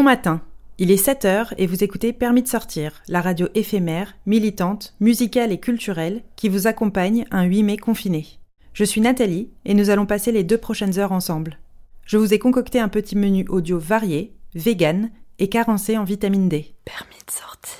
Bon 0.00 0.04
matin. 0.04 0.40
Il 0.78 0.90
est 0.90 0.96
7 0.96 1.26
heures 1.26 1.54
et 1.58 1.66
vous 1.66 1.84
écoutez 1.84 2.14
Permis 2.14 2.42
de 2.42 2.48
sortir, 2.48 3.02
la 3.06 3.20
radio 3.20 3.48
éphémère, 3.54 4.16
militante, 4.24 4.94
musicale 4.98 5.52
et 5.52 5.60
culturelle 5.60 6.22
qui 6.36 6.48
vous 6.48 6.66
accompagne 6.66 7.26
un 7.30 7.42
8 7.42 7.62
mai 7.64 7.76
confiné. 7.76 8.26
Je 8.72 8.84
suis 8.84 9.02
Nathalie 9.02 9.50
et 9.66 9.74
nous 9.74 9.90
allons 9.90 10.06
passer 10.06 10.32
les 10.32 10.42
deux 10.42 10.56
prochaines 10.56 10.98
heures 10.98 11.12
ensemble. 11.12 11.58
Je 12.06 12.16
vous 12.16 12.32
ai 12.32 12.38
concocté 12.38 12.80
un 12.80 12.88
petit 12.88 13.14
menu 13.14 13.44
audio 13.50 13.78
varié, 13.78 14.32
vegan 14.54 15.10
et 15.38 15.50
carencé 15.50 15.98
en 15.98 16.04
vitamine 16.04 16.48
D. 16.48 16.72
Permis 16.86 17.22
de 17.26 17.30
sortir. 17.30 17.76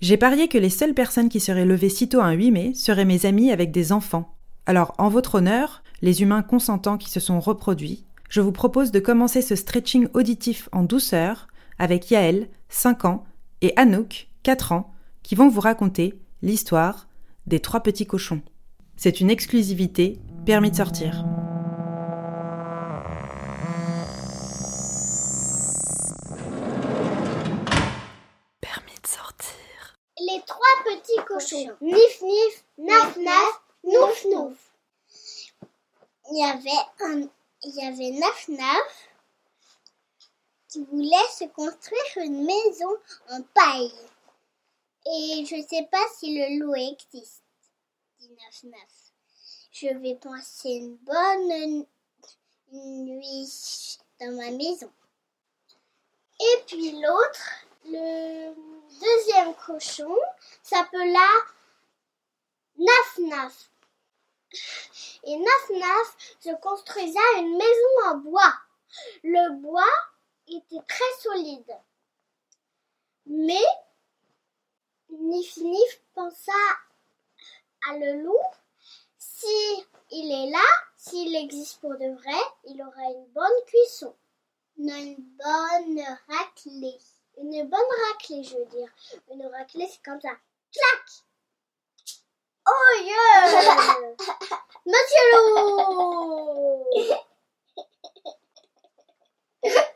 J'ai 0.00 0.16
parié 0.16 0.48
que 0.48 0.58
les 0.58 0.70
seules 0.70 0.94
personnes 0.94 1.28
qui 1.28 1.38
seraient 1.38 1.64
levées 1.64 1.88
sitôt 1.88 2.20
un 2.20 2.32
8 2.32 2.50
mai 2.50 2.74
seraient 2.74 3.04
mes 3.04 3.26
amis 3.26 3.52
avec 3.52 3.70
des 3.70 3.92
enfants. 3.92 4.34
Alors, 4.66 4.92
en 4.98 5.08
votre 5.08 5.36
honneur, 5.36 5.84
les 6.02 6.20
humains 6.20 6.42
consentants 6.42 6.98
qui 6.98 7.10
se 7.10 7.20
sont 7.20 7.38
reproduits, 7.38 8.02
je 8.28 8.40
vous 8.40 8.52
propose 8.52 8.90
de 8.90 8.98
commencer 8.98 9.40
ce 9.40 9.54
stretching 9.54 10.08
auditif 10.14 10.68
en 10.72 10.82
douceur 10.82 11.46
avec 11.80 12.10
Yael, 12.10 12.50
5 12.68 13.06
ans, 13.06 13.24
et 13.62 13.72
Anouk, 13.76 14.28
4 14.42 14.72
ans, 14.72 14.92
qui 15.22 15.34
vont 15.34 15.48
vous 15.48 15.60
raconter 15.60 16.20
l'histoire 16.42 17.08
des 17.46 17.58
trois 17.58 17.80
petits 17.80 18.06
cochons. 18.06 18.42
C'est 18.96 19.20
une 19.20 19.30
exclusivité, 19.30 20.20
permis 20.44 20.70
de 20.70 20.76
sortir. 20.76 21.24
Permis 28.60 29.00
de 29.02 29.06
sortir. 29.06 29.96
Les 30.18 30.42
trois 30.46 30.84
petits 30.84 31.24
cochons. 31.26 31.72
Nif 31.80 32.22
nif, 32.22 32.64
naf 32.76 33.16
naf, 33.16 33.62
nouf 33.84 34.26
nouf. 34.30 34.58
Il 36.30 36.38
y 36.38 36.44
avait 36.44 36.68
un, 37.06 37.22
il 37.64 37.74
y 37.74 37.86
avait 37.86 38.18
naf 38.20 38.48
naf 38.48 39.09
qui 40.70 40.84
voulait 40.84 41.16
se 41.36 41.44
construire 41.46 42.24
une 42.24 42.44
maison 42.44 42.96
en 43.28 43.42
paille. 43.54 43.92
Et 45.06 45.44
je 45.44 45.66
sais 45.68 45.88
pas 45.90 46.04
si 46.16 46.38
le 46.38 46.60
loup 46.60 46.74
existe. 46.74 47.42
Dit 48.18 48.30
naf 48.30 48.62
naf. 48.64 49.12
Je 49.72 49.88
vais 49.98 50.14
passer 50.16 50.70
une 50.70 50.96
bonne 50.96 51.86
nuit 52.72 53.98
dans 54.20 54.32
ma 54.36 54.50
maison. 54.50 54.92
Et 56.40 56.62
puis 56.66 56.92
l'autre, 56.92 57.50
le 57.86 58.54
deuxième 59.00 59.54
cochon 59.54 60.16
s'appela 60.62 61.26
Naf 62.78 63.18
Naf. 63.18 63.70
Et 65.24 65.36
Naf 65.36 65.70
Naf 65.70 66.16
se 66.40 66.54
construisait 66.60 67.38
une 67.38 67.56
maison 67.56 68.10
en 68.10 68.16
bois. 68.18 68.54
Le 69.22 69.60
bois 69.60 69.84
était 70.56 70.84
très 70.86 71.12
solide. 71.20 71.76
Mais 73.26 73.64
Nif 75.10 75.56
Nif 75.58 76.00
pensa 76.14 76.52
à 77.88 77.96
le 77.98 78.22
loup. 78.22 78.36
Si 79.18 79.84
il 80.10 80.30
est 80.32 80.50
là, 80.50 80.66
s'il 80.96 81.34
existe 81.36 81.80
pour 81.80 81.92
de 81.92 82.14
vrai, 82.14 82.42
il 82.64 82.80
aura 82.82 83.10
une 83.10 83.26
bonne 83.28 83.64
cuisson. 83.66 84.14
Une 84.78 85.16
bonne 85.16 86.00
raclée. 86.28 86.98
Une 87.38 87.68
bonne 87.68 87.80
raclée, 88.08 88.42
je 88.42 88.56
veux 88.56 88.66
dire. 88.66 88.88
Une 89.30 89.46
raclée, 89.46 89.88
c'est 89.88 90.02
comme 90.02 90.20
ça. 90.20 90.36
Clac 90.72 91.24
Oh 92.66 92.94
yeah 93.02 94.14
Monsieur 94.86 95.24
Loup 95.32 96.84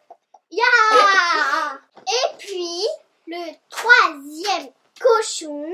Et 2.07 2.37
puis, 2.39 2.87
le 3.27 3.53
troisième 3.71 4.73
cochon 5.01 5.73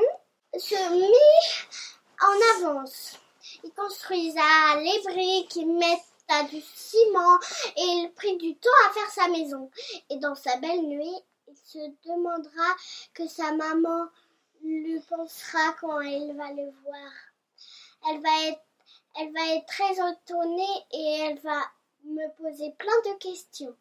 se 0.59 0.93
mit 0.93 1.77
en 2.21 2.67
avance. 2.67 3.17
Il 3.65 3.73
construisa 3.73 4.41
les 4.77 5.01
briques, 5.03 5.57
il 5.57 5.73
metta 5.73 6.45
du 6.51 6.61
ciment 6.61 7.39
et 7.77 7.83
il 7.83 8.13
prit 8.15 8.37
du 8.37 8.57
temps 8.57 8.71
à 8.89 8.93
faire 8.93 9.11
sa 9.11 9.29
maison. 9.29 9.71
Et 10.09 10.17
dans 10.17 10.35
sa 10.35 10.57
belle 10.59 10.83
nuit, 10.83 11.17
il 11.49 11.57
se 11.57 11.79
demandera 12.09 12.77
que 13.15 13.27
sa 13.27 13.53
maman 13.53 14.07
lui 14.62 15.01
pensera 15.01 15.75
quand 15.81 16.01
elle 16.01 16.37
va 16.37 16.53
le 16.53 16.71
voir. 16.85 17.12
Elle 18.09 18.23
va 18.23 18.49
être, 18.49 18.62
elle 19.19 19.33
va 19.33 19.55
être 19.57 19.67
très 19.67 19.93
étonnée 19.93 20.87
et 20.93 21.19
elle 21.21 21.39
va 21.41 21.61
me 22.05 22.29
poser 22.37 22.73
plein 22.79 23.12
de 23.12 23.19
questions. 23.19 23.77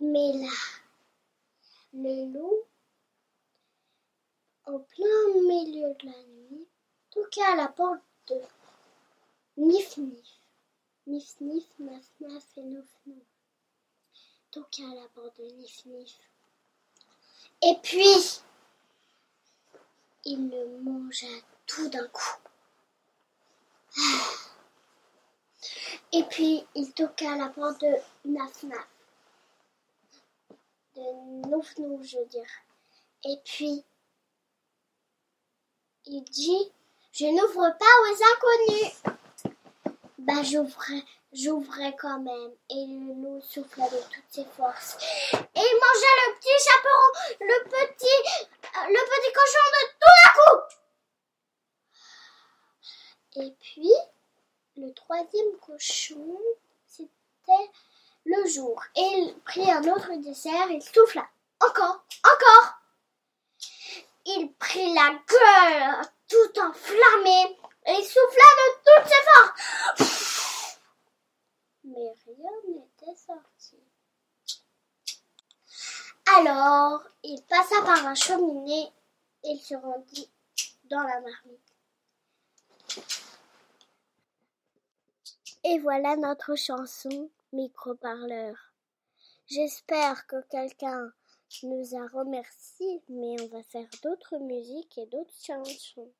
Mais 0.00 0.32
là, 0.32 0.48
le 1.92 2.32
loup, 2.32 2.64
en 4.64 4.78
plein 4.78 5.34
milieu 5.46 5.94
de 5.94 6.06
la 6.06 6.22
nuit, 6.22 6.66
toqua 7.10 7.52
à 7.52 7.56
la 7.56 7.68
porte 7.68 8.00
de 8.28 8.40
Nif 9.58 9.98
Nif. 9.98 10.26
Nif 11.06 11.40
Nif, 11.40 11.66
Naf 11.80 12.04
Naf 12.20 12.44
et 12.56 12.62
Nouf 12.62 12.88
Nouf. 13.06 13.26
Toqua 14.50 14.84
à 14.90 14.94
la 14.94 15.08
porte 15.08 15.36
de 15.38 15.44
Nif 15.44 15.84
Nif. 15.84 16.18
Et 17.62 17.76
puis, 17.82 18.40
il 20.24 20.48
le 20.48 20.78
mangea 20.78 21.26
tout 21.66 21.90
d'un 21.90 22.08
coup. 22.08 22.38
Et 26.12 26.24
puis, 26.24 26.64
il 26.74 26.90
toqua 26.94 27.32
à 27.32 27.36
la 27.36 27.48
porte 27.50 27.82
de 27.82 27.94
Naf 28.24 28.62
Naf. 28.62 28.99
De 31.00 31.48
Nouf 31.48 31.78
Nouf, 31.78 32.02
je 32.04 32.18
veux 32.18 32.26
dire. 32.26 32.50
Et 33.24 33.38
puis, 33.42 33.82
il 36.04 36.22
dit 36.24 36.70
Je 37.12 37.24
n'ouvre 37.24 37.74
pas 37.78 37.94
aux 38.02 38.22
inconnus. 38.32 38.92
Bah, 40.18 40.42
j'ouvrais, 40.42 41.02
j'ouvrais 41.32 41.96
quand 41.96 42.20
même. 42.20 42.52
Et 42.68 42.86
le 42.86 43.14
loup 43.14 43.40
souffla 43.40 43.88
de 43.88 43.96
toutes 43.96 44.28
ses 44.28 44.44
forces. 44.44 44.98
Et 45.32 45.38
il 45.54 45.80
mangea 45.80 46.12
le 46.20 46.34
petit 46.38 46.58
chaperon, 46.68 47.08
le 47.40 47.64
petit, 47.64 48.18
le 48.88 49.02
petit 49.10 49.32
cochon 49.32 49.66
de 49.72 49.82
tout 50.00 50.12
d'un 50.18 50.32
coup. 50.36 50.58
Et 53.36 53.50
puis, 53.58 53.94
le 54.76 54.92
troisième 54.92 55.56
cochon, 55.60 56.38
c'était 56.86 57.70
le 58.30 58.48
jour. 58.48 58.82
Il 58.96 59.34
prit 59.44 59.70
un 59.70 59.82
autre 59.88 60.14
dessert, 60.16 60.70
il 60.70 60.82
souffla. 60.82 61.26
Encore, 61.60 62.04
encore. 62.24 62.74
Il 64.26 64.52
prit 64.58 64.94
la 64.94 65.10
gueule 65.28 66.06
tout 66.28 66.60
enflammée 66.60 67.58
et 67.86 68.02
souffla 68.02 68.48
de 68.58 68.68
toutes 68.84 69.08
ses 69.08 69.22
forces. 69.34 70.78
Mais 71.84 72.14
rien 72.26 72.50
n'était 72.68 73.18
sorti. 73.18 73.76
Alors, 76.36 77.02
il 77.24 77.42
passa 77.42 77.82
par 77.82 78.02
la 78.04 78.14
cheminée 78.14 78.92
et 79.42 79.56
se 79.56 79.74
rendit 79.74 80.30
dans 80.84 81.02
la 81.02 81.20
marmite. 81.20 81.60
Et 85.64 85.78
voilà 85.80 86.16
notre 86.16 86.54
chanson 86.54 87.28
Micro-parleur. 87.52 88.54
J'espère 89.46 90.24
que 90.28 90.40
quelqu'un 90.50 91.12
nous 91.64 91.96
a 91.96 92.06
remercié, 92.06 93.02
mais 93.08 93.40
on 93.40 93.48
va 93.48 93.62
faire 93.64 93.88
d'autres 94.04 94.38
musiques 94.38 94.96
et 94.98 95.06
d'autres 95.06 95.34
chansons. 95.42 96.12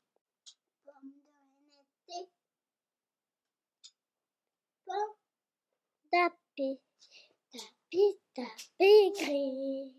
Tapé, 6.10 6.80
tapé, 7.52 8.18
tapé, 8.34 9.12
gris. 9.20 9.94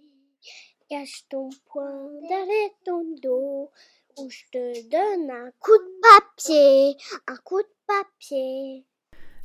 Cache 0.89 1.25
ton 1.29 1.49
poing 1.67 2.09
derrière 2.27 2.71
ton 2.83 3.05
dos, 3.21 3.71
ou 4.17 4.29
je 4.29 4.43
te 4.51 4.89
donne 4.89 5.31
un 5.31 5.51
coup 5.61 5.77
de 5.77 6.01
papier, 6.01 6.97
un 7.27 7.37
coup 7.37 7.61
de 7.61 7.75
papier. 7.87 8.85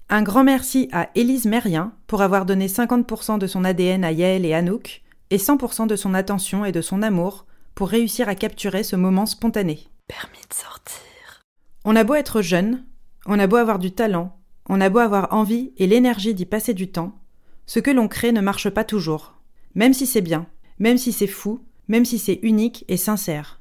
Un 0.09 0.23
grand 0.23 0.45
merci 0.45 0.89
à 0.93 1.11
Élise 1.17 1.47
Mérien 1.47 1.93
pour 2.07 2.23
avoir 2.23 2.47
donné 2.47 2.69
50% 2.69 3.39
de 3.39 3.47
son 3.49 3.65
ADN 3.65 4.05
à 4.05 4.13
Yael 4.13 4.45
et 4.45 4.55
Anouk 4.55 5.03
et 5.31 5.37
100% 5.37 5.89
de 5.89 5.97
son 5.97 6.15
attention 6.15 6.65
et 6.65 6.71
de 6.71 6.81
son 6.81 7.03
amour 7.03 7.45
pour 7.75 7.89
réussir 7.89 8.29
à 8.29 8.37
capturer 8.37 8.85
ce 8.85 8.95
moment 8.95 9.27
spontané. 9.27 9.89
Permis 10.07 10.39
de 10.49 10.55
sortir. 10.55 11.43
On 11.85 11.97
a 11.97 12.05
beau 12.05 12.15
être 12.15 12.41
jeune, 12.41 12.85
on 13.27 13.41
a 13.41 13.49
beau 13.49 13.57
avoir 13.57 13.81
du 13.81 13.91
talent, 13.91 14.39
on 14.69 14.81
a 14.81 14.91
beau 14.91 15.01
avoir 15.01 15.33
envie 15.33 15.73
et 15.77 15.89
l'énergie 15.89 16.35
d'y 16.35 16.47
passer 16.47 16.73
du 16.73 16.89
temps, 16.89 17.19
ce 17.67 17.81
que 17.81 17.91
l'on 17.91 18.07
crée 18.07 18.31
ne 18.31 18.41
marche 18.41 18.71
pas 18.71 18.85
toujours. 18.85 19.35
Même 19.75 19.93
si 19.93 20.07
c'est 20.07 20.21
bien, 20.21 20.47
même 20.79 20.99
si 20.99 21.11
c'est 21.11 21.27
fou, 21.27 21.65
même 21.89 22.05
si 22.05 22.21
c'est 22.21 22.39
unique 22.45 22.85
et 22.87 22.97
sincère. 22.97 23.61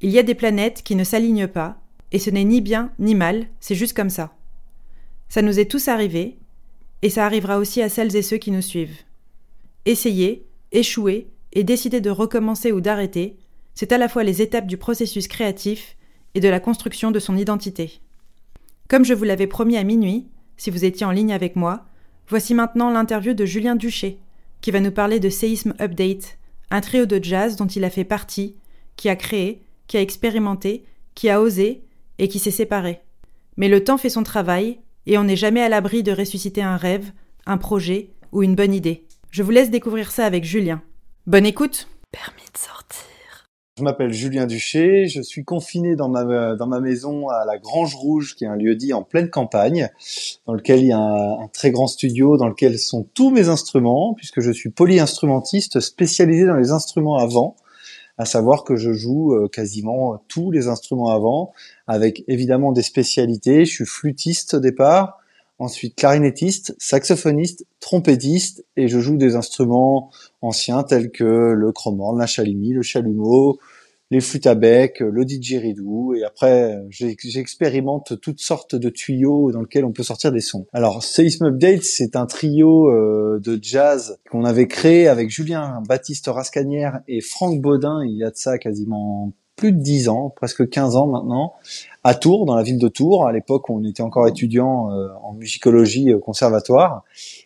Il 0.00 0.10
y 0.10 0.18
a 0.18 0.24
des 0.24 0.34
planètes 0.34 0.82
qui 0.82 0.96
ne 0.96 1.04
s'alignent 1.04 1.46
pas, 1.46 1.76
et 2.10 2.18
ce 2.18 2.30
n'est 2.30 2.42
ni 2.42 2.60
bien 2.60 2.90
ni 2.98 3.14
mal, 3.14 3.46
c'est 3.60 3.76
juste 3.76 3.96
comme 3.96 4.10
ça. 4.10 4.34
Ça 5.28 5.42
nous 5.42 5.58
est 5.58 5.70
tous 5.70 5.88
arrivé, 5.88 6.38
et 7.02 7.10
ça 7.10 7.26
arrivera 7.26 7.58
aussi 7.58 7.82
à 7.82 7.88
celles 7.88 8.16
et 8.16 8.22
ceux 8.22 8.38
qui 8.38 8.50
nous 8.50 8.62
suivent. 8.62 9.02
Essayer, 9.84 10.46
échouer 10.72 11.28
et 11.52 11.64
décider 11.64 12.00
de 12.00 12.10
recommencer 12.10 12.72
ou 12.72 12.80
d'arrêter, 12.80 13.36
c'est 13.74 13.92
à 13.92 13.98
la 13.98 14.08
fois 14.08 14.24
les 14.24 14.40
étapes 14.40 14.66
du 14.66 14.76
processus 14.76 15.28
créatif 15.28 15.96
et 16.34 16.40
de 16.40 16.48
la 16.48 16.60
construction 16.60 17.10
de 17.10 17.18
son 17.18 17.36
identité. 17.36 18.00
Comme 18.88 19.04
je 19.04 19.14
vous 19.14 19.24
l'avais 19.24 19.46
promis 19.46 19.76
à 19.76 19.84
minuit, 19.84 20.28
si 20.56 20.70
vous 20.70 20.84
étiez 20.84 21.06
en 21.06 21.10
ligne 21.10 21.32
avec 21.32 21.56
moi, 21.56 21.84
voici 22.28 22.54
maintenant 22.54 22.90
l'interview 22.90 23.34
de 23.34 23.44
Julien 23.44 23.76
Duché, 23.76 24.18
qui 24.60 24.70
va 24.70 24.80
nous 24.80 24.92
parler 24.92 25.20
de 25.20 25.28
Séisme 25.28 25.74
Update, 25.80 26.38
un 26.70 26.80
trio 26.80 27.06
de 27.06 27.22
jazz 27.22 27.56
dont 27.56 27.66
il 27.66 27.84
a 27.84 27.90
fait 27.90 28.04
partie, 28.04 28.56
qui 28.96 29.08
a 29.08 29.16
créé, 29.16 29.62
qui 29.86 29.96
a 29.96 30.00
expérimenté, 30.00 30.84
qui 31.14 31.28
a 31.28 31.40
osé 31.40 31.82
et 32.18 32.28
qui 32.28 32.38
s'est 32.38 32.50
séparé. 32.50 33.00
Mais 33.56 33.68
le 33.68 33.84
temps 33.84 33.98
fait 33.98 34.08
son 34.08 34.22
travail, 34.22 34.78
et 35.06 35.18
on 35.18 35.24
n'est 35.24 35.36
jamais 35.36 35.62
à 35.62 35.68
l'abri 35.68 36.02
de 36.02 36.12
ressusciter 36.12 36.62
un 36.62 36.76
rêve, 36.76 37.12
un 37.46 37.58
projet 37.58 38.10
ou 38.32 38.42
une 38.42 38.54
bonne 38.54 38.74
idée. 38.74 39.06
Je 39.30 39.42
vous 39.42 39.50
laisse 39.50 39.70
découvrir 39.70 40.10
ça 40.10 40.26
avec 40.26 40.44
Julien. 40.44 40.82
Bonne 41.26 41.46
écoute 41.46 41.88
Permis 42.12 42.48
de 42.52 42.58
sortir. 42.58 43.14
Je 43.76 43.82
m'appelle 43.82 44.12
Julien 44.12 44.46
Duché, 44.46 45.08
je 45.08 45.20
suis 45.20 45.44
confiné 45.44 45.96
dans 45.96 46.08
ma, 46.08 46.54
dans 46.54 46.68
ma 46.68 46.78
maison 46.78 47.28
à 47.28 47.44
la 47.44 47.58
Grange 47.58 47.96
Rouge, 47.96 48.36
qui 48.36 48.44
est 48.44 48.46
un 48.46 48.54
lieu 48.54 48.76
dit 48.76 48.92
en 48.92 49.02
pleine 49.02 49.30
campagne, 49.30 49.88
dans 50.46 50.52
lequel 50.52 50.78
il 50.80 50.86
y 50.86 50.92
a 50.92 50.98
un, 50.98 51.40
un 51.40 51.48
très 51.48 51.72
grand 51.72 51.88
studio, 51.88 52.36
dans 52.36 52.46
lequel 52.46 52.78
sont 52.78 53.08
tous 53.14 53.30
mes 53.30 53.48
instruments, 53.48 54.14
puisque 54.14 54.40
je 54.40 54.52
suis 54.52 54.70
polyinstrumentiste 54.70 55.80
spécialisé 55.80 56.46
dans 56.46 56.54
les 56.54 56.70
instruments 56.70 57.16
à 57.16 57.26
vent, 57.26 57.56
à 58.18 58.24
savoir 58.24 58.64
que 58.64 58.76
je 58.76 58.92
joue 58.92 59.34
euh, 59.34 59.48
quasiment 59.48 60.22
tous 60.28 60.50
les 60.50 60.68
instruments 60.68 61.10
à 61.10 61.18
vent, 61.18 61.52
avec 61.86 62.24
évidemment 62.28 62.72
des 62.72 62.82
spécialités. 62.82 63.64
Je 63.64 63.72
suis 63.72 63.86
flûtiste 63.86 64.54
au 64.54 64.60
départ, 64.60 65.18
ensuite 65.58 65.96
clarinettiste, 65.96 66.74
saxophoniste, 66.78 67.66
trompettiste, 67.80 68.64
et 68.76 68.88
je 68.88 68.98
joue 69.00 69.16
des 69.16 69.36
instruments 69.36 70.10
anciens 70.42 70.82
tels 70.82 71.10
que 71.10 71.24
le 71.24 71.72
chromorne, 71.72 72.18
la 72.18 72.26
le 72.26 72.82
chalumeau, 72.82 73.58
les 74.14 74.20
flûtes 74.20 74.46
à 74.46 74.54
bec, 74.54 75.00
le 75.00 75.24
didgeridoo, 75.24 76.14
et 76.14 76.22
après 76.22 76.80
j'expérimente 76.88 78.20
toutes 78.20 78.38
sortes 78.38 78.76
de 78.76 78.88
tuyaux 78.88 79.50
dans 79.50 79.62
lesquels 79.62 79.84
on 79.84 79.90
peut 79.90 80.04
sortir 80.04 80.30
des 80.30 80.40
sons. 80.40 80.66
Alors 80.72 81.02
Seism 81.02 81.46
Update, 81.46 81.82
c'est 81.82 82.14
un 82.14 82.26
trio 82.26 82.92
euh, 82.92 83.40
de 83.42 83.58
jazz 83.60 84.20
qu'on 84.30 84.44
avait 84.44 84.68
créé 84.68 85.08
avec 85.08 85.30
Julien 85.30 85.82
Baptiste 85.88 86.28
Rascanière 86.28 87.00
et 87.08 87.20
Franck 87.20 87.60
Baudin 87.60 88.04
il 88.04 88.16
y 88.16 88.22
a 88.22 88.30
de 88.30 88.36
ça 88.36 88.56
quasiment 88.56 89.32
plus 89.56 89.72
de 89.72 89.80
10 89.80 90.08
ans, 90.08 90.32
presque 90.34 90.68
15 90.68 90.94
ans 90.94 91.06
maintenant, 91.08 91.54
à 92.04 92.14
Tours, 92.14 92.46
dans 92.46 92.54
la 92.54 92.62
ville 92.62 92.78
de 92.78 92.88
Tours, 92.88 93.26
à 93.26 93.32
l'époque 93.32 93.68
on 93.68 93.82
était 93.82 94.02
encore 94.02 94.28
étudiant 94.28 94.92
euh, 94.92 95.08
en 95.24 95.32
musicologie 95.32 96.14
au 96.14 96.20
conservatoire. 96.20 97.02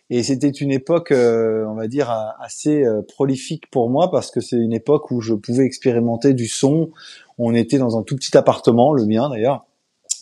Et 0.09 0.23
c'était 0.23 0.49
une 0.49 0.71
époque, 0.71 1.11
euh, 1.11 1.65
on 1.67 1.75
va 1.75 1.87
dire, 1.87 2.09
assez 2.39 2.83
euh, 2.83 3.01
prolifique 3.01 3.69
pour 3.69 3.89
moi 3.89 4.09
parce 4.09 4.31
que 4.31 4.41
c'est 4.41 4.57
une 4.57 4.73
époque 4.73 5.11
où 5.11 5.21
je 5.21 5.33
pouvais 5.33 5.65
expérimenter 5.65 6.33
du 6.33 6.47
son. 6.47 6.89
On 7.37 7.53
était 7.53 7.77
dans 7.77 7.97
un 7.97 8.03
tout 8.03 8.15
petit 8.15 8.35
appartement, 8.35 8.93
le 8.93 9.05
mien 9.05 9.29
d'ailleurs, 9.29 9.65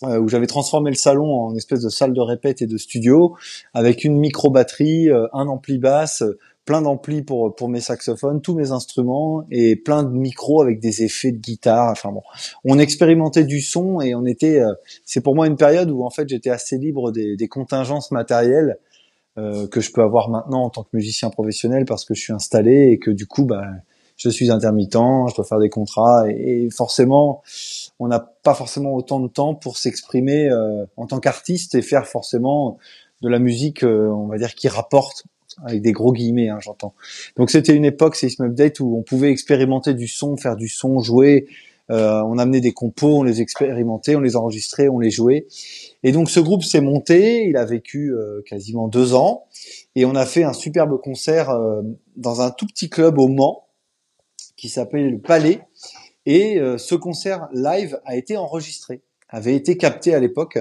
où 0.04 0.28
j'avais 0.28 0.46
transformé 0.46 0.92
le 0.92 0.96
salon 0.96 1.34
en 1.34 1.56
espèce 1.56 1.82
de 1.82 1.90
salle 1.90 2.14
de 2.14 2.22
répète 2.22 2.62
et 2.62 2.68
de 2.68 2.78
studio, 2.78 3.36
avec 3.74 4.04
une 4.04 4.16
micro-batterie, 4.18 5.10
un 5.10 5.48
ampli 5.48 5.80
basse, 5.80 6.24
plein 6.68 6.82
d'amplis 6.82 7.24
pour 7.24 7.56
pour 7.56 7.70
mes 7.70 7.80
saxophones, 7.80 8.42
tous 8.42 8.54
mes 8.54 8.72
instruments 8.72 9.46
et 9.50 9.76
plein 9.76 10.04
de 10.04 10.10
micros 10.10 10.62
avec 10.62 10.80
des 10.80 11.02
effets 11.02 11.32
de 11.32 11.40
guitare. 11.40 11.90
Enfin 11.90 12.12
bon, 12.12 12.22
on 12.66 12.78
expérimentait 12.78 13.46
du 13.46 13.62
son 13.62 14.02
et 14.02 14.14
on 14.14 14.26
était. 14.26 14.60
Euh, 14.60 14.74
c'est 15.04 15.22
pour 15.22 15.34
moi 15.34 15.48
une 15.48 15.56
période 15.56 15.90
où 15.90 16.04
en 16.04 16.12
fait 16.12 16.30
j'étais 16.30 16.52
assez 16.52 16.78
libre 16.78 17.12
des, 17.12 17.38
des 17.38 17.48
contingences 17.48 18.12
matérielles 18.12 18.78
euh, 19.38 19.68
que 19.68 19.82
je 19.82 19.92
peux 19.92 20.02
avoir 20.02 20.30
maintenant 20.30 20.64
en 20.64 20.70
tant 20.70 20.84
que 20.84 20.90
musicien 20.94 21.30
professionnel 21.30 21.86
parce 21.86 22.06
que 22.06 22.14
je 22.14 22.22
suis 22.22 22.34
installé 22.34 22.90
et 22.92 23.00
que 23.00 23.12
du 23.12 23.28
coup 23.28 23.46
bah 23.46 23.66
je 24.16 24.30
suis 24.30 24.50
intermittent, 24.50 24.94
je 24.94 25.36
dois 25.36 25.46
faire 25.46 25.60
des 25.60 25.70
contrats 25.70 26.26
et, 26.28 26.70
forcément 26.72 27.44
on 28.00 28.08
n'a 28.08 28.20
pas 28.20 28.56
forcément 28.56 28.94
autant 28.96 29.20
de 29.20 29.28
temps 29.28 29.54
pour 29.54 29.78
s'exprimer 29.78 30.50
euh, 30.50 30.86
en 30.98 31.06
tant 31.06 31.20
qu'artiste 31.20 31.76
et 31.76 31.82
faire 31.82 32.08
forcément 32.08 32.78
de 33.22 33.30
la 33.30 33.40
musique, 33.40 33.84
euh, 33.84 34.10
on 34.10 34.28
va 34.28 34.38
dire, 34.38 34.54
qui 34.54 34.68
rapporte 34.68 35.26
avec 35.64 35.82
des 35.82 35.92
gros 35.92 36.14
guillemets, 36.14 36.50
hein, 36.50 36.60
j'entends. 36.62 36.94
Donc 37.36 37.50
c'était 37.50 37.76
une 37.76 37.86
époque, 37.86 38.16
Seism 38.16 38.44
Update, 38.44 38.80
où 38.80 38.96
on 38.98 39.02
pouvait 39.02 39.32
expérimenter 39.32 39.94
du 39.94 40.08
son, 40.08 40.38
faire 40.38 40.56
du 40.56 40.68
son, 40.68 41.00
jouer. 41.00 41.48
Euh, 41.90 42.22
on 42.24 42.38
amenait 42.38 42.62
des 42.62 42.74
compos, 42.74 43.20
on 43.20 43.24
les 43.24 43.42
expérimentait, 43.42 44.16
on 44.16 44.20
les 44.20 44.36
enregistrait, 44.36 44.90
on 44.90 45.00
les 45.00 45.12
jouait. 45.12 45.48
Et 46.04 46.12
donc 46.12 46.30
ce 46.30 46.40
groupe 46.40 46.64
s'est 46.64 46.82
monté, 46.82 47.46
il 47.48 47.58
a 47.58 47.66
vécu 47.66 48.14
euh, 48.14 48.42
quasiment 48.46 48.88
deux 48.88 49.14
ans, 49.14 49.46
et 49.96 50.06
on 50.06 50.16
a 50.16 50.26
fait 50.26 50.44
un 50.44 50.54
superbe 50.54 51.00
concert 51.02 51.50
euh, 51.50 51.82
dans 52.16 52.42
un 52.42 52.52
tout 52.52 52.68
petit 52.68 52.90
club 52.90 53.18
au 53.18 53.28
Mans 53.28 53.68
qui 54.56 54.70
s'appelait 54.70 55.10
le 55.10 55.20
Palais. 55.20 55.62
Et 56.26 56.60
ce 56.78 56.94
concert 56.94 57.48
live 57.54 58.02
a 58.04 58.18
été 58.18 58.36
enregistré, 58.36 59.02
avait 59.30 59.56
été 59.56 59.78
capté 59.78 60.14
à 60.14 60.20
l'époque 60.20 60.60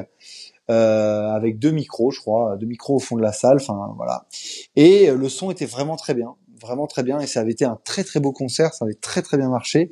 euh, 0.69 1.31
avec 1.31 1.61
deux 1.61 1.71
micros, 1.71 2.11
je 2.11 2.21
crois, 2.21 2.57
deux 2.57 2.67
micros 2.67 2.97
au 2.97 2.99
fond 2.99 3.17
de 3.17 3.23
la 3.23 3.33
salle. 3.33 3.57
Enfin 3.57 3.93
voilà. 3.97 4.27
Et 4.75 5.11
le 5.11 5.29
son 5.29 5.51
était 5.51 5.67
vraiment 5.67 5.97
très 5.97 6.15
bien, 6.15 6.35
vraiment 6.61 6.87
très 6.87 7.03
bien. 7.03 7.21
Et 7.21 7.27
ça 7.27 7.41
avait 7.41 7.53
été 7.53 7.65
un 7.65 7.79
très 7.85 8.05
très 8.05 8.21
beau 8.21 8.33
concert, 8.33 8.75
ça 8.75 8.85
avait 8.85 8.95
très 8.95 9.23
très 9.23 9.37
bien 9.37 9.49
marché. 9.49 9.91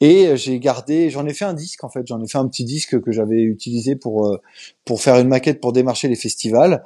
Et 0.00 0.36
j'ai 0.36 0.58
gardé, 0.58 1.10
j'en 1.10 1.26
ai 1.26 1.34
fait 1.34 1.44
un 1.44 1.54
disque 1.54 1.84
en 1.84 1.90
fait, 1.90 2.06
j'en 2.06 2.22
ai 2.22 2.28
fait 2.28 2.38
un 2.38 2.48
petit 2.48 2.64
disque 2.64 3.00
que 3.00 3.12
j'avais 3.12 3.42
utilisé 3.42 3.96
pour 3.96 4.26
euh, 4.26 4.40
pour 4.84 5.02
faire 5.02 5.18
une 5.18 5.28
maquette 5.28 5.60
pour 5.60 5.72
démarcher 5.72 6.08
les 6.08 6.16
festivals. 6.16 6.84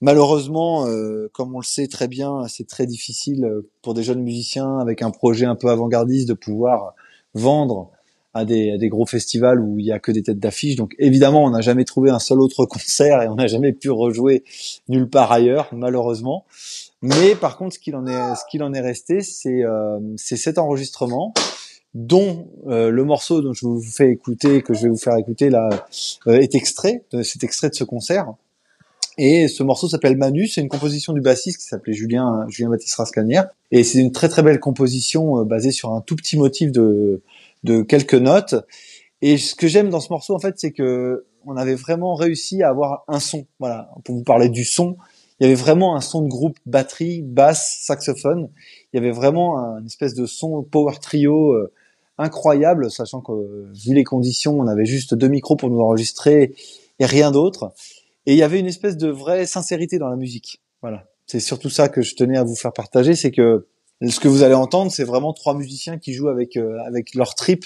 Malheureusement, 0.00 0.86
euh, 0.86 1.30
comme 1.32 1.54
on 1.54 1.60
le 1.60 1.64
sait 1.64 1.86
très 1.86 2.08
bien, 2.08 2.46
c'est 2.48 2.66
très 2.66 2.86
difficile 2.86 3.46
pour 3.82 3.94
des 3.94 4.02
jeunes 4.02 4.22
musiciens 4.22 4.78
avec 4.78 5.02
un 5.02 5.10
projet 5.10 5.46
un 5.46 5.56
peu 5.56 5.68
avant-gardiste 5.68 6.28
de 6.28 6.34
pouvoir 6.34 6.94
vendre 7.34 7.90
à 8.32 8.44
des, 8.44 8.78
des, 8.78 8.88
gros 8.88 9.06
festivals 9.06 9.60
où 9.60 9.78
il 9.78 9.86
y 9.86 9.92
a 9.92 9.98
que 9.98 10.12
des 10.12 10.22
têtes 10.22 10.38
d'affiche. 10.38 10.76
Donc 10.76 10.94
évidemment, 10.98 11.44
on 11.44 11.50
n'a 11.50 11.60
jamais 11.60 11.84
trouvé 11.84 12.10
un 12.10 12.18
seul 12.18 12.40
autre 12.40 12.64
concert 12.66 13.22
et 13.22 13.28
on 13.28 13.34
n'a 13.34 13.46
jamais 13.46 13.72
pu 13.72 13.90
rejouer 13.90 14.44
nulle 14.88 15.08
part 15.08 15.32
ailleurs, 15.32 15.68
malheureusement. 15.72 16.44
Mais 17.02 17.34
par 17.34 17.56
contre, 17.56 17.74
ce 17.74 17.78
qu'il 17.78 17.96
en 17.96 18.06
est, 18.06 18.34
ce 18.34 18.42
qu'il 18.50 18.62
en 18.62 18.72
est 18.74 18.80
resté, 18.80 19.20
c'est 19.20 19.64
euh, 19.64 19.98
cet 20.16 20.58
enregistrement 20.58 21.32
dont 21.94 22.48
euh, 22.68 22.90
le 22.90 23.04
morceau 23.04 23.40
dont 23.40 23.52
je 23.52 23.66
vous 23.66 23.82
fais 23.82 24.10
écouter, 24.10 24.62
que 24.62 24.74
je 24.74 24.82
vais 24.82 24.88
vous 24.88 24.96
faire 24.96 25.16
écouter 25.16 25.50
là, 25.50 25.68
euh, 26.26 26.38
est 26.38 26.54
extrait, 26.54 27.04
c'est 27.22 27.42
extrait 27.42 27.68
de 27.68 27.74
ce 27.74 27.84
concert. 27.84 28.32
Et 29.18 29.48
ce 29.48 29.62
morceau 29.62 29.88
s'appelle 29.88 30.16
Manu, 30.16 30.46
c'est 30.46 30.60
une 30.60 30.68
composition 30.68 31.12
du 31.12 31.20
bassiste 31.20 31.58
qui 31.58 31.66
s'appelait 31.66 31.92
Julien 31.92 32.46
Julien 32.48 32.70
Baptiste 32.70 32.94
Rascanière. 32.94 33.48
Et 33.70 33.82
c'est 33.82 33.98
une 33.98 34.12
très 34.12 34.28
très 34.28 34.42
belle 34.42 34.60
composition 34.60 35.40
euh, 35.40 35.44
basée 35.44 35.72
sur 35.72 35.92
un 35.92 36.00
tout 36.00 36.16
petit 36.16 36.38
motif 36.38 36.70
de 36.72 37.22
de 37.64 37.82
quelques 37.82 38.14
notes. 38.14 38.54
Et 39.20 39.36
ce 39.36 39.54
que 39.54 39.66
j'aime 39.66 39.90
dans 39.90 40.00
ce 40.00 40.10
morceau, 40.10 40.34
en 40.34 40.38
fait, 40.38 40.54
c'est 40.58 40.72
que 40.72 41.26
on 41.44 41.56
avait 41.56 41.74
vraiment 41.74 42.14
réussi 42.14 42.62
à 42.62 42.68
avoir 42.68 43.04
un 43.08 43.20
son. 43.20 43.46
Voilà, 43.58 43.90
pour 44.04 44.14
vous 44.14 44.22
parler 44.22 44.48
du 44.48 44.64
son, 44.64 44.96
il 45.40 45.44
y 45.44 45.46
avait 45.46 45.60
vraiment 45.60 45.96
un 45.96 46.02
son 46.02 46.22
de 46.22 46.28
groupe 46.28 46.58
batterie, 46.66 47.22
basse, 47.22 47.78
saxophone. 47.82 48.50
Il 48.92 48.96
y 48.96 48.98
avait 48.98 49.10
vraiment 49.10 49.58
un 49.58 49.84
espèce 49.86 50.14
de 50.14 50.26
son 50.26 50.62
power 50.62 50.96
trio 51.00 51.52
euh, 51.54 51.72
incroyable, 52.18 52.90
sachant 52.90 53.22
que 53.22 53.32
vu 53.72 53.94
les 53.94 54.04
conditions, 54.04 54.58
on 54.58 54.66
avait 54.66 54.84
juste 54.84 55.14
deux 55.14 55.28
micros 55.28 55.56
pour 55.56 55.70
nous 55.70 55.80
enregistrer 55.80 56.54
et 56.98 57.06
rien 57.06 57.30
d'autre. 57.30 57.72
Et 58.26 58.32
il 58.34 58.38
y 58.38 58.42
avait 58.42 58.60
une 58.60 58.66
espèce 58.66 58.98
de 58.98 59.08
vraie 59.08 59.46
sincérité 59.46 59.98
dans 59.98 60.10
la 60.10 60.16
musique. 60.16 60.60
Voilà, 60.82 61.06
c'est 61.26 61.40
surtout 61.40 61.70
ça 61.70 61.88
que 61.88 62.02
je 62.02 62.14
tenais 62.14 62.36
à 62.36 62.44
vous 62.44 62.54
faire 62.54 62.74
partager, 62.74 63.14
c'est 63.14 63.30
que 63.30 63.66
ce 64.06 64.20
que 64.20 64.28
vous 64.28 64.42
allez 64.42 64.54
entendre, 64.54 64.92
c'est 64.92 65.04
vraiment 65.04 65.32
trois 65.32 65.54
musiciens 65.54 65.98
qui 65.98 66.12
jouent 66.12 66.28
avec 66.28 66.56
euh, 66.56 66.78
avec 66.86 67.14
leur 67.14 67.34
trip 67.34 67.64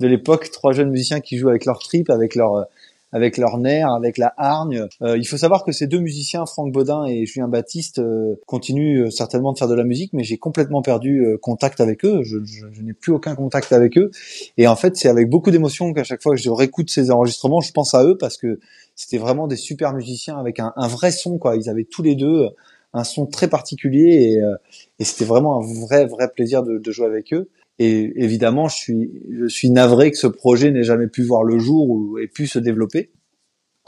de 0.00 0.06
l'époque, 0.06 0.50
trois 0.52 0.72
jeunes 0.72 0.90
musiciens 0.90 1.20
qui 1.20 1.36
jouent 1.36 1.48
avec 1.48 1.64
leur 1.64 1.80
trip, 1.80 2.10
avec 2.10 2.36
leur 2.36 2.54
euh, 2.54 2.64
avec 3.12 3.38
leur 3.38 3.58
nerf, 3.58 3.90
avec 3.90 4.18
la 4.18 4.34
hargne. 4.36 4.86
Euh, 5.02 5.16
il 5.16 5.26
faut 5.26 5.36
savoir 5.36 5.64
que 5.64 5.72
ces 5.72 5.86
deux 5.86 5.98
musiciens, 5.98 6.44
Franck 6.46 6.72
Baudin 6.72 7.04
et 7.06 7.26
Julien 7.26 7.48
Baptiste, 7.48 8.00
continuent 8.46 9.10
certainement 9.10 9.52
de 9.52 9.58
faire 9.58 9.68
de 9.68 9.74
la 9.74 9.84
musique, 9.84 10.12
mais 10.12 10.24
j'ai 10.24 10.38
complètement 10.38 10.82
perdu 10.82 11.24
contact 11.40 11.80
avec 11.80 12.04
eux. 12.04 12.22
Je, 12.22 12.38
je, 12.44 12.66
je 12.70 12.82
n'ai 12.82 12.92
plus 12.92 13.12
aucun 13.12 13.34
contact 13.34 13.72
avec 13.72 13.96
eux. 13.98 14.10
Et 14.56 14.66
en 14.66 14.76
fait, 14.76 14.96
c'est 14.96 15.08
avec 15.08 15.28
beaucoup 15.28 15.50
d'émotion 15.50 15.92
qu'à 15.92 16.04
chaque 16.04 16.22
fois 16.22 16.34
que 16.34 16.40
je 16.40 16.50
réécoute 16.50 16.90
ces 16.90 17.10
enregistrements, 17.10 17.60
je 17.60 17.72
pense 17.72 17.94
à 17.94 18.04
eux 18.04 18.16
parce 18.18 18.36
que 18.36 18.58
c'était 18.94 19.18
vraiment 19.18 19.46
des 19.46 19.56
super 19.56 19.94
musiciens 19.94 20.38
avec 20.38 20.60
un, 20.60 20.72
un 20.76 20.88
vrai 20.88 21.12
son. 21.12 21.38
Quoi. 21.38 21.56
Ils 21.56 21.68
avaient 21.68 21.84
tous 21.84 22.02
les 22.02 22.16
deux 22.16 22.48
un 22.92 23.04
son 23.04 23.26
très 23.26 23.48
particulier 23.48 24.32
et, 24.32 24.42
euh, 24.42 24.56
et 24.98 25.04
c'était 25.04 25.24
vraiment 25.24 25.60
un 25.60 25.84
vrai 25.86 26.06
vrai 26.06 26.28
plaisir 26.28 26.62
de, 26.62 26.78
de, 26.78 26.90
jouer 26.90 27.06
avec 27.06 27.32
eux. 27.32 27.48
Et 27.78 28.12
évidemment, 28.16 28.68
je 28.68 28.76
suis 28.76 29.10
je 29.30 29.46
suis 29.46 29.70
navré 29.70 30.10
que 30.10 30.18
ce 30.18 30.26
projet 30.26 30.70
n'ait 30.70 30.82
jamais 30.82 31.06
pu 31.06 31.22
voir 31.22 31.44
le 31.44 31.58
jour 31.58 31.88
ou 31.88 32.18
ait 32.18 32.26
pu 32.26 32.46
se 32.46 32.58
développer. 32.58 33.10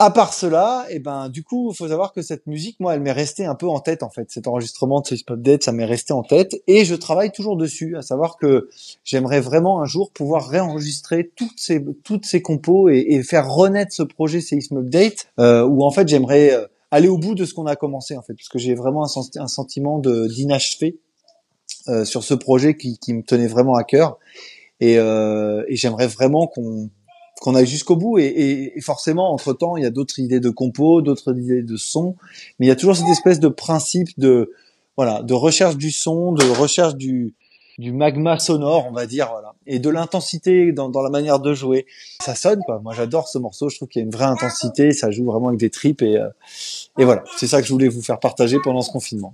À 0.03 0.09
part 0.09 0.33
cela, 0.33 0.87
et 0.89 0.95
eh 0.95 0.99
ben 0.99 1.29
du 1.29 1.43
coup, 1.43 1.69
il 1.71 1.75
faut 1.75 1.87
savoir 1.87 2.11
que 2.11 2.23
cette 2.23 2.47
musique, 2.47 2.79
moi, 2.79 2.95
elle 2.95 3.01
m'est 3.01 3.11
restée 3.11 3.45
un 3.45 3.53
peu 3.53 3.67
en 3.67 3.79
tête 3.79 4.01
en 4.01 4.09
fait. 4.09 4.31
Cet 4.31 4.47
enregistrement 4.47 4.99
de 4.99 5.05
Space 5.05 5.21
Pop 5.21 5.39
ça 5.61 5.71
m'est 5.71 5.85
resté 5.85 6.11
en 6.11 6.23
tête 6.23 6.59
et 6.65 6.85
je 6.85 6.95
travaille 6.95 7.31
toujours 7.31 7.55
dessus. 7.55 7.95
À 7.95 8.01
savoir 8.01 8.37
que 8.37 8.67
j'aimerais 9.03 9.41
vraiment 9.41 9.79
un 9.79 9.85
jour 9.85 10.11
pouvoir 10.11 10.47
réenregistrer 10.47 11.31
toutes 11.35 11.59
ces 11.59 11.85
toutes 12.03 12.25
ces 12.25 12.41
compos 12.41 12.89
et, 12.89 13.21
faire 13.21 13.47
renaître 13.47 13.93
ce 13.93 14.01
projet 14.01 14.41
Seism 14.41 14.79
Update, 14.79 15.27
euh, 15.39 15.67
où 15.67 15.83
en 15.83 15.91
fait 15.91 16.07
j'aimerais 16.07 16.51
euh, 16.51 16.65
aller 16.89 17.07
au 17.07 17.19
bout 17.19 17.35
de 17.35 17.45
ce 17.45 17.53
qu'on 17.53 17.67
a 17.67 17.75
commencé 17.75 18.17
en 18.17 18.23
fait, 18.23 18.33
parce 18.33 18.49
que 18.49 18.57
j'ai 18.57 18.73
vraiment 18.73 19.03
un, 19.03 19.47
sentiment 19.47 19.99
d'inachevé 19.99 20.97
euh, 21.87 22.05
sur 22.05 22.23
ce 22.23 22.33
projet 22.33 22.75
qui, 22.75 22.97
qui, 22.97 23.13
me 23.13 23.23
tenait 23.23 23.47
vraiment 23.47 23.75
à 23.75 23.83
cœur. 23.83 24.17
Et, 24.79 24.97
euh, 24.97 25.63
et 25.67 25.75
j'aimerais 25.75 26.07
vraiment 26.07 26.47
qu'on 26.47 26.89
qu'on 27.41 27.55
aille 27.55 27.65
jusqu'au 27.65 27.95
bout. 27.95 28.19
Et, 28.19 28.73
et, 28.75 28.81
forcément, 28.81 29.33
entre 29.33 29.53
temps, 29.53 29.75
il 29.75 29.83
y 29.83 29.85
a 29.85 29.89
d'autres 29.89 30.19
idées 30.19 30.39
de 30.39 30.51
compos, 30.51 31.01
d'autres 31.01 31.35
idées 31.35 31.63
de 31.63 31.75
son, 31.75 32.15
mais 32.59 32.67
il 32.67 32.69
y 32.69 32.71
a 32.71 32.75
toujours 32.75 32.95
cette 32.95 33.07
espèce 33.07 33.39
de 33.39 33.47
principe 33.47 34.09
de 34.19 34.51
voilà, 34.95 35.23
de 35.23 35.33
recherche 35.33 35.77
du 35.77 35.89
son, 35.89 36.33
de 36.33 36.45
recherche 36.45 36.95
du 36.95 37.33
du 37.77 37.91
magma 37.91 38.37
sonore, 38.37 38.85
on 38.87 38.91
va 38.91 39.07
dire, 39.07 39.29
voilà, 39.31 39.55
et 39.65 39.79
de 39.79 39.89
l'intensité 39.89 40.71
dans, 40.71 40.89
dans 40.89 41.01
la 41.01 41.09
manière 41.09 41.39
de 41.39 41.53
jouer. 41.53 41.87
Ça 42.21 42.35
sonne, 42.35 42.61
quoi. 42.63 42.79
Moi, 42.79 42.93
j'adore 42.93 43.27
ce 43.27 43.39
morceau. 43.39 43.69
Je 43.69 43.77
trouve 43.77 43.87
qu'il 43.87 44.01
y 44.01 44.03
a 44.03 44.05
une 44.05 44.11
vraie 44.11 44.25
intensité. 44.25 44.91
Ça 44.91 45.09
joue 45.09 45.25
vraiment 45.25 45.47
avec 45.47 45.59
des 45.59 45.71
tripes 45.71 46.03
et, 46.03 46.17
euh, 46.17 46.29
et 46.99 47.05
voilà. 47.05 47.23
C'est 47.37 47.47
ça 47.47 47.59
que 47.59 47.67
je 47.67 47.73
voulais 47.73 47.87
vous 47.87 48.03
faire 48.03 48.19
partager 48.19 48.57
pendant 48.63 48.81
ce 48.81 48.91
confinement. 48.91 49.33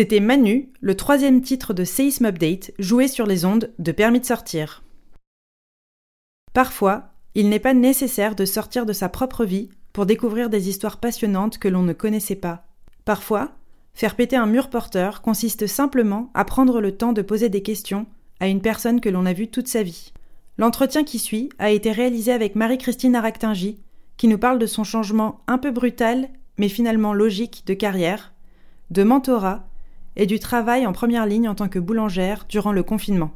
C'était 0.00 0.20
Manu, 0.20 0.70
le 0.80 0.96
troisième 0.96 1.42
titre 1.42 1.74
de 1.74 1.84
Seism 1.84 2.24
Update, 2.24 2.72
joué 2.78 3.06
sur 3.06 3.26
les 3.26 3.44
ondes 3.44 3.70
de 3.78 3.92
Permis 3.92 4.20
de 4.20 4.24
sortir. 4.24 4.82
Parfois, 6.54 7.10
il 7.34 7.50
n'est 7.50 7.58
pas 7.58 7.74
nécessaire 7.74 8.34
de 8.34 8.46
sortir 8.46 8.86
de 8.86 8.94
sa 8.94 9.10
propre 9.10 9.44
vie 9.44 9.68
pour 9.92 10.06
découvrir 10.06 10.48
des 10.48 10.70
histoires 10.70 11.00
passionnantes 11.00 11.58
que 11.58 11.68
l'on 11.68 11.82
ne 11.82 11.92
connaissait 11.92 12.34
pas. 12.34 12.64
Parfois, 13.04 13.52
faire 13.92 14.16
péter 14.16 14.36
un 14.36 14.46
mur 14.46 14.70
porteur 14.70 15.20
consiste 15.20 15.66
simplement 15.66 16.30
à 16.32 16.46
prendre 16.46 16.80
le 16.80 16.96
temps 16.96 17.12
de 17.12 17.20
poser 17.20 17.50
des 17.50 17.62
questions 17.62 18.06
à 18.40 18.48
une 18.48 18.62
personne 18.62 19.02
que 19.02 19.10
l'on 19.10 19.26
a 19.26 19.34
vue 19.34 19.48
toute 19.48 19.68
sa 19.68 19.82
vie. 19.82 20.14
L'entretien 20.56 21.04
qui 21.04 21.18
suit 21.18 21.50
a 21.58 21.72
été 21.72 21.92
réalisé 21.92 22.32
avec 22.32 22.54
Marie-Christine 22.54 23.16
Aractingy, 23.16 23.78
qui 24.16 24.28
nous 24.28 24.38
parle 24.38 24.58
de 24.58 24.64
son 24.64 24.82
changement 24.82 25.42
un 25.46 25.58
peu 25.58 25.70
brutal, 25.70 26.30
mais 26.56 26.70
finalement 26.70 27.12
logique 27.12 27.64
de 27.66 27.74
carrière, 27.74 28.32
de 28.90 29.02
mentorat 29.02 29.66
et 30.20 30.26
du 30.26 30.38
travail 30.38 30.86
en 30.86 30.92
première 30.92 31.24
ligne 31.24 31.48
en 31.48 31.54
tant 31.54 31.70
que 31.70 31.78
boulangère 31.78 32.44
durant 32.46 32.72
le 32.72 32.82
confinement. 32.82 33.30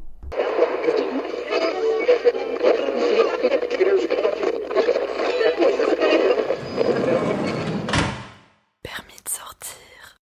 Permis 8.82 9.16
de 9.24 9.28
sortir. 9.30 10.20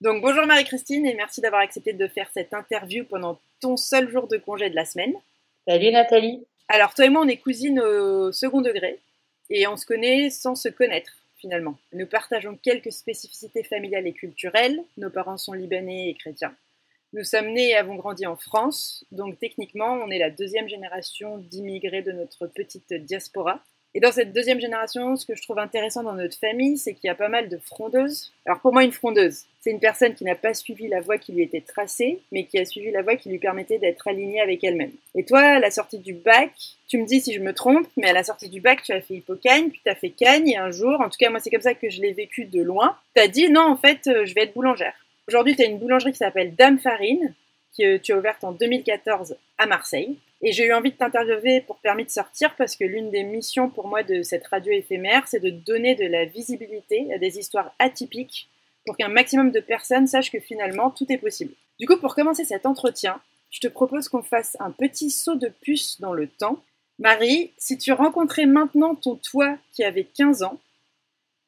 Donc 0.00 0.22
bonjour 0.22 0.44
Marie-Christine 0.44 1.06
et 1.06 1.14
merci 1.14 1.40
d'avoir 1.40 1.62
accepté 1.62 1.92
de 1.92 2.08
faire 2.08 2.28
cette 2.34 2.52
interview 2.52 3.04
pendant 3.04 3.40
ton 3.60 3.76
seul 3.76 4.10
jour 4.10 4.26
de 4.26 4.38
congé 4.38 4.70
de 4.70 4.74
la 4.74 4.84
semaine. 4.84 5.14
Salut 5.68 5.92
Nathalie. 5.92 6.44
Alors 6.66 6.94
toi 6.94 7.06
et 7.06 7.10
moi 7.10 7.22
on 7.24 7.28
est 7.28 7.36
cousines 7.36 7.78
au 7.78 8.32
second 8.32 8.60
degré 8.60 8.98
et 9.50 9.68
on 9.68 9.76
se 9.76 9.86
connaît 9.86 10.30
sans 10.30 10.56
se 10.56 10.68
connaître 10.68 11.21
finalement. 11.42 11.76
Nous 11.92 12.06
partageons 12.06 12.56
quelques 12.56 12.92
spécificités 12.92 13.64
familiales 13.64 14.06
et 14.06 14.14
culturelles. 14.14 14.80
Nos 14.96 15.10
parents 15.10 15.36
sont 15.36 15.52
libanais 15.52 16.08
et 16.08 16.14
chrétiens. 16.14 16.54
Nous 17.12 17.24
sommes 17.24 17.48
nés 17.48 17.70
et 17.70 17.74
avons 17.74 17.96
grandi 17.96 18.24
en 18.24 18.36
France, 18.36 19.04
donc 19.12 19.38
techniquement, 19.38 19.92
on 20.02 20.08
est 20.08 20.18
la 20.18 20.30
deuxième 20.30 20.68
génération 20.68 21.36
d'immigrés 21.36 22.00
de 22.00 22.12
notre 22.12 22.46
petite 22.46 22.94
diaspora. 22.94 23.62
Et 23.94 24.00
dans 24.00 24.10
cette 24.10 24.32
deuxième 24.32 24.58
génération, 24.58 25.16
ce 25.16 25.26
que 25.26 25.34
je 25.34 25.42
trouve 25.42 25.58
intéressant 25.58 26.02
dans 26.02 26.14
notre 26.14 26.38
famille, 26.38 26.78
c'est 26.78 26.94
qu'il 26.94 27.08
y 27.08 27.10
a 27.10 27.14
pas 27.14 27.28
mal 27.28 27.50
de 27.50 27.58
frondeuses. 27.58 28.32
Alors 28.46 28.60
pour 28.60 28.72
moi, 28.72 28.84
une 28.84 28.92
frondeuse, 28.92 29.44
c'est 29.60 29.70
une 29.70 29.80
personne 29.80 30.14
qui 30.14 30.24
n'a 30.24 30.34
pas 30.34 30.54
suivi 30.54 30.88
la 30.88 31.02
voie 31.02 31.18
qui 31.18 31.32
lui 31.32 31.42
était 31.42 31.60
tracée, 31.60 32.20
mais 32.32 32.44
qui 32.44 32.58
a 32.58 32.64
suivi 32.64 32.90
la 32.90 33.02
voie 33.02 33.16
qui 33.16 33.28
lui 33.28 33.38
permettait 33.38 33.78
d'être 33.78 34.08
alignée 34.08 34.40
avec 34.40 34.64
elle-même. 34.64 34.92
Et 35.14 35.24
toi, 35.24 35.40
à 35.40 35.58
la 35.58 35.70
sortie 35.70 35.98
du 35.98 36.14
bac, 36.14 36.52
tu 36.88 36.96
me 36.96 37.06
dis 37.06 37.20
si 37.20 37.34
je 37.34 37.40
me 37.40 37.52
trompe, 37.52 37.86
mais 37.98 38.08
à 38.08 38.14
la 38.14 38.24
sortie 38.24 38.48
du 38.48 38.60
bac, 38.62 38.82
tu 38.82 38.92
as 38.92 39.02
fait 39.02 39.14
Hippocagne, 39.14 39.68
puis 39.68 39.80
tu 39.84 39.90
as 39.90 39.94
fait 39.94 40.10
Cagne, 40.10 40.48
et 40.48 40.56
un 40.56 40.70
jour, 40.70 41.00
en 41.00 41.10
tout 41.10 41.18
cas 41.18 41.28
moi 41.28 41.40
c'est 41.40 41.50
comme 41.50 41.60
ça 41.60 41.74
que 41.74 41.90
je 41.90 42.00
l'ai 42.00 42.12
vécu 42.12 42.46
de 42.46 42.62
loin, 42.62 42.96
tu 43.14 43.20
as 43.20 43.28
dit 43.28 43.50
non, 43.50 43.62
en 43.62 43.76
fait, 43.76 44.06
euh, 44.06 44.24
je 44.24 44.34
vais 44.34 44.44
être 44.44 44.54
boulangère. 44.54 44.94
Aujourd'hui, 45.28 45.54
tu 45.54 45.62
as 45.62 45.66
une 45.66 45.78
boulangerie 45.78 46.12
qui 46.12 46.18
s'appelle 46.18 46.54
Dame 46.54 46.78
Farine, 46.78 47.34
que 47.76 47.96
tu 47.96 48.12
as 48.12 48.18
ouverte 48.18 48.44
en 48.44 48.52
2014 48.52 49.36
à 49.58 49.66
Marseille. 49.66 50.18
Et 50.40 50.52
j'ai 50.52 50.66
eu 50.66 50.72
envie 50.72 50.90
de 50.90 50.96
t'interviewer 50.96 51.60
pour 51.60 51.78
permis 51.78 52.04
de 52.04 52.10
sortir 52.10 52.56
parce 52.56 52.74
que 52.74 52.84
l'une 52.84 53.10
des 53.10 53.22
missions 53.22 53.70
pour 53.70 53.86
moi 53.86 54.02
de 54.02 54.22
cette 54.22 54.46
radio 54.48 54.72
éphémère, 54.72 55.26
c'est 55.28 55.40
de 55.40 55.50
donner 55.50 55.94
de 55.94 56.06
la 56.06 56.24
visibilité 56.24 57.12
à 57.14 57.18
des 57.18 57.38
histoires 57.38 57.72
atypiques 57.78 58.48
pour 58.84 58.96
qu'un 58.96 59.08
maximum 59.08 59.52
de 59.52 59.60
personnes 59.60 60.08
sachent 60.08 60.32
que 60.32 60.40
finalement 60.40 60.90
tout 60.90 61.06
est 61.10 61.18
possible. 61.18 61.54
Du 61.78 61.86
coup, 61.86 61.96
pour 61.96 62.14
commencer 62.14 62.44
cet 62.44 62.66
entretien, 62.66 63.20
je 63.50 63.60
te 63.60 63.68
propose 63.68 64.08
qu'on 64.08 64.22
fasse 64.22 64.56
un 64.58 64.72
petit 64.72 65.10
saut 65.10 65.36
de 65.36 65.48
puce 65.48 66.00
dans 66.00 66.12
le 66.12 66.26
temps. 66.26 66.62
Marie, 66.98 67.52
si 67.56 67.78
tu 67.78 67.92
rencontrais 67.92 68.46
maintenant 68.46 68.94
ton 68.94 69.14
toi 69.14 69.56
qui 69.72 69.84
avait 69.84 70.04
15 70.04 70.42
ans, 70.42 70.58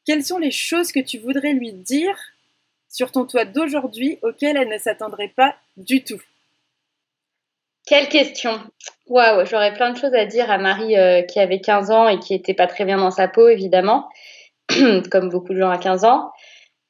quelles 0.04 0.24
sont 0.24 0.38
les 0.38 0.50
choses 0.50 0.92
que 0.92 1.00
tu 1.00 1.18
voudrais 1.18 1.54
lui 1.54 1.72
dire 1.72 2.16
sur 2.94 3.10
ton 3.10 3.26
toi 3.26 3.44
d'aujourd'hui 3.44 4.18
auquel 4.22 4.56
elle 4.56 4.68
ne 4.68 4.78
s'attendrait 4.78 5.32
pas 5.36 5.56
du 5.76 6.04
tout 6.04 6.20
Quelle 7.86 8.08
question 8.08 8.60
Waouh, 9.08 9.44
j'aurais 9.46 9.74
plein 9.74 9.90
de 9.90 9.98
choses 9.98 10.14
à 10.14 10.24
dire 10.26 10.48
à 10.50 10.58
Marie 10.58 10.96
euh, 10.96 11.22
qui 11.22 11.40
avait 11.40 11.60
15 11.60 11.90
ans 11.90 12.08
et 12.08 12.20
qui 12.20 12.34
était 12.34 12.54
pas 12.54 12.68
très 12.68 12.84
bien 12.84 12.96
dans 12.98 13.10
sa 13.10 13.26
peau, 13.26 13.48
évidemment, 13.48 14.08
comme 15.10 15.28
beaucoup 15.28 15.52
de 15.52 15.58
gens 15.58 15.70
à 15.70 15.76
15 15.78 16.04
ans. 16.04 16.30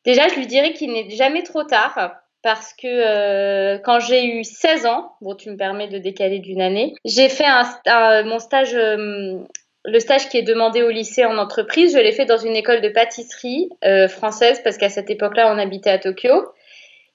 Déjà, 0.04 0.28
je 0.28 0.34
lui 0.34 0.46
dirais 0.46 0.74
qu'il 0.74 0.92
n'est 0.92 1.08
jamais 1.10 1.42
trop 1.42 1.64
tard 1.64 2.12
parce 2.42 2.74
que 2.74 2.86
euh, 2.86 3.78
quand 3.78 3.98
j'ai 4.00 4.26
eu 4.26 4.44
16 4.44 4.84
ans, 4.84 5.12
bon, 5.22 5.34
tu 5.34 5.50
me 5.50 5.56
permets 5.56 5.88
de 5.88 5.96
décaler 5.96 6.38
d'une 6.40 6.60
année, 6.60 6.94
j'ai 7.06 7.30
fait 7.30 7.46
un- 7.46 8.22
mon 8.24 8.38
stage, 8.38 8.74
euh, 8.74 9.38
le 9.84 10.00
stage 10.00 10.28
qui 10.28 10.38
est 10.38 10.42
demandé 10.42 10.82
au 10.82 10.90
lycée 10.90 11.24
en 11.24 11.36
entreprise, 11.36 11.92
je 11.92 11.98
l'ai 11.98 12.12
fait 12.12 12.24
dans 12.24 12.38
une 12.38 12.56
école 12.56 12.80
de 12.80 12.88
pâtisserie 12.88 13.68
euh, 13.84 14.08
française 14.08 14.60
parce 14.64 14.78
qu'à 14.78 14.88
cette 14.88 15.10
époque-là, 15.10 15.52
on 15.52 15.58
habitait 15.58 15.90
à 15.90 15.98
Tokyo. 15.98 16.46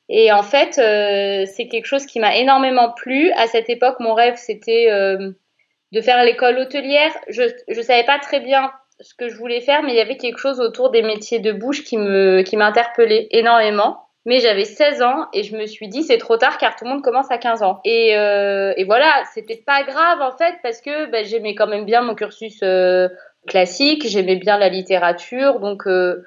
Et 0.08 0.32
en 0.32 0.44
fait, 0.44 0.78
euh, 0.78 1.46
c'est 1.52 1.68
quelque 1.68 1.86
chose 1.86 2.06
qui 2.06 2.20
m'a 2.20 2.36
énormément 2.38 2.92
plu. 2.92 3.32
À 3.32 3.48
cette 3.48 3.70
époque, 3.70 4.00
mon 4.00 4.14
rêve, 4.14 4.36
c'était 4.38 4.88
euh, 4.90 5.32
de 5.92 6.02
faire 6.02 6.24
l'école 6.24 6.60
hôtelière. 6.60 7.12
Je 7.28 7.44
je 7.68 7.82
savais 7.82 8.04
pas 8.06 8.20
très 8.20 8.40
bien 8.40 8.72
ce 9.00 9.14
que 9.16 9.30
je 9.30 9.36
voulais 9.36 9.62
faire, 9.62 9.82
mais 9.82 9.94
il 9.94 9.98
y 9.98 10.02
avait 10.02 10.18
quelque 10.18 10.40
chose 10.40 10.60
autour 10.60 10.92
des 10.92 11.02
métiers 11.02 11.40
de 11.40 11.52
bouche 11.52 11.84
qui 11.84 11.98
me 11.98 12.42
qui 12.44 12.56
m'interpellait 12.58 13.28
énormément. 13.32 14.09
Mais 14.26 14.40
j'avais 14.40 14.66
16 14.66 15.02
ans 15.02 15.28
et 15.34 15.44
je 15.44 15.56
me 15.56 15.66
suis 15.66 15.88
dit 15.88 16.04
c'est 16.04 16.18
trop 16.18 16.38
tard 16.38 16.58
car 16.58 16.76
tout 16.76 16.84
le 16.84 16.92
monde 16.92 17.02
commence 17.02 17.32
à 17.32 17.38
15 17.38 17.64
ans. 17.64 17.80
Et, 17.86 18.18
euh, 18.18 18.74
et 18.76 18.84
voilà, 18.84 19.24
c'était 19.34 19.64
pas 19.66 19.84
grave 19.84 20.22
en 20.22 20.36
fait 20.36 20.56
parce 20.62 20.82
que 20.82 21.10
ben, 21.10 21.26
j'aimais 21.26 21.56
quand 21.56 21.68
même 21.68 21.86
bien 21.86 22.02
mon 22.02 22.16
cursus 22.16 22.60
euh, 22.64 23.08
classique, 23.48 24.06
j'aimais 24.08 24.36
bien 24.36 24.58
la 24.58 24.70
littérature, 24.70 25.60
donc 25.60 25.88
euh, 25.88 26.26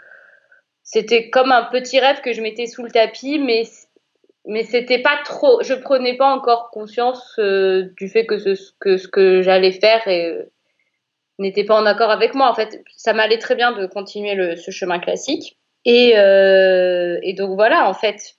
c'était 0.83 1.29
comme 1.29 1.53
un 1.53 1.65
petit 1.65 2.01
rêve 2.01 2.23
que 2.23 2.33
je 2.33 2.41
mettais 2.41 2.67
sous 2.67 2.83
le 2.83 2.91
tapis, 2.91 3.39
mais 3.39 3.65
mais 4.47 4.65
c'était 4.65 4.99
pas 4.99 5.19
trop. 5.25 5.63
Je 5.63 5.75
prenais 5.75 6.17
pas 6.17 6.27
encore 6.27 6.71
conscience 6.71 7.39
du 7.39 8.09
fait 8.09 8.27
que 8.27 8.39
ce 8.39 9.09
que 9.09 9.43
j'allais 9.43 9.71
faire 9.71 10.03
n'était 11.39 11.65
pas 11.65 11.77
en 11.81 11.87
accord 11.87 12.11
avec 12.11 12.35
moi. 12.35 12.51
En 12.51 12.55
fait, 12.55 12.83
ça 12.97 13.13
m'allait 13.13 13.39
très 13.39 13.55
bien 13.55 13.71
de 13.71 13.87
continuer 13.87 14.57
ce 14.57 14.73
chemin 14.73 14.99
classique. 14.99 15.59
Et, 15.85 16.15
euh, 16.17 17.19
et 17.23 17.35
donc 17.35 17.55
voilà, 17.57 17.89
en 17.89 17.95
fait, 17.95 18.37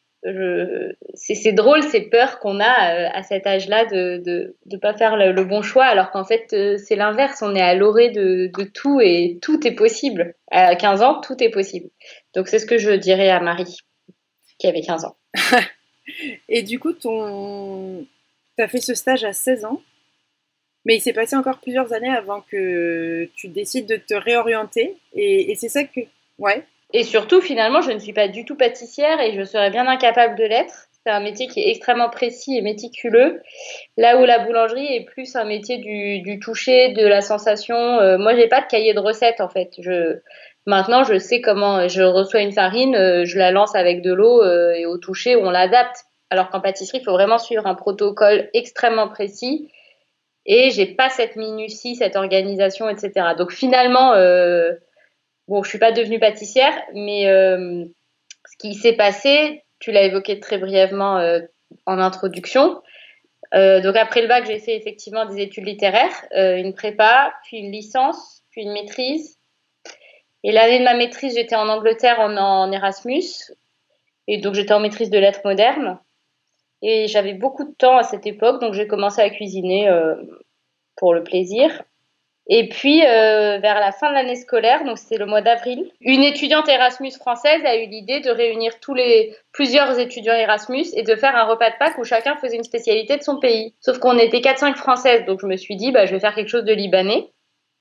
c'est 1.16 1.52
drôle 1.52 1.84
ces 1.84 2.02
peurs 2.02 2.40
qu'on 2.40 2.60
a 2.60 2.64
euh, 2.64 3.10
à 3.14 3.24
cet 3.24 3.46
âge-là 3.46 3.86
de 3.86 4.18
de 4.24 4.56
de 4.66 4.78
pas 4.78 4.94
faire 4.94 5.18
le, 5.18 5.34
le 5.34 5.44
bon 5.44 5.62
choix, 5.62 5.84
alors 5.86 6.12
qu'en 6.12 6.24
fait 6.24 6.54
euh, 6.54 6.78
c'est 6.78 6.96
l'inverse. 6.96 7.42
On 7.42 7.56
est 7.56 7.62
à 7.62 7.76
l'orée 7.76 8.10
de 8.10 8.50
de 8.58 8.64
tout 8.64 9.02
et 9.02 9.40
tout 9.42 9.66
est 9.68 9.74
possible. 9.76 10.36
À 10.50 10.76
15 10.76 11.02
ans, 11.02 11.20
tout 11.20 11.42
est 11.44 11.50
possible. 11.50 11.90
Donc 12.34 12.48
c'est 12.48 12.60
ce 12.60 12.66
que 12.66 12.78
je 12.78 12.92
dirais 12.92 13.30
à 13.30 13.42
Marie, 13.42 13.80
qui 14.60 14.68
avait 14.68 14.82
15 14.82 15.06
ans. 15.06 15.18
Et 16.50 16.64
du 16.64 16.80
coup, 16.80 16.94
ton... 16.94 18.06
tu 18.58 18.64
as 18.64 18.68
fait 18.68 18.82
ce 18.82 18.94
stage 18.94 19.24
à 19.24 19.34
16 19.34 19.66
ans, 19.66 19.82
mais 20.86 20.98
il 20.98 21.02
s'est 21.02 21.14
passé 21.14 21.36
encore 21.36 21.60
plusieurs 21.60 21.94
années 21.94 22.10
avant 22.10 22.42
que 22.42 23.30
tu 23.36 23.48
décides 23.48 23.88
de 23.88 23.96
te 23.96 24.14
réorienter. 24.14 24.98
Et, 25.14 25.52
et 25.52 25.56
c'est 25.56 25.70
ça 25.70 25.84
que... 25.86 26.02
Ouais. 26.40 26.66
Et 26.94 27.04
surtout, 27.04 27.42
finalement, 27.42 27.82
je 27.82 27.92
ne 27.92 28.00
suis 28.00 28.14
pas 28.14 28.28
du 28.28 28.46
tout 28.46 28.56
pâtissière 28.56 29.20
et 29.20 29.34
je 29.34 29.44
serais 29.44 29.72
bien 29.72 29.88
incapable 29.88 30.36
de 30.38 30.44
l'être. 30.44 30.88
C'est 31.04 31.12
un 31.12 31.20
métier 31.20 31.48
qui 31.48 31.60
est 31.60 31.70
extrêmement 31.70 32.10
précis 32.10 32.58
et 32.58 32.62
méticuleux, 32.62 33.42
là 33.98 34.22
où 34.22 34.26
la 34.26 34.40
boulangerie 34.40 34.96
est 34.96 35.04
plus 35.04 35.36
un 35.36 35.44
métier 35.44 35.78
du, 35.78 36.40
toucher, 36.40 36.94
de 36.94 37.06
la 37.06 37.20
sensation. 37.20 37.76
Euh, 37.76 38.18
moi, 38.18 38.36
j'ai 38.36 38.48
pas 38.48 38.62
de 38.62 38.68
cahier 38.68 38.94
de 38.94 39.00
recettes 39.00 39.42
en 39.42 39.50
fait. 39.50 39.72
Maintenant, 40.66 41.04
je 41.04 41.18
sais 41.20 41.42
comment. 41.42 41.88
Je 41.88 42.02
reçois 42.04 42.42
une 42.42 42.54
farine, 42.54 42.96
euh, 42.96 43.26
je 43.26 43.38
la 43.38 43.52
lance 43.52 43.76
avec 43.76 44.02
de 44.02 44.14
l'eau 44.14 44.42
euh, 44.42 44.72
et 44.72 44.86
au 44.86 44.98
toucher, 44.98 45.36
on 45.36 45.50
l'adapte. 45.50 46.06
Alors 46.30 46.50
qu'en 46.50 46.62
pâtisserie, 46.62 47.00
il 47.00 47.04
faut 47.04 47.12
vraiment 47.12 47.38
suivre 47.38 47.68
un 47.68 47.76
protocole 47.76 48.50
extrêmement 48.54 49.10
précis. 49.10 49.70
Et 50.46 50.72
j'ai 50.72 50.86
pas 50.86 51.10
cette 51.10 51.36
minutie, 51.36 51.96
cette 51.96 52.16
organisation, 52.16 52.90
etc. 52.90 53.12
Donc 53.38 53.52
finalement, 53.52 54.14
euh, 54.14 54.72
bon, 55.48 55.64
je 55.64 55.70
suis 55.70 55.80
pas 55.80 55.92
devenue 55.92 56.20
pâtissière, 56.20 56.74
mais 56.94 57.28
euh, 57.28 57.86
ce 58.46 58.58
qui 58.58 58.76
s'est 58.76 58.96
passé, 58.96 59.64
tu 59.80 59.92
l'as 59.92 60.04
évoqué 60.04 60.40
très 60.40 60.58
brièvement 60.58 61.18
euh, 61.18 61.40
en 61.86 62.00
introduction. 62.00 62.82
Euh, 63.54 63.82
donc 63.82 63.96
après 63.96 64.22
le 64.22 64.28
bac, 64.28 64.46
j'ai 64.48 64.60
fait 64.60 64.76
effectivement 64.76 65.26
des 65.26 65.42
études 65.42 65.66
littéraires, 65.66 66.26
une 66.32 66.74
prépa, 66.74 67.34
puis 67.44 67.58
une 67.58 67.72
licence, 67.72 68.44
puis 68.50 68.64
une 68.64 68.74
maîtrise. 68.74 69.38
Et 70.44 70.52
l'année 70.52 70.80
de 70.80 70.84
ma 70.84 70.96
maîtrise, 70.96 71.36
j'étais 71.36 71.56
en 71.56 71.70
Angleterre 71.70 72.20
en, 72.20 72.72
Erasmus, 72.72 73.54
et 74.28 74.40
donc 74.40 74.56
j'étais 74.56 74.74
en 74.74 74.80
maîtrise 74.80 75.10
de 75.10 75.20
lettres 75.20 75.42
modernes. 75.46 76.00
Et 76.82 77.08
j'avais 77.08 77.34
beaucoup 77.34 77.64
de 77.64 77.74
temps 77.78 77.98
à 77.98 78.04
cette 78.04 78.26
époque, 78.26 78.60
donc 78.60 78.74
j'ai 78.74 78.88
commencé 78.88 79.22
à 79.22 79.30
cuisiner 79.30 79.90
pour 80.98 81.14
le 81.14 81.24
plaisir. 81.24 81.84
Et 82.48 82.68
puis, 82.68 83.06
euh, 83.06 83.58
vers 83.60 83.80
la 83.80 83.94
fin 83.94 84.10
de 84.10 84.16
l'année 84.16 84.36
scolaire, 84.36 84.84
donc 84.84 84.98
c'était 84.98 85.18
le 85.18 85.26
mois 85.26 85.42
d'avril, 85.42 85.90
une 86.02 86.24
étudiante 86.24 86.68
Erasmus 86.68 87.12
française 87.12 87.62
a 87.64 87.78
eu 87.78 87.86
l'idée 87.86 88.20
de 88.20 88.30
réunir 88.30 88.80
tous 88.82 88.94
les 88.94 89.34
plusieurs 89.54 89.98
étudiants 89.98 90.34
Erasmus 90.34 90.88
et 90.94 91.04
de 91.04 91.16
faire 91.16 91.38
un 91.38 91.46
repas 91.46 91.70
de 91.70 91.76
Pâques 91.80 91.98
où 91.98 92.04
chacun 92.04 92.36
faisait 92.36 92.58
une 92.58 92.64
spécialité 92.64 93.16
de 93.16 93.24
son 93.24 93.40
pays. 93.40 93.74
Sauf 93.80 94.00
qu'on 94.00 94.18
était 94.18 94.40
4-5 94.40 94.76
françaises, 94.76 95.26
donc 95.26 95.40
je 95.42 95.48
me 95.48 95.56
suis 95.56 95.78
dit, 95.78 95.92
bah, 95.94 96.06
je 96.06 96.14
vais 96.14 96.20
faire 96.20 96.36
quelque 96.36 96.50
chose 96.50 96.66
de 96.66 96.74
libanais. 96.74 97.30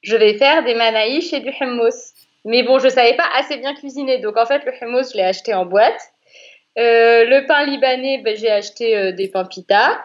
Je 0.02 0.16
vais 0.16 0.34
faire 0.34 0.62
des 0.62 0.74
manaïches 0.74 1.32
et 1.32 1.40
du 1.40 1.50
hummus. 1.60 2.12
Mais 2.44 2.62
bon, 2.62 2.78
je 2.78 2.88
savais 2.88 3.14
pas 3.14 3.28
assez 3.36 3.56
bien 3.56 3.74
cuisiner, 3.74 4.18
donc 4.18 4.36
en 4.36 4.46
fait, 4.46 4.64
le 4.64 4.72
hummus, 4.80 5.10
je 5.12 5.16
l'ai 5.16 5.24
acheté 5.24 5.54
en 5.54 5.66
boîte. 5.66 6.00
le 6.76 7.46
pain 7.46 7.66
libanais, 7.66 8.20
ben, 8.24 8.36
j'ai 8.36 8.50
acheté 8.50 9.12
des 9.12 9.28
pains 9.28 9.44
pita. 9.44 10.00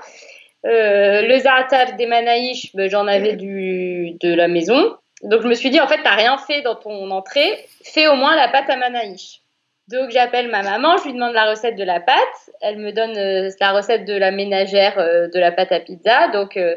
Le 0.69 1.39
za'atar 1.39 1.95
des 1.95 2.05
manaïches, 2.05 2.75
ben, 2.75 2.89
j'en 2.89 3.07
avais 3.07 3.35
de 3.35 4.33
la 4.35 4.47
maison. 4.47 4.95
Donc 5.23 5.41
je 5.41 5.47
me 5.47 5.53
suis 5.55 5.69
dit, 5.69 5.79
en 5.79 5.87
fait, 5.87 6.01
t'as 6.03 6.15
rien 6.15 6.37
fait 6.37 6.61
dans 6.61 6.75
ton 6.75 7.09
entrée, 7.09 7.65
fais 7.83 8.07
au 8.07 8.15
moins 8.15 8.35
la 8.35 8.47
pâte 8.49 8.69
à 8.69 8.75
manaïche. 8.75 9.41
Donc 9.87 10.09
j'appelle 10.09 10.49
ma 10.49 10.63
maman, 10.63 10.97
je 10.97 11.05
lui 11.05 11.13
demande 11.13 11.33
la 11.33 11.49
recette 11.49 11.77
de 11.77 11.83
la 11.83 12.01
pâte. 12.01 12.49
Elle 12.61 12.77
me 12.77 12.91
donne 12.91 13.17
euh, 13.17 13.49
la 13.59 13.71
recette 13.71 14.05
de 14.05 14.13
la 14.13 14.31
ménagère 14.31 14.99
euh, 14.99 15.29
de 15.29 15.39
la 15.39 15.51
pâte 15.51 15.71
à 15.71 15.79
pizza. 15.79 16.27
Donc 16.29 16.57
euh, 16.57 16.75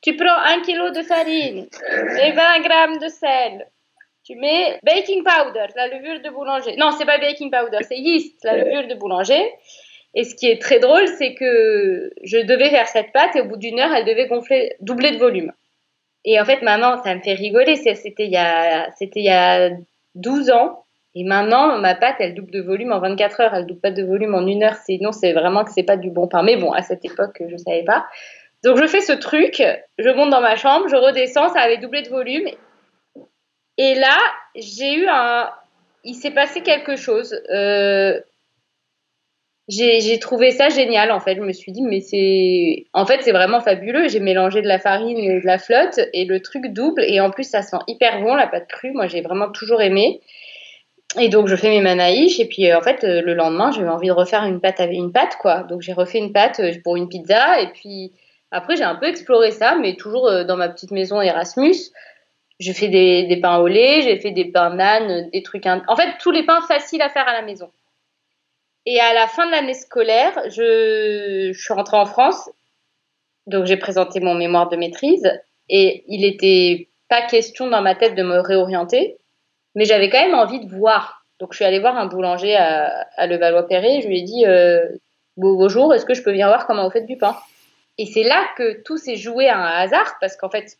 tu 0.00 0.16
prends 0.16 0.38
un 0.46 0.62
kilo 0.62 0.90
de 0.90 1.02
farine 1.02 1.68
et 2.22 2.32
20 2.32 2.60
grammes 2.60 2.98
de 2.98 3.08
sel. 3.08 3.66
Tu 4.24 4.34
mets 4.36 4.80
baking 4.82 5.22
powder, 5.22 5.66
la 5.76 5.88
levure 5.88 6.20
de 6.20 6.30
boulanger. 6.30 6.76
Non, 6.76 6.90
c'est 6.92 7.04
pas 7.04 7.18
baking 7.18 7.50
powder, 7.50 7.78
c'est 7.82 7.98
yeast, 7.98 8.42
la 8.42 8.56
levure 8.56 8.88
de 8.88 8.94
boulanger. 8.94 9.52
Et 10.16 10.24
ce 10.24 10.34
qui 10.34 10.50
est 10.50 10.60
très 10.60 10.80
drôle, 10.80 11.06
c'est 11.18 11.34
que 11.34 12.10
je 12.24 12.38
devais 12.38 12.70
faire 12.70 12.88
cette 12.88 13.12
pâte 13.12 13.36
et 13.36 13.42
au 13.42 13.44
bout 13.44 13.58
d'une 13.58 13.78
heure, 13.78 13.92
elle 13.94 14.06
devait 14.06 14.26
gonfler, 14.26 14.74
doubler 14.80 15.12
de 15.12 15.18
volume. 15.18 15.52
Et 16.24 16.40
en 16.40 16.44
fait, 16.46 16.62
maman, 16.62 17.02
ça 17.04 17.14
me 17.14 17.20
fait 17.20 17.34
rigoler. 17.34 17.76
C'était 17.76 18.24
il 18.24 18.32
y 18.32 18.38
a, 18.38 18.88
il 18.98 19.22
y 19.22 19.28
a 19.28 19.70
12 20.14 20.50
ans. 20.50 20.84
Et 21.14 21.22
maintenant, 21.22 21.78
ma 21.78 21.94
pâte, 21.94 22.16
elle 22.18 22.34
double 22.34 22.50
de 22.50 22.62
volume 22.62 22.92
en 22.92 22.98
24 22.98 23.40
heures. 23.40 23.54
Elle 23.54 23.66
double 23.66 23.80
pas 23.80 23.90
de 23.90 24.02
volume 24.02 24.34
en 24.34 24.46
une 24.46 24.64
heure. 24.64 24.76
Sinon, 24.86 25.12
c'est 25.12 25.34
vraiment 25.34 25.64
que 25.64 25.70
c'est 25.70 25.82
pas 25.82 25.98
du 25.98 26.10
bon 26.10 26.28
pain. 26.28 26.42
Mais 26.42 26.56
bon, 26.56 26.72
à 26.72 26.80
cette 26.80 27.04
époque, 27.04 27.42
je 27.46 27.56
savais 27.58 27.84
pas. 27.84 28.06
Donc, 28.64 28.78
je 28.78 28.86
fais 28.86 29.02
ce 29.02 29.12
truc. 29.12 29.62
Je 29.98 30.08
monte 30.08 30.30
dans 30.30 30.40
ma 30.40 30.56
chambre, 30.56 30.88
je 30.88 30.96
redescends. 30.96 31.50
Ça 31.50 31.60
avait 31.60 31.76
doublé 31.76 32.00
de 32.00 32.08
volume. 32.08 32.48
Et 33.76 33.94
là, 33.94 34.16
j'ai 34.54 34.94
eu 34.94 35.06
un. 35.08 35.50
Il 36.04 36.14
s'est 36.14 36.30
passé 36.30 36.62
quelque 36.62 36.96
chose. 36.96 37.38
Euh, 37.50 38.18
j'ai 39.68 40.18
trouvé 40.20 40.52
ça 40.52 40.68
génial 40.68 41.10
en 41.10 41.18
fait. 41.18 41.34
Je 41.34 41.40
me 41.40 41.52
suis 41.52 41.72
dit 41.72 41.82
mais 41.82 42.00
c'est 42.00 42.86
en 42.92 43.04
fait 43.04 43.22
c'est 43.22 43.32
vraiment 43.32 43.60
fabuleux. 43.60 44.08
J'ai 44.08 44.20
mélangé 44.20 44.62
de 44.62 44.68
la 44.68 44.78
farine 44.78 45.18
et 45.18 45.40
de 45.40 45.46
la 45.46 45.58
flotte 45.58 45.98
et 46.12 46.24
le 46.24 46.40
truc 46.40 46.68
double 46.68 47.02
et 47.02 47.20
en 47.20 47.30
plus 47.30 47.44
ça 47.44 47.62
sent 47.62 47.78
hyper 47.88 48.20
bon 48.22 48.34
la 48.34 48.46
pâte 48.46 48.68
crue. 48.68 48.92
Moi 48.92 49.08
j'ai 49.08 49.22
vraiment 49.22 49.50
toujours 49.50 49.82
aimé. 49.82 50.20
Et 51.18 51.28
donc 51.28 51.48
je 51.48 51.56
fais 51.56 51.70
mes 51.70 51.80
manaïches 51.80 52.38
et 52.38 52.46
puis 52.46 52.70
euh, 52.70 52.78
en 52.78 52.80
fait 52.80 53.02
euh, 53.02 53.22
le 53.22 53.34
lendemain 53.34 53.72
eu 53.72 53.88
envie 53.88 54.08
de 54.08 54.12
refaire 54.12 54.44
une 54.44 54.60
pâte 54.60 54.78
avec 54.78 54.96
une 54.96 55.12
pâte 55.12 55.36
quoi. 55.40 55.64
Donc 55.64 55.82
j'ai 55.82 55.92
refait 55.92 56.18
une 56.18 56.32
pâte 56.32 56.60
euh, 56.60 56.72
pour 56.84 56.94
une 56.96 57.08
pizza 57.08 57.60
et 57.60 57.72
puis 57.72 58.12
après 58.52 58.76
j'ai 58.76 58.84
un 58.84 58.94
peu 58.94 59.06
exploré 59.06 59.50
ça 59.50 59.74
mais 59.74 59.96
toujours 59.96 60.30
dans 60.44 60.56
ma 60.56 60.68
petite 60.68 60.92
maison 60.92 61.20
Erasmus. 61.20 61.90
J'ai 62.60 62.72
fait 62.72 62.88
des, 62.88 63.24
des 63.24 63.40
pains 63.40 63.58
au 63.58 63.66
lait, 63.66 64.00
j'ai 64.02 64.16
fait 64.18 64.30
des 64.30 64.46
pains 64.46 64.74
nan, 64.74 65.28
des 65.30 65.42
trucs. 65.42 65.66
En 65.66 65.96
fait 65.96 66.14
tous 66.20 66.30
les 66.30 66.44
pains 66.44 66.60
faciles 66.62 67.02
à 67.02 67.08
faire 67.08 67.28
à 67.28 67.32
la 67.32 67.42
maison. 67.42 67.68
Et 68.86 69.00
à 69.00 69.12
la 69.12 69.26
fin 69.26 69.46
de 69.46 69.50
l'année 69.50 69.74
scolaire, 69.74 70.32
je, 70.46 71.50
je 71.52 71.60
suis 71.60 71.74
rentrée 71.74 71.96
en 71.96 72.06
France. 72.06 72.48
Donc 73.46 73.66
j'ai 73.66 73.76
présenté 73.76 74.20
mon 74.20 74.34
mémoire 74.34 74.68
de 74.68 74.76
maîtrise 74.76 75.28
et 75.68 76.04
il 76.08 76.22
n'était 76.22 76.88
pas 77.08 77.22
question 77.22 77.68
dans 77.68 77.82
ma 77.82 77.94
tête 77.94 78.14
de 78.14 78.22
me 78.22 78.40
réorienter, 78.40 79.18
mais 79.74 79.84
j'avais 79.84 80.10
quand 80.10 80.22
même 80.22 80.34
envie 80.34 80.64
de 80.64 80.74
voir. 80.74 81.24
Donc 81.38 81.52
je 81.52 81.56
suis 81.56 81.64
allée 81.64 81.78
voir 81.78 81.96
un 81.96 82.06
boulanger 82.06 82.56
à, 82.56 83.26
Levallois-Perret. 83.26 84.00
Je 84.02 84.08
lui 84.08 84.20
ai 84.20 84.22
dit 84.22 84.46
euh, 84.46 84.84
bonjour, 85.36 85.94
est-ce 85.94 86.06
que 86.06 86.14
je 86.14 86.22
peux 86.22 86.30
venir 86.30 86.48
voir 86.48 86.66
comment 86.66 86.84
vous 86.84 86.90
faites 86.90 87.06
du 87.06 87.18
pain? 87.18 87.36
Et 87.98 88.06
c'est 88.06 88.24
là 88.24 88.46
que 88.56 88.82
tout 88.82 88.96
s'est 88.96 89.16
joué 89.16 89.48
à 89.48 89.58
un 89.58 89.82
hasard 89.82 90.16
parce 90.20 90.36
qu'en 90.36 90.50
fait 90.50 90.76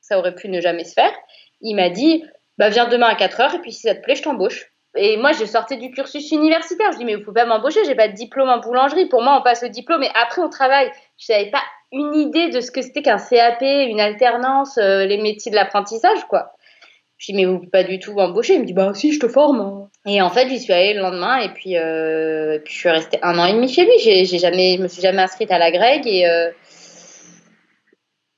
ça 0.00 0.18
aurait 0.18 0.34
pu 0.34 0.48
ne 0.48 0.60
jamais 0.60 0.84
se 0.84 0.94
faire. 0.94 1.12
Il 1.60 1.76
m'a 1.76 1.90
dit 1.90 2.24
bah 2.58 2.68
viens 2.68 2.88
demain 2.88 3.08
à 3.08 3.14
4 3.14 3.40
heures 3.40 3.54
et 3.54 3.60
puis 3.60 3.72
si 3.72 3.82
ça 3.82 3.94
te 3.94 4.02
plaît 4.02 4.14
je 4.16 4.22
t'embauche. 4.22 4.70
Et 4.96 5.16
moi, 5.16 5.32
je 5.32 5.44
sortais 5.44 5.76
du 5.76 5.90
cursus 5.90 6.32
universitaire. 6.32 6.92
Je 6.92 6.98
dis, 6.98 7.04
mais 7.04 7.14
vous 7.14 7.22
pouvez 7.22 7.42
pas 7.42 7.46
m'embaucher, 7.46 7.84
j'ai 7.84 7.94
pas 7.94 8.08
de 8.08 8.14
diplôme 8.14 8.48
en 8.48 8.58
boulangerie. 8.58 9.06
Pour 9.06 9.22
moi, 9.22 9.38
on 9.38 9.42
passe 9.42 9.62
le 9.62 9.68
diplôme 9.68 10.02
et 10.02 10.10
après, 10.20 10.42
on 10.42 10.48
travaille. 10.48 10.90
Je 11.18 11.32
n'avais 11.32 11.50
pas 11.50 11.62
une 11.92 12.14
idée 12.14 12.48
de 12.48 12.60
ce 12.60 12.70
que 12.70 12.82
c'était 12.82 13.02
qu'un 13.02 13.18
CAP, 13.18 13.62
une 13.62 14.00
alternance, 14.00 14.78
euh, 14.78 15.06
les 15.06 15.18
métiers 15.18 15.50
de 15.50 15.56
l'apprentissage, 15.56 16.24
quoi. 16.28 16.52
Je 17.18 17.26
dis, 17.26 17.34
mais 17.34 17.44
vous 17.44 17.58
pouvez 17.58 17.70
pas 17.70 17.84
du 17.84 17.98
tout 17.98 18.14
m'embaucher. 18.14 18.54
Il 18.54 18.60
me 18.60 18.64
dit, 18.64 18.72
bah 18.72 18.92
si, 18.94 19.12
je 19.12 19.20
te 19.20 19.28
forme. 19.28 19.88
Et 20.06 20.22
en 20.22 20.30
fait, 20.30 20.48
j'y 20.48 20.58
suis 20.58 20.72
allée 20.72 20.94
le 20.94 21.02
lendemain 21.02 21.38
et 21.38 21.50
puis, 21.50 21.76
euh, 21.76 22.58
puis 22.64 22.72
je 22.72 22.78
suis 22.78 22.88
restée 22.88 23.18
un 23.22 23.38
an 23.38 23.44
et 23.44 23.52
demi 23.52 23.68
chez 23.68 23.84
lui. 23.84 23.92
J'ai, 24.02 24.24
jamais, 24.24 24.76
je 24.78 24.82
me 24.82 24.88
suis 24.88 25.02
jamais 25.02 25.20
inscrite 25.20 25.50
à 25.52 25.58
la 25.58 25.70
Greg 25.70 26.06
et, 26.06 26.26
euh, 26.26 26.50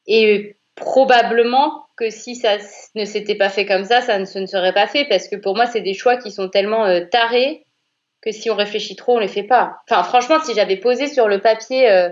et 0.07 0.57
probablement 0.75 1.87
que 1.97 2.11
si 2.11 2.35
ça 2.35 2.57
ne 2.95 3.05
s'était 3.05 3.35
pas 3.35 3.49
fait 3.49 3.67
comme 3.67 3.85
ça, 3.85 4.01
ça 4.01 4.19
ne 4.19 4.25
se 4.25 4.45
serait 4.47 4.73
pas 4.73 4.87
fait 4.87 5.05
parce 5.09 5.29
que 5.29 5.37
pour 5.37 5.55
moi, 5.55 5.67
c'est 5.67 5.81
des 5.81 5.95
choix 5.95 6.17
qui 6.17 6.31
sont 6.31 6.49
tellement 6.49 6.87
euh, 6.87 7.05
tarés 7.11 7.65
que 8.23 8.31
si 8.31 8.51
on 8.51 8.55
réfléchit 8.55 8.97
trop, 8.97 9.17
on 9.17 9.19
les 9.19 9.29
fait 9.29 9.43
pas. 9.43 9.77
Enfin, 9.89 10.03
franchement, 10.03 10.37
si 10.43 10.55
j'avais 10.55 10.77
posé 10.77 11.09
sur 11.09 11.29
le 11.29 11.41
papier 11.41 11.91
euh, 11.91 12.09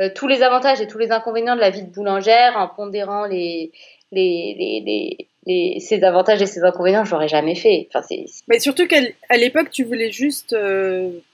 euh, 0.00 0.10
tous 0.14 0.26
les 0.26 0.42
avantages 0.42 0.80
et 0.80 0.86
tous 0.86 0.98
les 0.98 1.12
inconvénients 1.12 1.56
de 1.56 1.60
la 1.60 1.70
vie 1.70 1.82
de 1.82 1.92
boulangère 1.92 2.56
en 2.56 2.68
pondérant 2.68 3.26
les, 3.26 3.72
les, 4.10 4.54
les, 4.58 5.28
les, 5.46 5.80
ses 5.80 6.04
avantages 6.04 6.42
et 6.42 6.46
ses 6.46 6.64
inconvénients, 6.64 7.04
j'aurais 7.04 7.28
jamais 7.28 7.54
fait. 7.54 7.88
Enfin, 7.88 8.04
c'est... 8.06 8.24
Mais 8.48 8.58
surtout 8.58 8.86
qu'à 8.86 9.36
l'époque, 9.36 9.70
tu 9.70 9.84
voulais 9.84 10.10
juste 10.10 10.56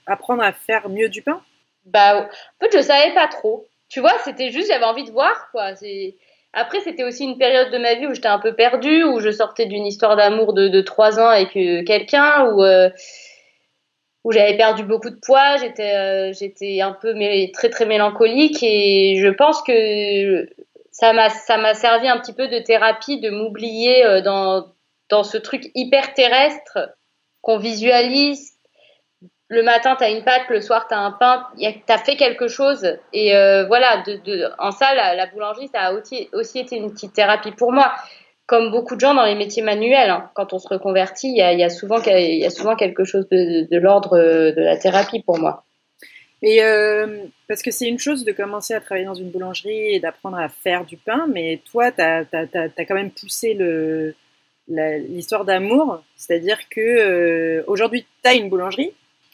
apprendre 0.05 0.43
à 0.43 0.53
faire 0.53 0.89
mieux 0.89 1.09
du 1.09 1.21
pain? 1.21 1.41
Bah, 1.85 2.29
en 2.29 2.65
fait, 2.65 2.77
je 2.77 2.81
savais 2.81 3.13
pas 3.13 3.27
trop. 3.27 3.65
Tu 3.89 3.99
vois, 3.99 4.13
c'était 4.23 4.51
juste, 4.51 4.67
j'avais 4.67 4.85
envie 4.85 5.03
de 5.03 5.11
voir, 5.11 5.49
quoi. 5.51 5.75
C'est 5.75 6.15
après, 6.53 6.79
c'était 6.81 7.03
aussi 7.03 7.25
une 7.25 7.37
période 7.37 7.71
de 7.71 7.77
ma 7.77 7.93
vie 7.95 8.07
où 8.07 8.13
j'étais 8.13 8.27
un 8.27 8.39
peu 8.39 8.53
perdue, 8.53 9.03
où 9.03 9.19
je 9.19 9.29
sortais 9.29 9.67
d'une 9.67 9.85
histoire 9.85 10.15
d'amour 10.15 10.53
de, 10.53 10.81
trois 10.81 11.19
ans 11.19 11.27
avec 11.27 11.55
euh, 11.55 11.83
quelqu'un, 11.83 12.51
où, 12.51 12.63
euh, 12.63 12.89
où 14.23 14.31
j'avais 14.31 14.57
perdu 14.57 14.83
beaucoup 14.83 15.11
de 15.11 15.19
poids, 15.21 15.57
j'étais 15.57 15.95
euh, 15.95 16.81
un 16.81 16.93
peu 16.93 17.13
très 17.53 17.69
très 17.69 17.85
mélancolique 17.85 18.63
et 18.63 19.17
je 19.21 19.27
pense 19.27 19.61
que 19.61 20.49
ça 20.91 21.13
m'a 21.13 21.29
ça 21.29 21.57
m'a 21.57 21.75
servi 21.75 22.07
un 22.07 22.17
petit 22.19 22.33
peu 22.33 22.47
de 22.47 22.59
thérapie 22.59 23.19
de 23.19 23.29
m'oublier 23.29 24.21
dans 24.23 24.65
dans 25.09 25.23
ce 25.23 25.37
truc 25.37 25.71
hyper 25.75 26.13
terrestre 26.13 26.89
qu'on 27.41 27.57
visualise 27.57 28.58
le 29.49 29.63
matin, 29.63 29.95
tu 29.95 30.03
as 30.03 30.09
une 30.09 30.23
pâte, 30.23 30.43
le 30.49 30.61
soir, 30.61 30.87
tu 30.87 30.93
as 30.93 30.99
un 30.99 31.11
pain, 31.11 31.47
tu 31.57 31.65
as 31.87 31.97
fait 31.97 32.15
quelque 32.15 32.47
chose. 32.47 32.97
Et 33.13 33.35
euh, 33.35 33.65
voilà, 33.65 34.03
en 34.59 34.71
ça, 34.71 34.93
la, 34.93 35.25
boulangerie, 35.25 35.69
ça 35.73 35.81
a 35.81 35.93
aussi, 35.93 36.29
été 36.59 36.77
une 36.77 36.91
petite 36.91 37.13
thérapie 37.13 37.51
pour 37.51 37.71
moi. 37.71 37.93
Comme 38.45 38.71
beaucoup 38.71 38.95
de 38.95 38.99
gens 38.99 39.13
dans 39.13 39.25
les 39.25 39.35
métiers 39.35 39.61
manuels, 39.61 40.09
hein, 40.09 40.29
quand 40.33 40.53
on 40.53 40.59
se 40.59 40.67
reconvertit, 40.67 41.29
il 41.29 41.37
y 41.37 41.63
a, 41.63 41.69
souvent, 41.69 41.99
quelque 41.99 43.03
chose 43.03 43.27
de, 43.29 43.77
l'ordre 43.77 44.17
de 44.17 44.61
la 44.61 44.77
thérapie 44.77 45.21
pour 45.21 45.39
moi. 45.39 45.63
Et 46.41 46.63
euh, 46.63 47.25
parce 47.47 47.61
que 47.61 47.71
c'est 47.71 47.87
une 47.87 47.99
chose 47.99 48.23
de 48.23 48.31
commencer 48.31 48.73
à 48.73 48.79
travailler 48.79 49.05
dans 49.05 49.13
une 49.13 49.29
boulangerie 49.29 49.95
et 49.95 49.99
d'apprendre 49.99 50.37
à 50.37 50.47
faire 50.47 50.85
du 50.85 50.95
pain, 50.95 51.27
mais 51.27 51.61
toi, 51.69 51.91
tu 51.91 52.01
as, 52.01 52.25
quand 52.87 52.95
même 52.95 53.11
poussé 53.11 53.57
l'histoire 54.67 55.43
d'amour, 55.43 56.01
c'est-à-dire 56.15 56.57
que 56.69 56.79
euh, 56.79 57.63
aujourd'hui, 57.67 58.05
tu 58.23 58.29
as 58.29 58.35
une 58.35 58.49
boulangerie, 58.49 58.93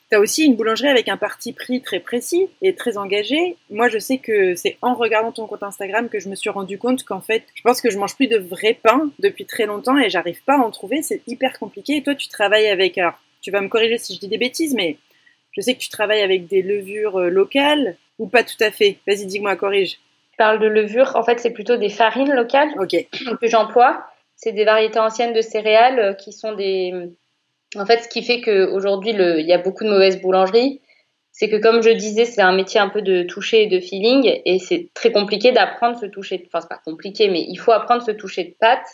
tu 0.10 0.16
as 0.16 0.20
aussi 0.20 0.46
une 0.46 0.56
boulangerie 0.56 0.90
avec 0.90 1.10
un 1.10 1.18
parti 1.18 1.54
pris 1.54 1.82
très 1.82 2.00
précis 2.00 2.48
et 2.62 2.76
très 2.76 2.98
engagé. 2.98 3.58
Moi, 3.70 3.90
je 3.90 3.98
sais 3.98 4.18
que 4.20 4.56
c'est 4.56 4.78
en 4.82 4.94
regardant 4.94 5.32
ton 5.32 5.48
compte 5.48 5.64
Instagram 5.64 6.10
que 6.10 6.20
je 6.20 6.30
me 6.30 6.36
suis 6.36 6.50
rendu 6.50 6.78
compte 6.78 7.04
qu'en 7.04 7.22
fait, 7.22 7.44
je 7.56 7.62
pense 7.64 7.82
que 7.82 7.90
je 7.90 7.98
mange 7.98 8.16
plus 8.16 8.28
de 8.28 8.38
vrai 8.38 8.78
pain 8.82 9.10
depuis 9.20 9.46
très 9.46 9.66
longtemps 9.66 9.98
et 9.98 10.10
j'arrive 10.10 10.44
pas 10.44 10.56
à 10.56 10.60
en 10.60 10.72
trouver. 10.72 11.02
C'est 11.02 11.22
hyper 11.28 11.58
compliqué. 11.58 11.98
Et 11.98 12.04
toi, 12.04 12.14
tu 12.16 12.28
travailles 12.28 12.68
avec, 12.68 12.98
alors, 12.98 13.14
tu 13.42 13.52
vas 13.52 13.62
me 13.62 13.68
corriger 13.68 13.98
si 13.98 14.14
je 14.16 14.20
dis 14.20 14.28
des 14.28 14.38
bêtises, 14.38 14.74
mais 14.76 14.98
je 15.52 15.62
sais 15.62 15.74
que 15.74 15.80
tu 15.80 15.90
travailles 15.90 16.22
avec 16.22 16.48
des 16.48 16.62
levures 16.62 17.20
euh, 17.20 17.30
locales 17.30 17.96
ou 18.20 18.28
pas 18.28 18.44
tout 18.44 18.62
à 18.62 18.72
fait? 18.72 18.98
Vas-y, 19.08 19.26
dis-moi, 19.26 19.56
corrige. 19.56 19.98
Je 20.34 20.38
parle 20.38 20.60
de 20.60 20.68
levures. 20.68 21.16
En 21.16 21.24
fait, 21.24 21.40
c'est 21.40 21.52
plutôt 21.52 21.78
des 21.78 21.90
farines 21.90 22.34
locales 22.34 22.70
Ok. 22.80 22.96
que 23.42 23.48
j'emploie. 23.48 24.06
C'est 24.36 24.52
des 24.52 24.66
variétés 24.66 25.00
anciennes 25.00 25.34
de 25.34 25.42
céréales 25.42 26.00
euh, 26.00 26.14
qui 26.14 26.34
sont 26.34 26.54
des 26.54 26.94
en 27.76 27.86
fait, 27.86 28.00
ce 28.00 28.08
qui 28.08 28.24
fait 28.24 28.42
qu'aujourd'hui, 28.42 29.12
il 29.12 29.46
y 29.46 29.54
a 29.54 29.58
beaucoup 29.58 29.84
de 29.84 29.90
mauvaises 29.90 30.22
boulangeries, 30.22 30.82
c'est 31.32 31.50
que 31.50 31.58
comme 31.58 31.82
je 31.82 31.90
disais, 31.90 32.26
c'est 32.26 32.42
un 32.42 32.56
métier 32.56 32.80
un 32.80 32.88
peu 32.88 33.02
de 33.02 33.24
toucher 33.24 33.64
et 33.64 33.68
de 33.68 33.80
feeling, 33.80 34.40
et 34.46 34.58
c'est 34.60 34.90
très 34.94 35.12
compliqué 35.12 35.52
d'apprendre 35.52 36.00
ce 36.00 36.06
toucher. 36.06 36.42
Enfin, 36.48 36.62
c'est 36.62 36.70
pas 36.70 36.82
compliqué, 36.84 37.28
mais 37.28 37.42
il 37.42 37.58
faut 37.58 37.74
apprendre 37.74 38.02
ce 38.02 38.12
toucher 38.12 38.46
de 38.46 38.56
pâte. 38.58 38.88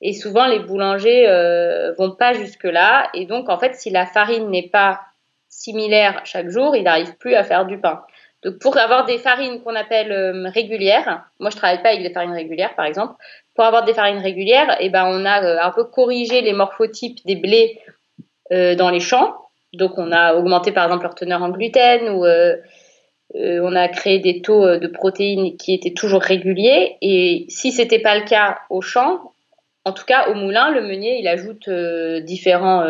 Et 0.00 0.12
souvent, 0.12 0.46
les 0.46 0.60
boulangers 0.60 1.26
euh, 1.26 1.92
vont 1.98 2.12
pas 2.12 2.34
jusque 2.34 2.64
là. 2.64 3.08
Et 3.14 3.26
donc, 3.26 3.48
en 3.48 3.58
fait, 3.58 3.74
si 3.74 3.90
la 3.90 4.06
farine 4.06 4.48
n'est 4.50 4.68
pas 4.68 5.00
similaire 5.48 6.20
chaque 6.24 6.50
jour, 6.50 6.76
ils 6.76 6.84
n'arrivent 6.84 7.16
plus 7.16 7.34
à 7.34 7.42
faire 7.42 7.66
du 7.66 7.78
pain. 7.78 8.02
Donc, 8.42 8.58
pour 8.58 8.76
avoir 8.76 9.06
des 9.06 9.18
farines 9.18 9.60
qu'on 9.62 9.74
appelle 9.74 10.12
euh, 10.12 10.48
régulières, 10.48 11.24
moi 11.40 11.50
je 11.50 11.56
travaille 11.56 11.82
pas 11.82 11.88
avec 11.88 12.02
des 12.02 12.12
farines 12.12 12.32
régulières, 12.32 12.76
par 12.76 12.84
exemple. 12.84 13.14
Pour 13.54 13.64
avoir 13.64 13.84
des 13.84 13.94
farines 13.94 14.18
régulières, 14.18 14.76
eh 14.78 14.90
ben, 14.90 15.04
on 15.06 15.24
a 15.24 15.42
euh, 15.42 15.58
un 15.60 15.70
peu 15.70 15.84
corrigé 15.84 16.42
les 16.42 16.52
morphotypes 16.52 17.18
des 17.24 17.36
blés 17.36 17.80
dans 18.50 18.90
les 18.90 19.00
champs. 19.00 19.34
Donc 19.72 19.92
on 19.98 20.12
a 20.12 20.34
augmenté 20.34 20.72
par 20.72 20.84
exemple 20.84 21.04
leur 21.04 21.14
teneur 21.14 21.42
en 21.42 21.50
gluten 21.50 22.08
ou 22.10 22.24
euh, 22.24 22.56
euh, 23.34 23.60
on 23.62 23.74
a 23.74 23.88
créé 23.88 24.20
des 24.20 24.40
taux 24.40 24.78
de 24.78 24.86
protéines 24.86 25.56
qui 25.56 25.74
étaient 25.74 25.92
toujours 25.92 26.22
réguliers. 26.22 26.96
Et 27.02 27.46
si 27.48 27.72
c'était 27.72 27.98
pas 27.98 28.16
le 28.16 28.24
cas 28.24 28.58
au 28.70 28.80
champ, 28.80 29.32
en 29.84 29.92
tout 29.92 30.04
cas 30.04 30.28
au 30.28 30.34
moulin, 30.34 30.70
le 30.70 30.82
meunier 30.82 31.18
il 31.18 31.28
ajoute 31.28 31.68
différents 32.24 32.84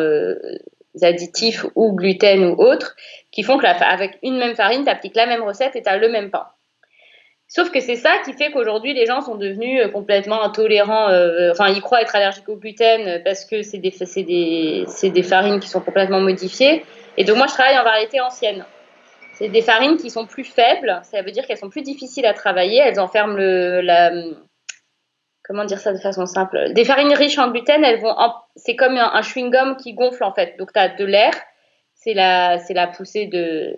additifs 1.02 1.66
ou 1.74 1.94
gluten 1.94 2.44
ou 2.44 2.62
autres 2.62 2.96
qui 3.32 3.42
font 3.42 3.58
que 3.58 3.66
avec 3.66 4.18
une 4.22 4.38
même 4.38 4.54
farine, 4.54 4.84
tu 4.84 4.90
appliques 4.90 5.16
la 5.16 5.26
même 5.26 5.42
recette 5.42 5.76
et 5.76 5.82
tu 5.82 5.88
as 5.88 5.98
le 5.98 6.08
même 6.08 6.30
pain. 6.30 6.46
Sauf 7.48 7.70
que 7.70 7.80
c'est 7.80 7.96
ça 7.96 8.18
qui 8.24 8.32
fait 8.32 8.50
qu'aujourd'hui, 8.50 8.92
les 8.92 9.06
gens 9.06 9.20
sont 9.20 9.37
devenus 9.37 9.80
euh, 9.80 9.88
complètement 9.88 10.42
intolérants. 10.42 11.09
Euh, 11.11 11.52
enfin, 11.52 11.68
ils 11.68 11.80
croient 11.80 12.02
être 12.02 12.16
allergiques 12.16 12.48
au 12.48 12.56
gluten 12.56 13.22
parce 13.24 13.44
que 13.44 13.62
c'est 13.62 13.78
des, 13.78 15.22
farines 15.22 15.61
qui 15.61 15.68
sont 15.68 15.80
complètement 15.80 16.20
modifiées. 16.20 16.85
Et 17.16 17.24
donc, 17.24 17.37
moi, 17.37 17.46
je 17.46 17.52
travaille 17.52 17.78
en 17.78 17.85
variété 17.85 18.20
ancienne. 18.20 18.64
C'est 19.35 19.48
des 19.48 19.62
farines 19.62 19.96
qui 19.96 20.11
sont 20.11 20.26
plus 20.26 20.44
faibles. 20.44 21.00
Ça 21.04 21.22
veut 21.22 21.30
dire 21.30 21.46
qu'elles 21.46 21.59
sont 21.59 21.70
plus 21.70 21.82
difficiles 21.82 22.26
à 22.26 22.35
travailler. 22.35 22.78
Elles 22.78 22.98
enferment 22.98 23.35
le, 23.35 23.80
la, 23.80 24.11
comment 25.46 25.64
dire 25.64 25.78
ça 25.78 25.92
de 25.92 25.98
façon 25.98 26.26
simple? 26.26 26.72
Des 26.72 26.85
farines 26.85 27.12
riches 27.12 27.38
en 27.38 27.50
gluten, 27.50 27.85
elles 27.85 28.00
vont, 28.00 28.14
c'est 28.56 28.76
comme 28.76 28.96
un, 28.96 29.20
chewing-gum 29.20 29.76
qui 29.76 29.94
gonfle 29.94 30.24
en 30.24 30.32
fait. 30.32 30.56
Donc 30.59 30.72
tu 30.72 30.78
as 30.78 30.88
de 30.88 31.04
l'air, 31.04 31.32
c'est 31.94 32.14
la, 32.14 32.59
c'est 32.59 32.74
la 32.74 32.87
poussée 32.87 33.26
de 33.26 33.76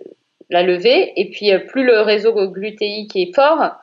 la 0.49 0.63
levée, 0.63 1.13
et 1.15 1.29
puis 1.29 1.51
euh, 1.51 1.59
plus 1.59 1.83
le 1.83 2.01
réseau 2.01 2.33
glutéique 2.49 3.15
est 3.15 3.33
fort, 3.33 3.75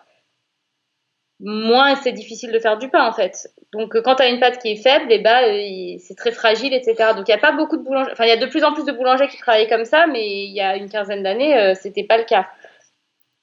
moins 1.41 1.97
c'est 1.97 2.13
difficile 2.13 2.53
de 2.53 2.59
faire 2.59 2.79
du 2.79 2.89
pain 2.89 3.07
en 3.07 3.13
fait. 3.13 3.49
Donc 3.73 3.95
euh, 3.95 4.03
quand 4.03 4.17
tu 4.17 4.23
as 4.23 4.29
une 4.29 4.41
pâte 4.41 4.59
qui 4.59 4.73
est 4.73 4.83
faible, 4.83 5.11
et 5.13 5.17
eh 5.17 5.19
ben, 5.19 5.43
euh, 5.45 5.97
c'est 5.99 6.17
très 6.17 6.33
fragile, 6.33 6.75
etc. 6.75 7.13
Donc 7.15 7.29
il 7.29 7.31
n'y 7.31 7.39
a 7.39 7.39
pas 7.39 7.53
beaucoup 7.53 7.77
de 7.77 7.83
boulangers, 7.83 8.11
enfin 8.13 8.25
il 8.25 8.29
y 8.31 8.33
a 8.33 8.37
de 8.37 8.47
plus 8.47 8.65
en 8.65 8.73
plus 8.73 8.85
de 8.85 8.93
boulangers 8.93 9.29
qui 9.29 9.39
travaillent 9.39 9.69
comme 9.69 9.85
ça, 9.85 10.07
mais 10.07 10.27
il 10.27 10.55
y 10.55 10.61
a 10.61 10.77
une 10.77 10.89
quinzaine 10.89 11.23
d'années, 11.23 11.75
c'était 11.75 12.05
pas 12.05 12.19
le 12.19 12.25
cas. 12.25 12.49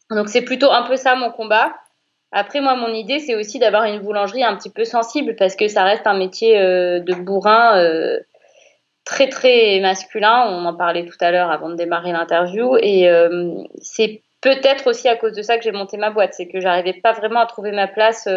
Donc 0.09 0.29
c'est 0.29 0.43
plutôt 0.43 0.71
un 0.71 0.83
peu 0.83 0.95
ça 0.95 1.15
mon 1.15 1.31
combat 1.31 1.73
après, 2.36 2.62
moi, 2.62 2.75
mon 2.75 2.91
idée, 2.91 3.19
c'est 3.19 3.36
aussi 3.36 3.59
d'avoir 3.59 3.83
une 3.83 3.99
boulangerie 3.99 4.43
un 4.43 4.55
petit 4.57 4.71
peu 4.71 4.86
sensible 4.86 5.36
parce 5.36 5.55
que 5.55 5.67
ça 5.67 5.83
reste 5.83 6.07
un 6.07 6.17
métier 6.17 6.59
euh, 6.59 6.99
de 6.99 7.13
bourrin 7.13 7.77
euh, 7.77 8.19
très, 9.05 9.29
très 9.29 9.79
masculin. 9.79 10.45
On 10.49 10.65
en 10.65 10.73
parlait 10.73 11.05
tout 11.05 11.17
à 11.19 11.31
l'heure 11.31 11.51
avant 11.51 11.69
de 11.69 11.75
démarrer 11.75 12.11
l'interview. 12.11 12.77
Et 12.77 13.09
euh, 13.09 13.55
c'est 13.81 14.21
peut-être 14.41 14.87
aussi 14.87 15.07
à 15.07 15.15
cause 15.15 15.33
de 15.33 15.41
ça 15.41 15.57
que 15.57 15.63
j'ai 15.63 15.71
monté 15.71 15.97
ma 15.97 16.09
boîte. 16.09 16.33
C'est 16.33 16.47
que 16.47 16.59
j'arrivais 16.59 16.93
pas 16.93 17.13
vraiment 17.13 17.41
à 17.41 17.45
trouver 17.45 17.71
ma 17.71 17.87
place 17.87 18.27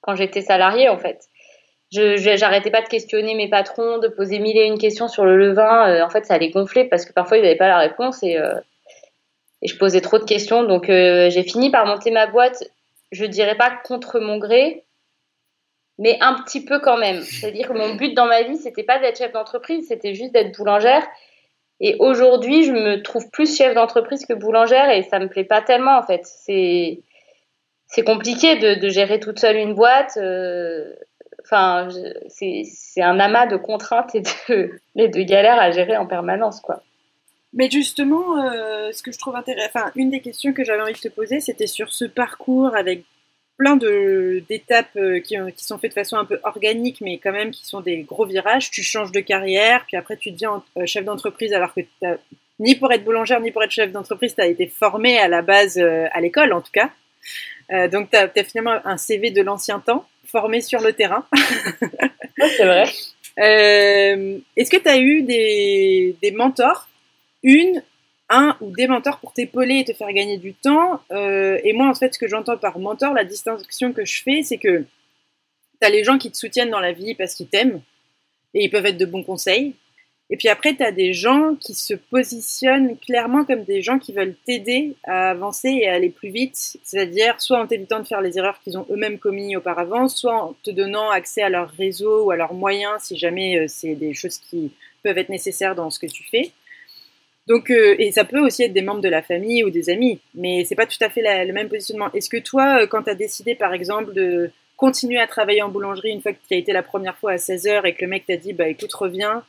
quand 0.00 0.14
j'étais 0.14 0.42
salariée, 0.42 0.88
en 0.88 0.98
fait. 0.98 1.26
Je 1.90 2.16
j'arrêtais 2.36 2.70
pas 2.70 2.82
de 2.82 2.88
questionner 2.88 3.34
mes 3.34 3.48
patrons, 3.48 3.98
de 3.98 4.08
poser 4.08 4.40
mille 4.40 4.58
et 4.58 4.66
une 4.66 4.78
questions 4.78 5.08
sur 5.08 5.24
le 5.24 5.38
levain. 5.38 6.04
en 6.04 6.10
fait, 6.10 6.26
ça 6.26 6.34
allait 6.34 6.50
gonfler 6.50 6.84
parce 6.84 7.06
que 7.06 7.14
parfois 7.14 7.38
ils 7.38 7.42
n'avaient 7.42 7.56
pas 7.56 7.68
la 7.68 7.78
réponse 7.78 8.22
et, 8.22 8.36
et 9.62 9.68
je 9.68 9.76
posais 9.78 10.02
trop 10.02 10.18
de 10.18 10.24
questions. 10.24 10.64
Donc 10.64 10.86
j'ai 10.88 11.42
fini 11.44 11.70
par 11.70 11.86
monter 11.86 12.10
ma 12.10 12.26
boîte 12.26 12.62
je 13.12 13.24
dirais 13.24 13.56
pas 13.56 13.70
contre 13.70 14.20
mon 14.20 14.38
gré, 14.38 14.84
mais 15.98 16.16
un 16.20 16.34
petit 16.34 16.64
peu 16.64 16.78
quand 16.78 16.96
même. 16.96 17.22
C'est-à-dire 17.22 17.68
que 17.68 17.72
mon 17.72 17.94
but 17.94 18.14
dans 18.14 18.26
ma 18.26 18.42
vie, 18.42 18.56
c'était 18.56 18.84
pas 18.84 18.98
d'être 18.98 19.18
chef 19.18 19.32
d'entreprise, 19.32 19.88
c'était 19.88 20.14
juste 20.14 20.32
d'être 20.32 20.56
boulangère. 20.56 21.06
Et 21.80 21.96
aujourd'hui, 21.98 22.64
je 22.64 22.72
me 22.72 23.02
trouve 23.02 23.30
plus 23.30 23.56
chef 23.56 23.74
d'entreprise 23.74 24.24
que 24.26 24.32
boulangère 24.32 24.90
et 24.90 25.02
ça 25.02 25.18
me 25.18 25.28
plaît 25.28 25.44
pas 25.44 25.62
tellement 25.62 25.98
en 25.98 26.02
fait. 26.02 26.22
C'est 26.24 27.02
c'est 27.86 28.04
compliqué 28.04 28.56
de, 28.56 28.88
gérer 28.88 29.18
toute 29.18 29.38
seule 29.38 29.56
une 29.56 29.74
boîte. 29.74 30.18
Euh, 30.18 30.92
enfin, 31.42 31.88
c'est 32.28 33.02
un 33.02 33.18
amas 33.18 33.46
de 33.46 33.56
contraintes 33.56 34.14
et 34.14 34.20
de, 34.20 34.70
de 34.96 35.22
galères 35.22 35.58
à 35.58 35.70
gérer 35.70 35.96
en 35.96 36.06
permanence, 36.06 36.60
quoi. 36.60 36.82
Mais 37.54 37.70
justement, 37.70 38.44
euh, 38.44 38.92
ce 38.92 39.02
que 39.02 39.10
je 39.10 39.18
trouve 39.18 39.34
intéressant, 39.34 39.70
enfin, 39.74 39.90
une 39.96 40.10
des 40.10 40.20
questions 40.20 40.52
que 40.52 40.64
j'avais 40.64 40.82
envie 40.82 40.92
de 40.92 40.98
te 40.98 41.08
poser, 41.08 41.40
c'était 41.40 41.66
sur 41.66 41.90
ce 41.90 42.04
parcours 42.04 42.76
avec 42.76 43.04
plein 43.58 43.76
de 43.76 44.42
d'étapes 44.48 44.96
euh, 44.96 45.20
qui, 45.20 45.36
qui, 45.54 45.64
sont 45.64 45.78
faites 45.78 45.90
de 45.90 45.94
façon 45.94 46.16
un 46.16 46.24
peu 46.24 46.38
organique, 46.44 47.00
mais 47.02 47.18
quand 47.18 47.32
même 47.32 47.50
qui 47.50 47.66
sont 47.66 47.80
des 47.80 47.98
gros 47.98 48.24
virages. 48.24 48.70
Tu 48.70 48.82
changes 48.82 49.12
de 49.12 49.20
carrière, 49.20 49.84
puis 49.86 49.96
après 49.96 50.16
tu 50.16 50.30
deviens 50.30 50.62
euh, 50.78 50.86
chef 50.86 51.04
d'entreprise, 51.04 51.52
alors 51.52 51.74
que 51.74 51.80
ni 52.60 52.76
pour 52.76 52.90
être 52.92 53.04
boulangère 53.04 53.40
ni 53.40 53.50
pour 53.50 53.62
être 53.62 53.70
chef 53.70 53.92
d'entreprise, 53.92 54.34
tu 54.34 54.40
as 54.40 54.46
été 54.46 54.66
formé 54.68 55.18
à 55.18 55.28
la 55.28 55.42
base 55.42 55.78
à 55.78 56.20
l'école 56.20 56.52
en 56.52 56.60
tout 56.60 56.72
cas. 56.72 56.90
donc 57.88 58.10
tu 58.10 58.16
as, 58.16 58.30
as, 58.34 58.44
finalement 58.44 58.80
un 58.84 58.96
CV 58.96 59.30
de 59.30 59.42
l'ancien 59.42 59.78
temps, 59.78 60.08
formé 60.24 60.60
sur 60.60 60.80
le 60.80 60.92
terrain. 60.92 61.24
C'est 62.56 62.64
vrai. 62.64 62.84
Est-ce 63.36 64.70
que 64.70 64.76
tu 64.76 64.88
as 64.88 64.98
eu 64.98 65.22
des, 65.22 66.16
des 66.20 66.32
mentors? 66.32 66.88
Une, 67.44 67.82
un 68.28 68.56
ou 68.60 68.70
des 68.70 68.86
mentors 68.86 69.18
pour 69.18 69.32
t'épauler 69.32 69.78
et 69.80 69.84
te 69.84 69.92
faire 69.92 70.12
gagner 70.12 70.38
du 70.38 70.54
temps. 70.54 71.00
Euh, 71.12 71.58
et 71.64 71.72
moi, 71.72 71.88
en 71.88 71.94
fait, 71.94 72.14
ce 72.14 72.18
que 72.18 72.28
j'entends 72.28 72.58
par 72.58 72.78
mentor, 72.78 73.14
la 73.14 73.24
distinction 73.24 73.92
que 73.92 74.04
je 74.04 74.22
fais, 74.22 74.42
c'est 74.42 74.58
que 74.58 74.84
tu 75.80 75.86
as 75.86 75.90
les 75.90 76.04
gens 76.04 76.18
qui 76.18 76.30
te 76.30 76.36
soutiennent 76.36 76.70
dans 76.70 76.80
la 76.80 76.92
vie 76.92 77.14
parce 77.14 77.34
qu'ils 77.34 77.48
t'aiment 77.48 77.80
et 78.54 78.64
ils 78.64 78.70
peuvent 78.70 78.86
être 78.86 78.98
de 78.98 79.06
bons 79.06 79.22
conseils. 79.22 79.74
Et 80.30 80.36
puis 80.36 80.48
après, 80.48 80.74
tu 80.74 80.82
as 80.82 80.92
des 80.92 81.14
gens 81.14 81.54
qui 81.58 81.72
se 81.72 81.94
positionnent 81.94 82.98
clairement 82.98 83.46
comme 83.46 83.64
des 83.64 83.80
gens 83.80 83.98
qui 83.98 84.12
veulent 84.12 84.34
t'aider 84.44 84.94
à 85.04 85.30
avancer 85.30 85.70
et 85.70 85.88
à 85.88 85.94
aller 85.94 86.10
plus 86.10 86.28
vite, 86.28 86.76
c'est-à-dire 86.82 87.40
soit 87.40 87.58
en 87.58 87.66
t'évitant 87.66 88.00
de 88.00 88.06
faire 88.06 88.20
les 88.20 88.36
erreurs 88.36 88.60
qu'ils 88.60 88.76
ont 88.76 88.86
eux-mêmes 88.90 89.18
commises 89.18 89.56
auparavant, 89.56 90.06
soit 90.08 90.34
en 90.34 90.56
te 90.62 90.70
donnant 90.70 91.08
accès 91.10 91.40
à 91.40 91.48
leur 91.48 91.70
réseau 91.70 92.26
ou 92.26 92.30
à 92.30 92.36
leurs 92.36 92.52
moyens 92.52 93.04
si 93.04 93.16
jamais 93.16 93.58
euh, 93.58 93.64
c'est 93.68 93.94
des 93.94 94.12
choses 94.12 94.36
qui 94.36 94.70
peuvent 95.02 95.16
être 95.16 95.30
nécessaires 95.30 95.74
dans 95.74 95.88
ce 95.88 95.98
que 95.98 96.06
tu 96.06 96.24
fais. 96.24 96.52
Donc, 97.48 97.70
euh, 97.70 97.96
et 97.98 98.12
ça 98.12 98.26
peut 98.26 98.40
aussi 98.40 98.62
être 98.62 98.74
des 98.74 98.82
membres 98.82 99.00
de 99.00 99.08
la 99.08 99.22
famille 99.22 99.64
ou 99.64 99.70
des 99.70 99.88
amis, 99.88 100.20
mais 100.34 100.66
c'est 100.66 100.74
pas 100.74 100.84
tout 100.84 100.98
à 101.00 101.08
fait 101.08 101.22
le 101.22 101.52
même 101.54 101.70
positionnement. 101.70 102.12
Est-ce 102.12 102.28
que 102.28 102.36
toi, 102.36 102.82
euh, 102.82 102.86
quand 102.86 103.04
tu 103.04 103.10
as 103.10 103.14
décidé, 103.14 103.54
par 103.54 103.72
exemple, 103.72 104.12
de 104.12 104.50
continuer 104.76 105.18
à 105.18 105.26
travailler 105.26 105.62
en 105.62 105.70
boulangerie 105.70 106.10
une 106.10 106.20
fois 106.20 106.34
que 106.34 106.38
tu 106.46 106.54
as 106.54 106.58
été 106.58 106.74
la 106.74 106.82
première 106.82 107.16
fois 107.16 107.32
à 107.32 107.38
16 107.38 107.66
h 107.66 107.86
et 107.86 107.94
que 107.94 108.02
le 108.02 108.08
mec 108.10 108.26
t'a 108.26 108.36
dit, 108.36 108.52
bah 108.52 108.68
écoute, 108.68 108.92
reviens, 108.92 109.42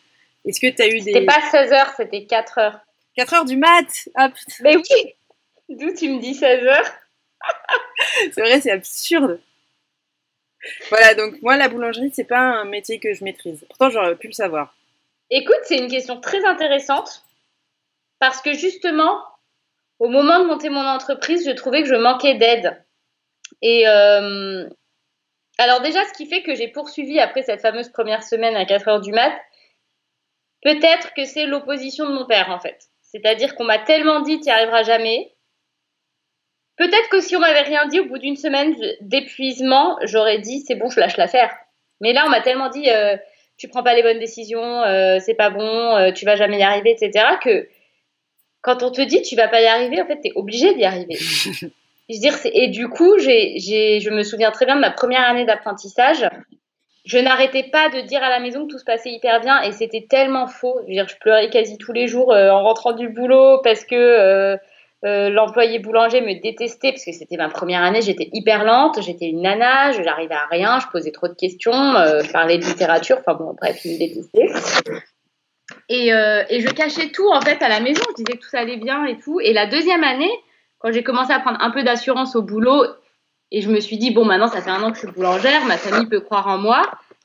est-ce 0.45 0.61
que 0.61 0.73
tu 0.73 0.81
as 0.81 0.87
eu 0.87 1.01
des. 1.01 1.11
C'était 1.11 1.25
pas 1.25 1.41
16 1.51 1.71
h 1.71 1.93
c'était 1.97 2.23
4 2.23 2.59
h 2.59 2.79
4 3.17 3.33
h 3.33 3.45
du 3.45 3.57
mat 3.57 3.87
Hop 4.17 4.31
Mais 4.61 4.77
oui 4.77 5.13
D'où 5.67 5.93
tu 5.93 6.07
me 6.09 6.21
dis 6.21 6.33
16 6.33 6.63
h 6.63 6.83
C'est 8.31 8.41
vrai, 8.41 8.61
c'est 8.61 8.71
absurde. 8.71 9.41
Voilà, 10.89 11.15
donc 11.15 11.41
moi, 11.41 11.57
la 11.57 11.67
boulangerie, 11.67 12.11
c'est 12.13 12.23
pas 12.23 12.39
un 12.39 12.65
métier 12.65 12.99
que 12.99 13.13
je 13.13 13.25
maîtrise. 13.25 13.65
Pourtant, 13.67 13.89
j'aurais 13.89 14.15
pu 14.15 14.27
le 14.27 14.33
savoir. 14.33 14.73
Écoute, 15.29 15.59
c'est 15.63 15.77
une 15.77 15.89
question 15.89 16.19
très 16.21 16.43
intéressante 16.45 17.25
parce 18.19 18.41
que 18.41 18.53
justement, 18.53 19.21
au 19.99 20.07
moment 20.07 20.39
de 20.39 20.45
monter 20.45 20.69
mon 20.69 20.85
entreprise, 20.85 21.45
je 21.45 21.51
trouvais 21.51 21.81
que 21.81 21.89
je 21.89 21.95
manquais 21.95 22.35
d'aide. 22.35 22.85
Et 23.61 23.87
euh, 23.87 24.67
alors 25.57 25.81
déjà, 25.81 26.05
ce 26.05 26.13
qui 26.13 26.25
fait 26.25 26.43
que 26.43 26.55
j'ai 26.55 26.67
poursuivi 26.67 27.19
après 27.19 27.41
cette 27.41 27.61
fameuse 27.61 27.89
première 27.89 28.23
semaine 28.23 28.55
à 28.55 28.65
4 28.65 28.87
heures 28.87 29.01
du 29.01 29.11
mat, 29.11 29.33
peut-être 30.61 31.13
que 31.13 31.25
c'est 31.25 31.45
l'opposition 31.45 32.07
de 32.07 32.13
mon 32.13 32.25
père 32.25 32.49
en 32.49 32.59
fait. 32.59 32.89
C'est-à-dire 33.01 33.55
qu'on 33.55 33.63
m'a 33.63 33.79
tellement 33.79 34.21
dit 34.21 34.39
tu 34.39 34.45
n'y 34.45 34.51
arriveras 34.51 34.83
jamais. 34.83 35.33
Peut-être 36.77 37.09
que 37.09 37.19
si 37.19 37.35
on 37.35 37.39
m'avait 37.39 37.63
rien 37.63 37.87
dit 37.87 37.99
au 37.99 38.05
bout 38.05 38.19
d'une 38.19 38.37
semaine 38.37 38.73
d'épuisement, 39.01 39.97
j'aurais 40.03 40.39
dit 40.39 40.61
c'est 40.65 40.75
bon, 40.75 40.89
je 40.89 40.99
lâche 40.99 41.17
l'affaire. 41.17 41.53
Mais 41.99 42.13
là, 42.13 42.23
on 42.25 42.29
m'a 42.29 42.39
tellement 42.39 42.69
dit 42.69 42.89
euh, 42.89 43.17
tu 43.57 43.67
prends 43.67 43.83
pas 43.83 43.93
les 43.93 44.03
bonnes 44.03 44.19
décisions, 44.19 44.83
euh, 44.83 45.19
c'est 45.19 45.33
pas 45.33 45.49
bon, 45.49 45.97
euh, 45.97 46.11
tu 46.13 46.23
vas 46.23 46.37
jamais 46.37 46.59
y 46.59 46.63
arriver, 46.63 46.91
etc. 46.91 47.25
que 47.43 47.67
quand 48.61 48.83
on 48.83 48.91
te 48.91 49.01
dit 49.01 49.21
tu 49.21 49.35
vas 49.35 49.47
pas 49.47 49.61
y 49.61 49.65
arriver, 49.65 50.01
en 50.01 50.05
fait, 50.05 50.19
tu 50.21 50.29
es 50.29 50.33
obligé 50.35 50.73
d'y 50.75 50.83
arriver. 50.83 51.15
je 52.09 52.19
dire, 52.19 52.35
et 52.45 52.67
du 52.67 52.87
coup, 52.89 53.17
je 53.19 54.09
me 54.09 54.23
souviens 54.23 54.51
très 54.51 54.65
bien 54.65 54.75
de 54.75 54.81
ma 54.81 54.91
première 54.91 55.27
année 55.29 55.45
d'apprentissage. 55.45 56.27
Je 57.05 57.17
n'arrêtais 57.17 57.63
pas 57.63 57.89
de 57.89 58.01
dire 58.01 58.21
à 58.21 58.29
la 58.29 58.39
maison 58.39 58.65
que 58.65 58.71
tout 58.73 58.77
se 58.77 58.83
passait 58.83 59.09
hyper 59.09 59.41
bien 59.41 59.61
et 59.61 59.71
c'était 59.71 60.05
tellement 60.07 60.47
faux. 60.47 60.75
Je 60.83 60.87
veux 60.87 60.93
dire, 60.93 61.07
je 61.07 61.15
pleurais 61.17 61.49
quasi 61.49 61.77
tous 61.77 61.93
les 61.93 62.07
jours 62.07 62.33
euh, 62.33 62.49
en 62.51 62.63
rentrant 62.63 62.91
du 62.91 63.09
boulot 63.09 63.61
parce 63.63 63.85
que 63.85 63.95
euh, 63.95 64.57
euh, 65.05 65.29
l'employé 65.29 65.79
boulanger 65.79 66.21
me 66.21 66.39
détestait 66.39 66.91
parce 66.91 67.05
que 67.05 67.13
c'était 67.13 67.37
ma 67.37 67.49
première 67.49 67.83
année. 67.83 68.01
J'étais 68.01 68.29
hyper 68.33 68.63
lente, 68.63 69.01
j'étais 69.01 69.25
une 69.25 69.41
nana, 69.41 69.91
je 69.93 70.01
n'arrivais 70.01 70.35
à 70.35 70.45
rien, 70.51 70.79
je 70.79 70.87
posais 70.91 71.11
trop 71.11 71.27
de 71.27 71.35
questions, 71.35 71.71
je 71.71 72.31
parlais 72.31 72.57
de 72.57 72.65
littérature. 72.65 73.17
Enfin 73.19 73.33
bon, 73.33 73.55
bref, 73.59 73.79
il 73.85 73.93
me 73.93 73.99
détestait. 73.99 74.49
Euh, 75.91 76.43
et, 76.49 76.61
je 76.61 76.69
cachais 76.69 77.09
tout 77.09 77.29
en 77.31 77.41
fait 77.41 77.61
à 77.61 77.69
la 77.69 77.79
maison. 77.79 78.03
Je 78.09 78.23
disais 78.23 78.37
que 78.37 78.45
tout 78.45 78.55
allait 78.55 78.77
bien 78.77 79.05
et 79.05 79.17
tout. 79.17 79.39
Et 79.39 79.53
la 79.53 79.65
deuxième 79.65 80.03
année, 80.03 80.31
quand 80.77 80.91
j'ai 80.91 81.03
commencé 81.03 81.33
à 81.33 81.39
prendre 81.39 81.61
un 81.61 81.71
peu 81.71 81.83
d'assurance 81.83 82.35
au 82.35 82.41
boulot, 82.41 82.85
et 83.51 83.61
je 83.61 83.69
me 83.69 83.79
suis 83.79 83.97
dit 83.97 84.11
bon 84.11 84.25
maintenant 84.25 84.47
ça 84.47 84.61
fait 84.61 84.69
un 84.69 84.83
an 84.83 84.91
que 84.91 84.97
je 84.97 85.07
suis 85.07 85.11
boulangère, 85.11 85.65
ma 85.65 85.77
famille 85.77 86.07
peut 86.07 86.19
croire 86.19 86.47
en 86.47 86.59
moi. 86.59 86.83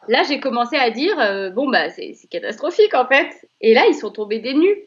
Là 0.09 0.23
j'ai 0.27 0.41
commencé 0.41 0.77
à 0.77 0.91
dire 0.91 1.19
euh, 1.21 1.51
bon 1.51 1.69
bah 1.69 1.91
c'est 1.91 2.15
catastrophique 2.31 2.95
en 2.95 3.07
fait. 3.07 3.29
Et 3.61 3.75
là 3.75 3.85
ils 3.87 3.95
sont 3.95 4.11
tombés 4.11 4.39
des 4.39 4.55
nues. 4.55 4.79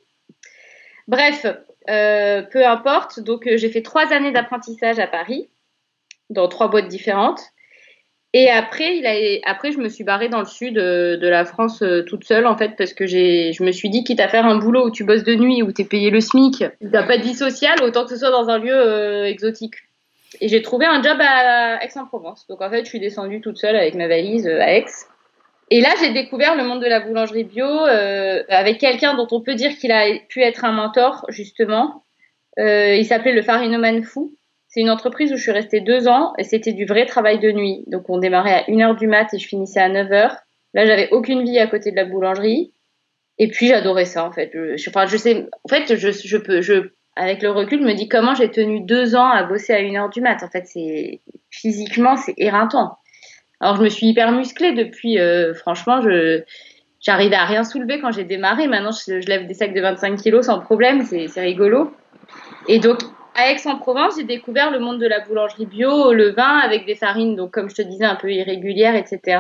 Bref, 1.08 1.46
euh, 1.90 2.42
peu 2.42 2.66
importe. 2.66 3.20
Donc 3.20 3.48
j'ai 3.48 3.70
fait 3.70 3.84
trois 3.84 4.12
années 4.12 4.32
d'apprentissage 4.32 4.98
à 4.98 5.06
Paris 5.06 5.50
dans 6.32 6.48
trois 6.48 6.68
boîtes 6.68 6.88
différentes. 6.88 7.42
Et 8.34 8.50
après, 8.50 8.98
il 8.98 9.06
a, 9.06 9.50
après, 9.50 9.72
je 9.72 9.80
me 9.80 9.88
suis 9.88 10.04
barrée 10.04 10.30
dans 10.30 10.40
le 10.40 10.46
sud 10.46 10.78
euh, 10.78 11.18
de 11.18 11.28
la 11.28 11.46
France 11.46 11.82
euh, 11.82 12.04
toute 12.04 12.26
seule, 12.26 12.46
en 12.46 12.58
fait, 12.58 12.76
parce 12.78 12.94
que 12.94 13.06
j'ai, 13.06 13.54
je 13.54 13.64
me 13.64 13.72
suis 13.72 13.90
dit, 13.90 14.04
quitte 14.04 14.20
à 14.20 14.28
faire 14.28 14.46
un 14.46 14.58
boulot 14.58 14.88
où 14.88 14.92
tu 14.92 15.06
bosses 15.06 15.24
de 15.24 15.36
nuit, 15.36 15.64
où 15.64 15.72
tu 15.72 15.84
es 15.84 15.86
payé 15.86 16.10
le 16.10 16.20
SMIC, 16.20 16.58
tu 16.58 16.88
n'as 16.88 17.04
pas 17.04 17.18
de 17.18 17.24
vie 17.24 17.34
sociale, 17.34 17.82
autant 17.82 18.04
que 18.04 18.10
ce 18.10 18.18
soit 18.18 18.32
dans 18.32 18.50
un 18.50 18.58
lieu 18.58 18.76
euh, 18.76 19.26
exotique. 19.26 19.76
Et 20.42 20.50
j'ai 20.50 20.62
trouvé 20.62 20.86
un 20.86 21.02
job 21.02 21.18
à 21.22 21.84
Aix-en-Provence. 21.84 22.48
Donc, 22.48 22.62
en 22.62 22.70
fait, 22.70 22.84
je 22.84 22.90
suis 22.90 23.00
descendue 23.00 23.40
toute 23.42 23.58
seule 23.58 23.76
avec 23.76 23.96
ma 23.96 24.08
valise 24.08 24.46
à 24.48 24.74
Aix. 24.74 24.86
Et 25.70 25.82
là, 25.82 25.90
j'ai 26.00 26.14
découvert 26.14 26.56
le 26.56 26.64
monde 26.64 26.82
de 26.82 26.88
la 26.88 27.02
boulangerie 27.02 27.44
bio 27.44 27.66
euh, 27.66 28.44
avec 28.50 28.78
quelqu'un 28.78 29.16
dont 29.16 29.28
on 29.32 29.42
peut 29.42 29.56
dire 29.56 29.76
qu'il 29.78 29.92
a 29.92 30.06
pu 30.30 30.42
être 30.42 30.64
un 30.64 30.72
mentor, 30.72 31.26
justement. 31.30 32.04
Euh, 32.60 32.96
il 32.96 33.06
s'appelait 33.06 33.34
le 33.34 33.42
Farinoman 33.42 34.04
Fou. 34.04 34.37
C'est 34.78 34.82
une 34.82 34.92
entreprise 34.92 35.34
où 35.34 35.38
je 35.38 35.42
suis 35.42 35.52
restée 35.52 35.82
deux 35.82 36.08
ans 36.08 36.34
et 36.38 36.44
c'était 36.44 36.72
du 36.72 36.86
vrai 36.86 37.08
travail 37.08 37.40
de 37.40 37.52
nuit. 37.52 37.84
Donc 37.88 38.12
on 38.12 38.20
démarrait 38.20 38.54
à 38.54 38.62
1h 38.66 38.96
du 39.00 39.08
mat 39.08 39.34
et 39.34 39.40
je 39.40 39.48
finissais 39.48 39.80
à 39.80 39.90
9h. 39.90 40.38
Là, 40.76 40.86
j'avais 40.86 41.10
aucune 41.10 41.44
vie 41.44 41.58
à 41.58 41.66
côté 41.66 41.90
de 41.90 41.96
la 41.96 42.06
boulangerie. 42.06 42.72
Et 43.40 43.48
puis 43.48 43.70
j'adorais 43.70 44.06
ça 44.06 44.24
en 44.24 44.32
fait. 44.32 44.52
Je, 44.54 44.90
enfin, 44.92 45.08
je 45.08 45.18
sais, 45.18 45.48
en 45.64 45.68
fait, 45.68 45.96
je, 45.96 46.38
peux, 46.38 46.62
je, 46.62 46.92
avec 47.16 47.42
le 47.42 47.50
recul, 47.50 47.82
me 47.82 47.94
dis 47.94 48.08
comment 48.08 48.36
j'ai 48.36 48.52
tenu 48.52 48.82
deux 48.82 49.16
ans 49.16 49.28
à 49.28 49.42
bosser 49.42 49.74
à 49.74 49.82
1h 49.82 50.14
du 50.14 50.22
mat. 50.22 50.44
En 50.44 50.48
fait, 50.48 50.68
c'est 50.68 51.22
physiquement, 51.50 52.16
c'est 52.16 52.36
éreintant. 52.38 53.00
Alors 53.60 53.78
je 53.78 53.82
me 53.82 53.90
suis 53.90 54.06
hyper 54.06 54.32
musclée 54.32 54.74
depuis. 54.74 55.18
Euh, 55.18 55.56
franchement, 55.56 56.02
je 56.02 56.44
j'arrivais 57.00 57.36
à 57.36 57.46
rien 57.46 57.64
soulever 57.64 58.00
quand 58.00 58.12
j'ai 58.12 58.26
démarré. 58.26 58.68
Maintenant, 58.68 58.92
je, 58.92 59.22
je, 59.22 59.28
lève 59.28 59.48
des 59.48 59.56
sacs 59.56 59.74
de 59.74 59.82
25 59.82 60.22
kilos 60.22 60.46
sans 60.46 60.60
problème. 60.60 61.02
C'est 61.04 61.42
rigolo. 61.42 61.92
Et 62.68 62.78
donc 62.78 63.00
à 63.38 63.52
Aix-en-Provence, 63.52 64.16
j'ai 64.18 64.24
découvert 64.24 64.72
le 64.72 64.80
monde 64.80 65.00
de 65.00 65.06
la 65.06 65.20
boulangerie 65.20 65.68
bio, 65.68 66.12
le 66.12 66.32
vin 66.32 66.58
avec 66.58 66.86
des 66.86 66.96
farines, 66.96 67.36
donc 67.36 67.52
comme 67.52 67.70
je 67.70 67.76
te 67.76 67.82
disais, 67.84 68.04
un 68.04 68.16
peu 68.16 68.32
irrégulières, 68.32 68.96
etc. 68.96 69.40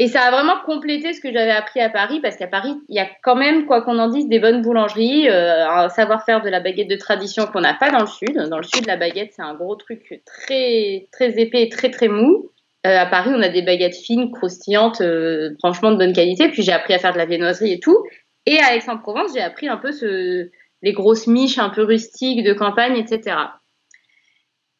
Et 0.00 0.08
ça 0.08 0.22
a 0.22 0.30
vraiment 0.32 0.56
complété 0.66 1.12
ce 1.12 1.20
que 1.20 1.32
j'avais 1.32 1.52
appris 1.52 1.80
à 1.80 1.88
Paris, 1.88 2.18
parce 2.20 2.36
qu'à 2.36 2.48
Paris, 2.48 2.74
il 2.88 2.96
y 2.96 2.98
a 2.98 3.06
quand 3.22 3.36
même, 3.36 3.66
quoi 3.66 3.82
qu'on 3.82 4.00
en 4.00 4.08
dise, 4.08 4.28
des 4.28 4.40
bonnes 4.40 4.62
boulangeries, 4.62 5.28
euh, 5.28 5.64
un 5.68 5.88
savoir-faire 5.88 6.42
de 6.42 6.48
la 6.50 6.58
baguette 6.58 6.88
de 6.88 6.96
tradition 6.96 7.46
qu'on 7.46 7.60
n'a 7.60 7.74
pas 7.74 7.90
dans 7.90 8.00
le 8.00 8.08
sud. 8.08 8.36
Dans 8.50 8.58
le 8.58 8.64
sud, 8.64 8.84
la 8.86 8.96
baguette, 8.96 9.32
c'est 9.36 9.42
un 9.42 9.54
gros 9.54 9.76
truc 9.76 10.20
très, 10.26 11.06
très 11.12 11.40
épais 11.40 11.62
et 11.62 11.68
très, 11.68 11.90
très 11.90 12.08
mou. 12.08 12.50
Euh, 12.84 12.98
à 12.98 13.06
Paris, 13.06 13.30
on 13.32 13.40
a 13.42 13.48
des 13.48 13.62
baguettes 13.62 13.94
fines, 13.94 14.32
croustillantes, 14.32 15.00
euh, 15.00 15.54
franchement 15.60 15.92
de 15.92 15.96
bonne 15.96 16.12
qualité. 16.12 16.48
Puis 16.48 16.64
j'ai 16.64 16.72
appris 16.72 16.94
à 16.94 16.98
faire 16.98 17.12
de 17.12 17.18
la 17.18 17.26
viennoiserie 17.26 17.74
et 17.74 17.78
tout. 17.78 18.04
Et 18.46 18.58
à 18.58 18.74
Aix-en-Provence, 18.74 19.30
j'ai 19.34 19.40
appris 19.40 19.68
un 19.68 19.76
peu 19.76 19.92
ce, 19.92 20.50
les 20.84 20.92
grosses 20.92 21.26
miches 21.26 21.58
un 21.58 21.70
peu 21.70 21.82
rustiques 21.82 22.44
de 22.44 22.52
campagne, 22.52 22.96
etc. 22.96 23.36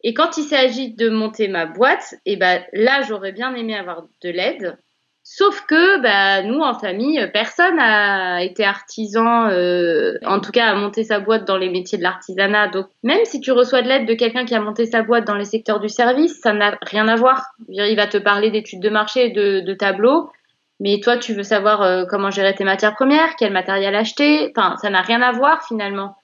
Et 0.05 0.13
quand 0.13 0.37
il 0.37 0.45
s'agit 0.45 0.93
de 0.93 1.09
monter 1.09 1.49
ma 1.49 1.65
boîte, 1.65 2.15
et 2.27 2.35
eh 2.35 2.37
ben 2.37 2.63
là 2.75 3.01
j'aurais 3.09 3.33
bien 3.33 3.55
aimé 3.55 3.75
avoir 3.75 4.05
de 4.23 4.29
l'aide. 4.29 4.79
Sauf 5.27 5.65
que 5.67 6.03
bah, 6.03 6.43
nous 6.43 6.61
en 6.61 6.79
famille, 6.79 7.19
personne 7.33 7.77
n'a 7.77 8.43
été 8.43 8.63
artisan, 8.63 9.49
euh, 9.49 10.19
en 10.27 10.39
tout 10.39 10.53
cas 10.53 10.67
à 10.67 10.75
monter 10.75 11.03
sa 11.03 11.19
boîte 11.19 11.47
dans 11.47 11.57
les 11.57 11.71
métiers 11.71 11.97
de 11.97 12.03
l'artisanat. 12.03 12.69
Donc 12.69 12.89
même 13.03 13.25
si 13.25 13.41
tu 13.41 13.51
reçois 13.51 13.81
de 13.81 13.89
l'aide 13.89 14.07
de 14.07 14.13
quelqu'un 14.13 14.45
qui 14.45 14.55
a 14.55 14.61
monté 14.61 14.85
sa 14.85 15.03
boîte 15.03 15.27
dans 15.27 15.37
les 15.37 15.47
secteurs 15.47 15.81
du 15.81 15.89
service, 15.89 16.39
ça 16.43 16.53
n'a 16.53 16.77
rien 16.83 17.09
à 17.09 17.17
voir. 17.17 17.55
Il 17.69 17.97
va 17.97 18.07
te 18.07 18.19
parler 18.19 18.51
d'études 18.51 18.83
de 18.83 18.91
marché, 18.91 19.31
de, 19.31 19.61
de 19.61 19.73
tableaux, 19.73 20.29
mais 20.85 21.01
toi, 21.01 21.17
tu 21.17 21.33
veux 21.33 21.45
savoir 21.45 21.81
euh, 21.81 22.05
comment 22.05 22.31
gérer 22.31 22.55
tes 22.55 22.63
matières 22.63 22.95
premières, 22.95 23.37
quel 23.39 23.55
matériel 23.55 23.95
acheter? 23.95 24.53
Enfin, 24.55 24.77
ça 24.77 24.91
n'a 24.91 25.01
rien 25.01 25.23
à 25.23 25.33
voir 25.33 25.67
finalement. 25.67 26.15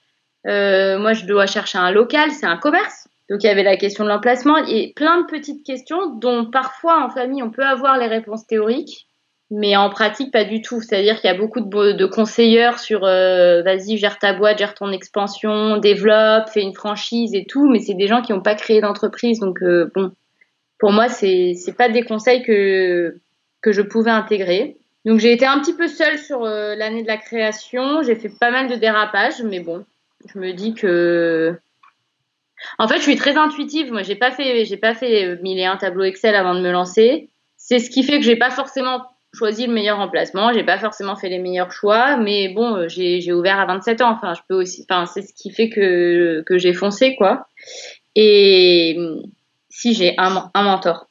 Euh, 0.46 0.98
moi, 0.98 1.14
je 1.14 1.24
dois 1.24 1.46
chercher 1.46 1.78
un 1.78 1.90
local, 1.90 2.30
c'est 2.30 2.44
un 2.44 2.58
commerce. 2.58 3.08
Donc, 3.30 3.42
il 3.42 3.46
y 3.46 3.48
avait 3.48 3.62
la 3.62 3.78
question 3.78 4.04
de 4.04 4.10
l'emplacement 4.10 4.58
et 4.58 4.92
plein 4.94 5.22
de 5.22 5.26
petites 5.26 5.64
questions 5.64 6.14
dont 6.14 6.44
parfois 6.44 7.02
en 7.02 7.08
famille, 7.08 7.42
on 7.42 7.48
peut 7.50 7.64
avoir 7.64 7.96
les 7.96 8.06
réponses 8.06 8.46
théoriques, 8.46 9.06
mais 9.50 9.76
en 9.76 9.88
pratique, 9.88 10.30
pas 10.30 10.44
du 10.44 10.60
tout. 10.60 10.82
C'est-à-dire 10.82 11.18
qu'il 11.22 11.30
y 11.30 11.34
a 11.34 11.38
beaucoup 11.38 11.60
de, 11.60 11.92
de 11.92 12.06
conseilleurs 12.06 12.80
sur 12.80 13.06
euh, 13.06 13.62
vas-y, 13.62 13.96
gère 13.96 14.18
ta 14.18 14.34
boîte, 14.34 14.58
gère 14.58 14.74
ton 14.74 14.92
expansion, 14.92 15.78
développe, 15.78 16.50
fais 16.50 16.60
une 16.60 16.74
franchise 16.74 17.34
et 17.34 17.46
tout, 17.46 17.66
mais 17.66 17.78
c'est 17.78 17.94
des 17.94 18.08
gens 18.08 18.20
qui 18.20 18.34
n'ont 18.34 18.42
pas 18.42 18.56
créé 18.56 18.82
d'entreprise. 18.82 19.40
Donc, 19.40 19.58
bon, 19.94 20.12
pour 20.78 20.92
moi, 20.92 21.08
c'est 21.08 21.54
pas 21.78 21.88
des 21.88 22.02
conseils 22.02 22.42
que 22.42 23.16
que 23.62 23.72
je 23.72 23.82
pouvais 23.82 24.10
intégrer. 24.10 24.76
Donc 25.04 25.18
j'ai 25.18 25.32
été 25.32 25.46
un 25.46 25.58
petit 25.60 25.74
peu 25.74 25.88
seule 25.88 26.18
sur 26.18 26.44
euh, 26.44 26.74
l'année 26.74 27.02
de 27.02 27.06
la 27.06 27.16
création. 27.16 28.02
J'ai 28.02 28.16
fait 28.16 28.28
pas 28.28 28.50
mal 28.50 28.68
de 28.68 28.76
dérapages, 28.76 29.42
mais 29.42 29.60
bon, 29.60 29.84
je 30.32 30.38
me 30.38 30.52
dis 30.52 30.74
que. 30.74 31.58
En 32.78 32.86
fait, 32.86 32.96
je 32.96 33.02
suis 33.02 33.16
très 33.16 33.38
intuitive. 33.38 33.90
Moi, 33.90 34.02
j'ai 34.02 34.16
pas 34.16 34.30
fait, 34.30 34.66
j'ai 34.66 34.76
pas 34.76 34.94
fait 34.94 35.24
euh, 35.24 35.36
mille 35.42 35.58
et 35.58 35.64
un 35.64 35.78
tableaux 35.78 36.04
Excel 36.04 36.34
avant 36.34 36.54
de 36.54 36.60
me 36.60 36.70
lancer. 36.70 37.30
C'est 37.56 37.78
ce 37.78 37.88
qui 37.88 38.02
fait 38.02 38.18
que 38.18 38.24
j'ai 38.24 38.36
pas 38.36 38.50
forcément 38.50 39.06
choisi 39.32 39.66
le 39.66 39.72
meilleur 39.72 39.98
emplacement. 39.98 40.52
J'ai 40.52 40.64
pas 40.64 40.78
forcément 40.78 41.16
fait 41.16 41.30
les 41.30 41.38
meilleurs 41.38 41.72
choix, 41.72 42.16
mais 42.16 42.48
bon, 42.50 42.76
euh, 42.76 42.88
j'ai 42.88 43.32
ouvert 43.32 43.58
à 43.58 43.64
27 43.64 44.02
ans. 44.02 44.10
Enfin, 44.10 44.34
je 44.34 44.42
peux 44.46 44.56
aussi. 44.56 44.84
Enfin, 44.90 45.06
c'est 45.06 45.22
ce 45.22 45.32
qui 45.32 45.50
fait 45.50 45.70
que 45.70 46.42
que 46.46 46.58
j'ai 46.58 46.74
foncé 46.74 47.16
quoi. 47.16 47.46
Et 48.14 48.98
si 49.70 49.94
j'ai 49.94 50.14
un, 50.18 50.50
un 50.52 50.62
mentor. 50.62 51.06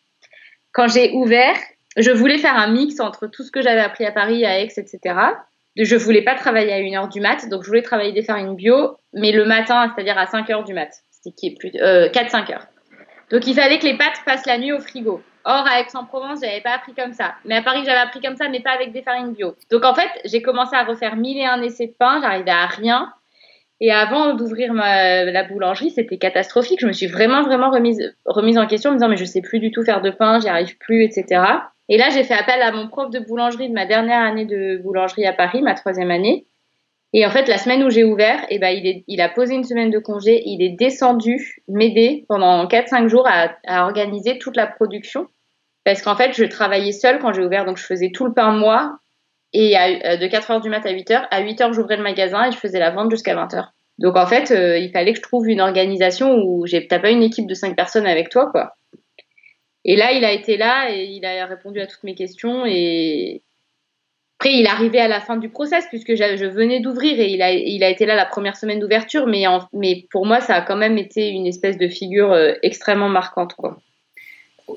Quand 0.71 0.87
j'ai 0.87 1.11
ouvert, 1.13 1.55
je 1.97 2.11
voulais 2.11 2.37
faire 2.37 2.55
un 2.55 2.71
mix 2.71 2.99
entre 2.99 3.27
tout 3.27 3.43
ce 3.43 3.51
que 3.51 3.61
j'avais 3.61 3.81
appris 3.81 4.05
à 4.05 4.11
Paris, 4.11 4.45
à 4.45 4.59
Aix, 4.59 4.69
etc. 4.77 4.99
Je 5.75 5.95
voulais 5.95 6.23
pas 6.23 6.35
travailler 6.35 6.73
à 6.73 6.79
1h 6.79 7.11
du 7.11 7.21
mat, 7.21 7.47
donc 7.49 7.63
je 7.63 7.67
voulais 7.67 7.81
travailler 7.81 8.11
des 8.11 8.23
farines 8.23 8.55
bio, 8.55 8.97
mais 9.13 9.31
le 9.31 9.45
matin, 9.45 9.91
c'est-à-dire 9.93 10.17
à 10.17 10.25
5h 10.25 10.65
du 10.65 10.73
mat, 10.73 10.89
ce 11.11 11.29
qui 11.29 11.47
est 11.47 11.57
plus 11.57 11.71
euh, 11.81 12.09
4-5 12.09 12.53
heures. 12.53 12.67
Donc 13.31 13.45
il 13.47 13.53
fallait 13.53 13.79
que 13.79 13.85
les 13.85 13.97
pâtes 13.97 14.21
passent 14.25 14.45
la 14.45 14.57
nuit 14.57 14.71
au 14.71 14.79
frigo. 14.79 15.21
Or, 15.45 15.65
à 15.67 15.79
Aix-en-Provence, 15.79 16.39
j'avais 16.43 16.61
pas 16.61 16.71
appris 16.71 16.93
comme 16.93 17.13
ça. 17.13 17.33
Mais 17.45 17.55
à 17.55 17.61
Paris, 17.61 17.81
j'avais 17.85 17.99
appris 17.99 18.19
comme 18.19 18.35
ça, 18.35 18.49
mais 18.49 18.59
pas 18.59 18.71
avec 18.71 18.91
des 18.91 19.01
farines 19.01 19.33
bio. 19.33 19.55
Donc 19.71 19.83
en 19.85 19.95
fait, 19.95 20.09
j'ai 20.25 20.41
commencé 20.41 20.75
à 20.75 20.83
refaire 20.83 21.15
mille 21.15 21.37
et 21.37 21.45
un 21.45 21.61
essais 21.61 21.87
de 21.87 21.95
pain, 21.97 22.19
j'arrivais 22.21 22.51
à 22.51 22.65
rien. 22.65 23.11
Et 23.81 23.93
avant 23.93 24.33
d'ouvrir 24.33 24.73
la 24.73 25.43
boulangerie, 25.43 25.91
c'était 25.91 26.17
catastrophique. 26.17 26.81
Je 26.81 26.87
me 26.87 26.91
suis 26.91 27.07
vraiment, 27.07 27.43
vraiment 27.43 27.71
remise, 27.71 28.13
remise 28.25 28.57
en 28.57 28.67
question, 28.67 28.89
en 28.89 28.93
me 28.93 28.97
disant, 28.97 29.07
mais 29.07 29.15
je 29.15 29.23
sais 29.23 29.41
plus 29.41 29.59
du 29.59 29.71
tout 29.71 29.83
faire 29.83 30.01
de 30.01 30.09
pain, 30.09 30.39
j'y 30.41 30.49
arrive 30.49 30.77
plus, 30.77 31.03
etc. 31.03 31.41
Et 31.89 31.97
là, 31.97 32.09
j'ai 32.11 32.23
fait 32.23 32.35
appel 32.35 32.61
à 32.61 32.71
mon 32.71 32.87
prof 32.87 33.09
de 33.09 33.19
boulangerie 33.19 33.67
de 33.67 33.73
ma 33.73 33.85
dernière 33.85 34.21
année 34.21 34.45
de 34.45 34.77
boulangerie 34.77 35.25
à 35.25 35.33
Paris, 35.33 35.61
ma 35.63 35.73
troisième 35.73 36.11
année. 36.11 36.45
Et 37.13 37.25
en 37.25 37.31
fait, 37.31 37.47
la 37.47 37.57
semaine 37.57 37.83
où 37.83 37.89
j'ai 37.89 38.03
ouvert, 38.03 38.45
eh 38.49 38.59
ben, 38.59 38.69
il, 39.07 39.21
a 39.21 39.29
posé 39.29 39.55
une 39.55 39.63
semaine 39.63 39.89
de 39.89 39.97
congé. 39.97 40.43
Il 40.45 40.61
est 40.61 40.77
descendu 40.77 41.63
m'aider 41.67 42.25
pendant 42.29 42.67
4-5 42.67 43.07
jours 43.07 43.27
à, 43.27 43.85
organiser 43.85 44.37
toute 44.37 44.55
la 44.55 44.67
production. 44.67 45.25
Parce 45.83 46.03
qu'en 46.03 46.15
fait, 46.15 46.33
je 46.33 46.43
travaillais 46.43 46.91
seule 46.91 47.17
quand 47.17 47.33
j'ai 47.33 47.43
ouvert, 47.43 47.65
donc 47.65 47.77
je 47.77 47.85
faisais 47.85 48.11
tout 48.13 48.25
le 48.25 48.33
pain 48.33 48.51
moi. 48.51 48.99
Et 49.53 49.75
à, 49.75 50.17
de 50.17 50.27
4 50.27 50.51
heures 50.51 50.61
du 50.61 50.69
mat 50.69 50.85
à 50.85 50.91
8 50.91 51.09
heures, 51.09 51.27
à 51.31 51.41
8 51.41 51.61
heures, 51.61 51.73
j'ouvrais 51.73 51.97
le 51.97 52.03
magasin 52.03 52.47
et 52.47 52.51
je 52.51 52.57
faisais 52.57 52.77
la 52.77 52.91
vente 52.91 53.09
jusqu'à 53.09 53.33
20 53.33 53.55
heures. 53.55 53.73
Donc 53.97 54.15
en 54.15 54.27
fait, 54.27 54.51
euh, 54.51 54.77
il 54.77 54.91
fallait 54.91 55.13
que 55.13 55.17
je 55.17 55.23
trouve 55.23 55.49
une 55.49 55.59
organisation 55.59 56.35
où 56.35 56.67
j'ai, 56.67 56.87
t'as 56.87 56.99
pas 56.99 57.09
une 57.09 57.23
équipe 57.23 57.47
de 57.47 57.55
5 57.55 57.75
personnes 57.75 58.05
avec 58.05 58.29
toi, 58.29 58.51
quoi. 58.51 58.75
Et 59.85 59.95
là, 59.95 60.11
il 60.11 60.25
a 60.25 60.31
été 60.31 60.57
là 60.57 60.91
et 60.91 61.05
il 61.05 61.25
a 61.25 61.45
répondu 61.45 61.79
à 61.79 61.87
toutes 61.87 62.03
mes 62.03 62.15
questions. 62.15 62.65
Et 62.65 63.41
après, 64.39 64.53
il 64.53 64.65
est 64.65 64.69
arrivé 64.69 64.99
à 64.99 65.07
la 65.07 65.19
fin 65.19 65.37
du 65.37 65.49
process 65.49 65.85
puisque 65.89 66.15
je 66.15 66.45
venais 66.45 66.79
d'ouvrir 66.79 67.19
et 67.19 67.27
il 67.27 67.41
a, 67.41 67.51
il 67.51 67.83
a 67.83 67.89
été 67.89 68.05
là 68.05 68.15
la 68.15 68.25
première 68.25 68.55
semaine 68.55 68.79
d'ouverture. 68.79 69.27
Mais, 69.27 69.43
mais 69.73 70.05
pour 70.11 70.25
moi, 70.25 70.41
ça 70.41 70.55
a 70.55 70.61
quand 70.61 70.75
même 70.75 70.97
été 70.97 71.29
une 71.29 71.47
espèce 71.47 71.77
de 71.77 71.87
figure 71.87 72.31
euh, 72.31 72.53
extrêmement 72.61 73.09
marquante. 73.09 73.53
Quoi. 73.53 73.77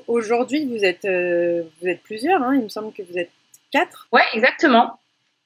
Aujourd'hui, 0.07 0.65
vous 0.65 0.83
êtes, 0.83 1.05
euh, 1.05 1.63
vous 1.81 1.87
êtes 1.87 2.01
plusieurs. 2.03 2.41
Hein. 2.41 2.55
il 2.55 2.63
me 2.63 2.69
semble 2.69 2.93
que 2.93 3.03
vous 3.03 3.17
êtes 3.17 3.31
quatre. 3.71 4.07
Ouais, 4.11 4.23
exactement. 4.33 4.99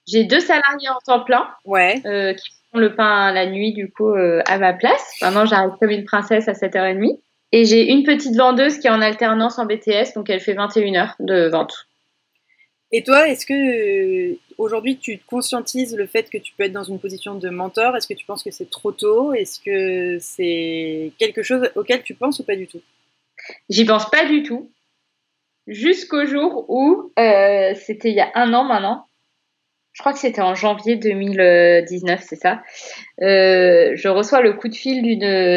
J'ai 0.08 0.24
deux 0.24 0.39
salariés 0.39 0.89
en 0.89 0.99
temps 1.05 1.24
plein 1.24 1.49
ouais. 1.66 2.01
Euh, 2.05 2.34
qui 2.34 2.49
font 2.72 2.80
le 2.80 2.95
pain 2.95 3.32
la 3.34 3.45
nuit, 3.45 3.74
du 3.74 3.91
coup, 3.91 4.14
à 4.14 4.58
ma 4.58 4.74
place. 4.74 5.16
Maintenant, 5.22 5.45
j'arrive 5.45 5.74
comme 5.80 5.89
une 5.89 6.05
princesse 6.05 6.47
à 6.47 6.53
7h30. 6.53 7.20
Et 7.51 7.65
j'ai 7.65 7.91
une 7.91 8.03
petite 8.03 8.35
vendeuse 8.35 8.77
qui 8.77 8.87
est 8.87 8.91
en 8.91 9.01
alternance 9.01 9.57
en 9.57 9.65
BTS, 9.65 10.13
donc 10.15 10.29
elle 10.29 10.41
fait 10.41 10.53
21 10.53 10.95
heures 10.95 11.15
de 11.19 11.47
vente. 11.47 11.87
Et 12.91 13.03
toi, 13.03 13.27
est-ce 13.27 13.45
que 13.45 13.53
euh, 14.31 14.37
aujourd'hui 14.57 14.97
tu 14.97 15.19
conscientises 15.27 15.95
le 15.95 16.07
fait 16.07 16.29
que 16.29 16.37
tu 16.37 16.53
peux 16.53 16.63
être 16.63 16.73
dans 16.73 16.83
une 16.83 16.99
position 16.99 17.35
de 17.35 17.49
mentor? 17.49 17.95
Est-ce 17.95 18.07
que 18.07 18.13
tu 18.13 18.25
penses 18.25 18.43
que 18.43 18.51
c'est 18.51 18.69
trop 18.69 18.91
tôt? 18.91 19.33
Est-ce 19.33 19.59
que 19.59 20.17
c'est 20.19 21.11
quelque 21.17 21.43
chose 21.43 21.69
auquel 21.75 22.03
tu 22.03 22.13
penses 22.13 22.39
ou 22.39 22.43
pas 22.43 22.55
du 22.55 22.67
tout? 22.67 22.81
J'y 23.69 23.85
pense 23.85 24.09
pas 24.09 24.25
du 24.25 24.43
tout. 24.43 24.69
Jusqu'au 25.67 26.25
jour 26.25 26.65
où, 26.69 27.11
euh, 27.19 27.73
c'était 27.75 28.09
il 28.09 28.15
y 28.15 28.21
a 28.21 28.31
un 28.35 28.53
an 28.53 28.63
maintenant, 28.63 29.07
je 29.97 30.03
crois 30.03 30.13
que 30.13 30.19
c'était 30.19 30.43
en 30.43 30.53
janvier 30.53 30.95
2019, 30.95 32.21
c'est 32.23 32.35
ça. 32.35 32.61
Euh, 33.23 33.93
je 33.95 34.07
reçois 34.07 34.41
le 34.41 34.53
coup 34.53 34.67
de 34.67 34.75
fil 34.75 35.01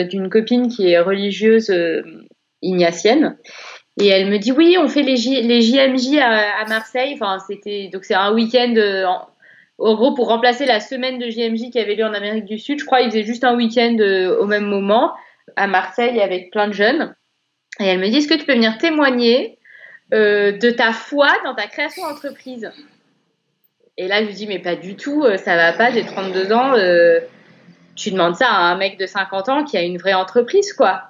d'une 0.08 0.30
copine 0.30 0.68
qui 0.68 0.88
est 0.88 0.98
religieuse 0.98 1.68
euh, 1.68 2.00
ignatienne 2.62 3.36
et 4.00 4.08
elle 4.08 4.30
me 4.30 4.38
dit 4.38 4.50
oui, 4.50 4.78
on 4.80 4.88
fait 4.88 5.02
les, 5.02 5.16
JMJ 5.16 6.16
à, 6.22 6.64
Marseille. 6.70 7.12
Enfin, 7.12 7.38
c'était 7.46 7.90
donc 7.92 8.06
c'est 8.06 8.14
un 8.14 8.32
week-end. 8.32 8.72
Euh, 8.78 9.04
en, 9.78 9.94
gros, 9.94 10.14
pour 10.14 10.28
remplacer 10.28 10.64
la 10.64 10.80
semaine 10.80 11.18
de 11.18 11.28
JMJ 11.28 11.70
qui 11.70 11.78
avait 11.78 11.94
lieu 11.94 12.06
en 12.06 12.14
Amérique 12.14 12.46
du 12.46 12.58
Sud, 12.58 12.80
je 12.80 12.86
crois 12.86 13.02
qu'ils 13.02 13.10
faisaient 13.10 13.24
juste 13.24 13.44
un 13.44 13.54
week-end 13.54 13.98
au 14.40 14.46
même 14.46 14.64
moment 14.64 15.12
à 15.56 15.66
Marseille 15.66 16.18
avec 16.18 16.50
plein 16.50 16.68
de 16.68 16.72
jeunes. 16.72 17.14
Et 17.78 17.84
elle 17.84 17.98
me 17.98 18.08
dit 18.08 18.16
est-ce 18.16 18.28
que 18.28 18.34
tu 18.36 18.46
peux 18.46 18.54
venir 18.54 18.78
témoigner 18.78 19.58
de 20.12 20.70
ta 20.70 20.94
foi 20.94 21.28
dans 21.44 21.54
ta 21.54 21.66
création 21.66 22.08
d'entreprise? 22.08 22.70
Et 24.00 24.08
là, 24.08 24.22
je 24.22 24.28
lui 24.28 24.32
dis, 24.32 24.46
mais 24.46 24.58
pas 24.58 24.76
du 24.76 24.96
tout, 24.96 25.24
euh, 25.24 25.36
ça 25.36 25.56
va 25.56 25.74
pas, 25.74 25.90
j'ai 25.90 26.06
32 26.06 26.52
ans. 26.54 26.74
Euh, 26.74 27.20
tu 27.96 28.10
demandes 28.10 28.34
ça 28.34 28.46
à 28.46 28.62
un 28.62 28.78
mec 28.78 28.98
de 28.98 29.04
50 29.04 29.50
ans 29.50 29.62
qui 29.62 29.76
a 29.76 29.82
une 29.82 29.98
vraie 29.98 30.14
entreprise, 30.14 30.72
quoi. 30.72 31.02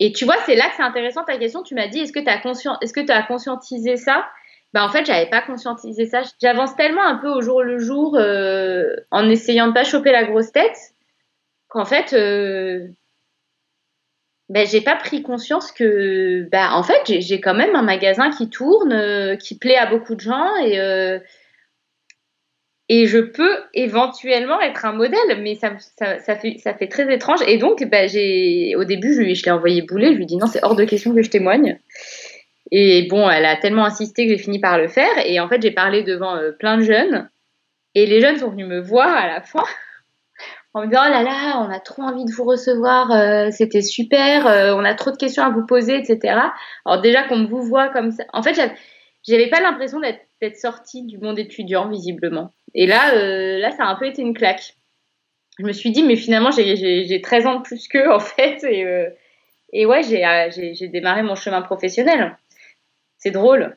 Et 0.00 0.12
tu 0.12 0.26
vois, 0.26 0.36
c'est 0.44 0.54
là 0.54 0.64
que 0.68 0.74
c'est 0.76 0.82
intéressant 0.82 1.24
ta 1.24 1.38
question. 1.38 1.62
Tu 1.62 1.74
m'as 1.74 1.86
dit, 1.86 2.00
est-ce 2.00 2.12
que 2.12 2.18
tu 2.18 2.28
as, 2.28 2.36
que 2.36 3.10
as 3.10 3.22
conscientisé 3.22 3.96
ça? 3.96 4.28
Bah 4.74 4.84
en 4.84 4.90
fait, 4.90 5.06
j'avais 5.06 5.30
pas 5.30 5.40
conscientisé 5.40 6.04
ça. 6.04 6.20
J'avance 6.42 6.76
tellement 6.76 7.06
un 7.06 7.16
peu 7.16 7.28
au 7.28 7.40
jour 7.40 7.62
le 7.62 7.78
jour 7.78 8.18
euh, 8.18 8.84
en 9.10 9.26
essayant 9.30 9.68
de 9.68 9.72
pas 9.72 9.84
choper 9.84 10.12
la 10.12 10.24
grosse 10.24 10.52
tête 10.52 10.76
qu'en 11.68 11.86
fait, 11.86 12.12
euh, 12.12 12.86
ben, 14.50 14.66
j'ai 14.66 14.82
pas 14.82 14.96
pris 14.96 15.22
conscience 15.22 15.72
que, 15.72 16.46
bah, 16.52 16.72
en 16.74 16.82
fait, 16.82 17.00
j'ai 17.06 17.40
quand 17.40 17.54
même 17.54 17.74
un 17.74 17.82
magasin 17.82 18.30
qui 18.30 18.50
tourne, 18.50 19.38
qui 19.38 19.56
plaît 19.56 19.78
à 19.78 19.86
beaucoup 19.86 20.14
de 20.14 20.20
gens 20.20 20.54
et 20.56 20.78
et 22.92 23.06
je 23.06 23.18
peux 23.18 23.56
éventuellement 23.72 24.60
être 24.60 24.84
un 24.84 24.92
modèle, 24.92 25.40
mais 25.40 25.54
ça, 25.54 25.76
fait, 26.34 26.88
très 26.88 27.14
étrange. 27.14 27.38
Et 27.46 27.56
donc, 27.56 27.84
bah, 27.84 28.02
au 28.02 28.84
début, 28.84 29.14
je, 29.14 29.44
l'ai 29.44 29.50
envoyé 29.52 29.82
bouler, 29.82 30.08
je 30.08 30.16
lui 30.16 30.24
ai 30.24 30.26
dit 30.26 30.36
non, 30.36 30.48
c'est 30.48 30.64
hors 30.64 30.74
de 30.74 30.82
question 30.82 31.14
que 31.14 31.22
je 31.22 31.30
témoigne. 31.30 31.78
Et 32.72 33.06
bon, 33.08 33.30
elle 33.30 33.44
a 33.44 33.54
tellement 33.54 33.84
insisté 33.84 34.26
que 34.26 34.32
j'ai 34.32 34.42
fini 34.42 34.58
par 34.58 34.76
le 34.76 34.88
faire. 34.88 35.24
Et 35.24 35.38
en 35.38 35.48
fait, 35.48 35.62
j'ai 35.62 35.70
parlé 35.70 36.02
devant 36.02 36.34
euh, 36.34 36.50
plein 36.50 36.78
de 36.78 36.82
jeunes. 36.82 37.30
Et 37.94 38.06
les 38.06 38.20
jeunes 38.20 38.38
sont 38.38 38.50
venus 38.50 38.66
me 38.66 38.80
voir 38.80 39.06
à 39.06 39.28
la 39.28 39.40
fin 39.40 39.62
en 40.74 40.80
me 40.80 40.86
disant 40.88 41.02
oh 41.06 41.10
là 41.10 41.22
là, 41.22 41.64
on 41.64 41.70
a 41.70 41.78
trop 41.78 42.02
envie 42.02 42.24
de 42.24 42.32
vous 42.32 42.44
recevoir, 42.44 43.12
euh, 43.12 43.50
c'était 43.52 43.82
super, 43.82 44.48
euh, 44.48 44.74
on 44.74 44.84
a 44.84 44.94
trop 44.94 45.12
de 45.12 45.16
questions 45.16 45.44
à 45.44 45.50
vous 45.50 45.64
poser, 45.64 45.96
etc. 45.96 46.38
Alors 46.84 47.00
déjà 47.00 47.22
qu'on 47.22 47.46
vous 47.46 47.62
voit 47.62 47.88
comme 47.88 48.10
ça, 48.10 48.24
en 48.32 48.42
fait, 48.42 48.54
j'avais 49.26 49.48
pas 49.48 49.60
l'impression 49.60 50.00
d'être 50.00 50.56
sortie 50.56 51.04
du 51.04 51.18
monde 51.18 51.38
étudiant 51.38 51.88
visiblement. 51.88 52.52
Et 52.74 52.86
là, 52.86 53.14
euh, 53.14 53.58
là, 53.58 53.70
ça 53.72 53.84
a 53.84 53.86
un 53.86 53.96
peu 53.96 54.06
été 54.06 54.22
une 54.22 54.34
claque. 54.34 54.74
Je 55.58 55.64
me 55.64 55.72
suis 55.72 55.90
dit, 55.90 56.02
mais 56.02 56.16
finalement, 56.16 56.50
j'ai 56.50 57.20
13 57.22 57.46
ans 57.46 57.56
de 57.56 57.62
plus 57.62 57.88
qu'eux, 57.88 58.10
en 58.12 58.20
fait. 58.20 58.64
Et, 58.64 58.84
euh, 58.84 59.08
et 59.72 59.86
ouais, 59.86 60.02
j'ai 60.02 60.88
démarré 60.88 61.22
mon 61.22 61.34
chemin 61.34 61.62
professionnel. 61.62 62.36
C'est 63.18 63.30
drôle. 63.30 63.76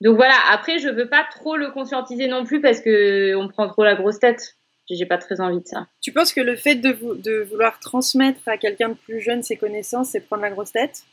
Donc 0.00 0.16
voilà, 0.16 0.34
après, 0.50 0.78
je 0.78 0.88
veux 0.88 1.08
pas 1.08 1.24
trop 1.30 1.56
le 1.56 1.70
conscientiser 1.70 2.26
non 2.26 2.44
plus 2.44 2.60
parce 2.60 2.80
que 2.80 3.34
on 3.36 3.48
prend 3.48 3.68
trop 3.68 3.84
la 3.84 3.94
grosse 3.94 4.18
tête. 4.18 4.56
J'ai 4.90 5.06
pas 5.06 5.16
très 5.16 5.40
envie 5.40 5.60
de 5.60 5.66
ça. 5.66 5.86
Tu 6.02 6.12
penses 6.12 6.34
que 6.34 6.40
le 6.40 6.54
fait 6.54 6.74
de, 6.74 6.92
de 7.22 7.46
vouloir 7.48 7.78
transmettre 7.78 8.40
à 8.46 8.58
quelqu'un 8.58 8.90
de 8.90 8.94
plus 8.94 9.20
jeune 9.20 9.42
ses 9.42 9.56
connaissances, 9.56 10.10
c'est 10.10 10.20
prendre 10.20 10.42
la 10.42 10.50
grosse 10.50 10.72
tête? 10.72 11.04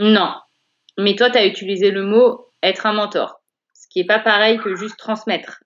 Non. 0.00 0.34
Mais 0.96 1.14
toi, 1.14 1.30
tu 1.30 1.38
as 1.38 1.46
utilisé 1.46 1.92
le 1.92 2.02
mot 2.02 2.46
être 2.64 2.86
un 2.86 2.94
mentor. 2.94 3.40
Ce 3.74 3.86
qui 3.88 4.00
est 4.00 4.06
pas 4.06 4.18
pareil 4.18 4.58
que 4.58 4.74
juste 4.74 4.96
transmettre 4.96 5.62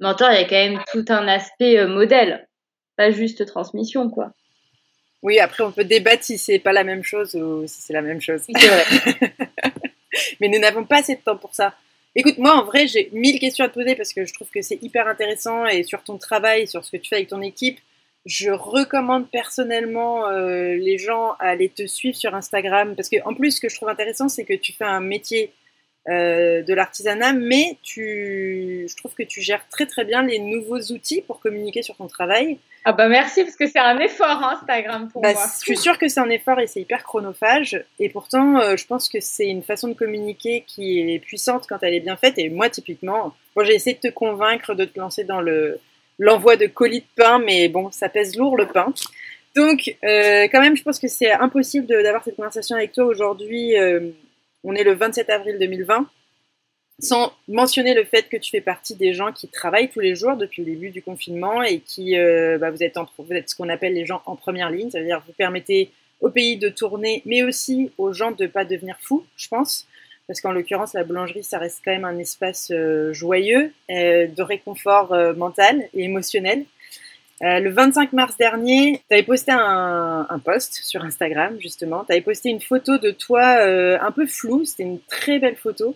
mentor, 0.00 0.32
il 0.32 0.40
y 0.40 0.44
a 0.44 0.48
quand 0.48 0.56
même 0.56 0.82
tout 0.92 1.04
un 1.08 1.28
aspect 1.28 1.78
euh, 1.78 1.88
modèle, 1.88 2.46
pas 2.96 3.10
juste 3.10 3.46
transmission, 3.46 4.10
quoi. 4.10 4.32
Oui, 5.22 5.38
après, 5.38 5.64
on 5.64 5.72
peut 5.72 5.84
débattre 5.84 6.24
si 6.24 6.38
c'est 6.38 6.58
pas 6.58 6.72
la 6.72 6.84
même 6.84 7.02
chose 7.02 7.34
ou 7.34 7.66
si 7.66 7.80
c'est 7.82 7.92
la 7.92 8.02
même 8.02 8.20
chose. 8.20 8.42
Mais 10.40 10.48
nous 10.48 10.58
n'avons 10.58 10.84
pas 10.84 10.98
assez 10.98 11.16
de 11.16 11.20
temps 11.20 11.36
pour 11.36 11.54
ça. 11.54 11.74
Écoute, 12.14 12.38
moi, 12.38 12.56
en 12.56 12.64
vrai, 12.64 12.86
j'ai 12.86 13.10
mille 13.12 13.38
questions 13.38 13.64
à 13.64 13.68
te 13.68 13.74
poser 13.74 13.94
parce 13.94 14.12
que 14.12 14.24
je 14.24 14.32
trouve 14.32 14.48
que 14.48 14.62
c'est 14.62 14.82
hyper 14.82 15.06
intéressant 15.06 15.66
et 15.66 15.82
sur 15.82 16.02
ton 16.02 16.16
travail, 16.16 16.66
sur 16.66 16.84
ce 16.84 16.90
que 16.92 16.96
tu 16.96 17.08
fais 17.08 17.16
avec 17.16 17.28
ton 17.28 17.42
équipe. 17.42 17.78
Je 18.24 18.50
recommande 18.50 19.30
personnellement 19.30 20.26
euh, 20.28 20.74
les 20.74 20.98
gens 20.98 21.32
à 21.38 21.48
aller 21.48 21.68
te 21.68 21.86
suivre 21.86 22.16
sur 22.16 22.34
Instagram 22.34 22.96
parce 22.96 23.08
que, 23.08 23.16
en 23.24 23.34
plus, 23.34 23.52
ce 23.52 23.60
que 23.60 23.68
je 23.68 23.76
trouve 23.76 23.88
intéressant, 23.88 24.28
c'est 24.28 24.44
que 24.44 24.54
tu 24.54 24.72
fais 24.72 24.84
un 24.84 25.00
métier 25.00 25.52
euh, 26.08 26.62
de 26.62 26.72
l'artisanat, 26.72 27.32
mais 27.32 27.78
tu, 27.82 28.86
je 28.88 28.96
trouve 28.96 29.12
que 29.14 29.24
tu 29.24 29.40
gères 29.40 29.66
très 29.68 29.86
très 29.86 30.04
bien 30.04 30.22
les 30.22 30.38
nouveaux 30.38 30.78
outils 30.92 31.20
pour 31.20 31.40
communiquer 31.40 31.82
sur 31.82 31.96
ton 31.96 32.06
travail. 32.06 32.58
Ah 32.84 32.92
bah 32.92 33.08
merci 33.08 33.42
parce 33.42 33.56
que 33.56 33.66
c'est 33.66 33.80
un 33.80 33.98
effort 33.98 34.28
hein, 34.28 34.56
Instagram 34.60 35.08
pour 35.12 35.20
bah, 35.20 35.32
moi. 35.32 35.42
Je 35.58 35.64
suis 35.64 35.76
sûre 35.76 35.98
que 35.98 36.06
c'est 36.06 36.20
un 36.20 36.30
effort 36.30 36.60
et 36.60 36.68
c'est 36.68 36.80
hyper 36.80 37.02
chronophage 37.02 37.82
et 37.98 38.08
pourtant 38.08 38.60
euh, 38.60 38.76
je 38.76 38.86
pense 38.86 39.08
que 39.08 39.18
c'est 39.18 39.48
une 39.48 39.64
façon 39.64 39.88
de 39.88 39.94
communiquer 39.94 40.62
qui 40.64 41.00
est 41.00 41.18
puissante 41.18 41.66
quand 41.68 41.78
elle 41.82 41.94
est 41.94 42.00
bien 42.00 42.16
faite 42.16 42.34
et 42.38 42.50
moi 42.50 42.70
typiquement, 42.70 43.34
bon, 43.56 43.64
j'ai 43.64 43.74
essayé 43.74 43.96
de 44.00 44.08
te 44.08 44.14
convaincre 44.14 44.74
de 44.76 44.84
te 44.84 45.00
lancer 45.00 45.24
dans 45.24 45.40
le 45.40 45.80
l'envoi 46.20 46.54
de 46.56 46.66
colis 46.66 47.00
de 47.00 47.06
pain 47.16 47.40
mais 47.40 47.66
bon 47.66 47.90
ça 47.90 48.08
pèse 48.08 48.36
lourd 48.36 48.56
le 48.56 48.68
pain. 48.68 48.94
Donc 49.56 49.96
euh, 50.04 50.46
quand 50.52 50.60
même 50.60 50.76
je 50.76 50.84
pense 50.84 51.00
que 51.00 51.08
c'est 51.08 51.32
impossible 51.32 51.88
d'avoir 51.88 52.22
cette 52.22 52.36
conversation 52.36 52.76
avec 52.76 52.92
toi 52.92 53.06
aujourd'hui 53.06 53.74
on 54.64 54.74
est 54.74 54.84
le 54.84 54.94
27 54.94 55.30
avril 55.30 55.58
2020, 55.58 56.08
sans 56.98 57.32
mentionner 57.48 57.94
le 57.94 58.04
fait 58.04 58.28
que 58.28 58.36
tu 58.36 58.50
fais 58.50 58.60
partie 58.60 58.94
des 58.94 59.12
gens 59.12 59.32
qui 59.32 59.48
travaillent 59.48 59.90
tous 59.90 60.00
les 60.00 60.14
jours 60.14 60.36
depuis 60.36 60.64
le 60.64 60.72
début 60.72 60.90
du 60.90 61.02
confinement 61.02 61.62
et 61.62 61.80
qui, 61.80 62.16
euh, 62.16 62.58
bah, 62.58 62.70
vous, 62.70 62.82
êtes 62.82 62.96
ce 62.96 63.54
qu'on 63.54 63.68
appelle 63.68 63.94
les 63.94 64.06
gens 64.06 64.22
en 64.26 64.36
première 64.36 64.70
ligne, 64.70 64.90
c'est-à-dire 64.90 65.22
vous 65.26 65.32
permettez 65.34 65.90
au 66.20 66.30
pays 66.30 66.56
de 66.56 66.70
tourner, 66.70 67.22
mais 67.26 67.42
aussi 67.42 67.90
aux 67.98 68.12
gens 68.12 68.30
de 68.30 68.44
ne 68.44 68.48
pas 68.48 68.64
devenir 68.64 68.96
fous, 69.02 69.26
je 69.36 69.48
pense, 69.48 69.86
parce 70.26 70.40
qu'en 70.40 70.52
l'occurrence, 70.52 70.94
la 70.94 71.04
boulangerie, 71.04 71.44
ça 71.44 71.58
reste 71.58 71.82
quand 71.84 71.92
même 71.92 72.06
un 72.06 72.18
espace 72.18 72.70
euh, 72.70 73.12
joyeux, 73.12 73.72
euh, 73.90 74.26
de 74.26 74.42
réconfort 74.42 75.14
mental 75.36 75.88
et 75.92 76.04
émotionnel. 76.04 76.64
Euh, 77.42 77.60
le 77.60 77.70
25 77.70 78.12
mars 78.14 78.36
dernier, 78.38 79.02
tu 79.08 79.14
avais 79.14 79.22
posté 79.22 79.52
un, 79.52 80.26
un, 80.28 80.38
post 80.38 80.80
sur 80.82 81.04
Instagram, 81.04 81.56
justement. 81.60 82.04
Tu 82.04 82.12
avais 82.12 82.22
posté 82.22 82.48
une 82.48 82.60
photo 82.60 82.96
de 82.96 83.10
toi 83.10 83.58
euh, 83.60 83.98
un 84.00 84.10
peu 84.10 84.26
floue, 84.26 84.64
c'était 84.64 84.84
une 84.84 85.00
très 85.00 85.38
belle 85.38 85.56
photo, 85.56 85.94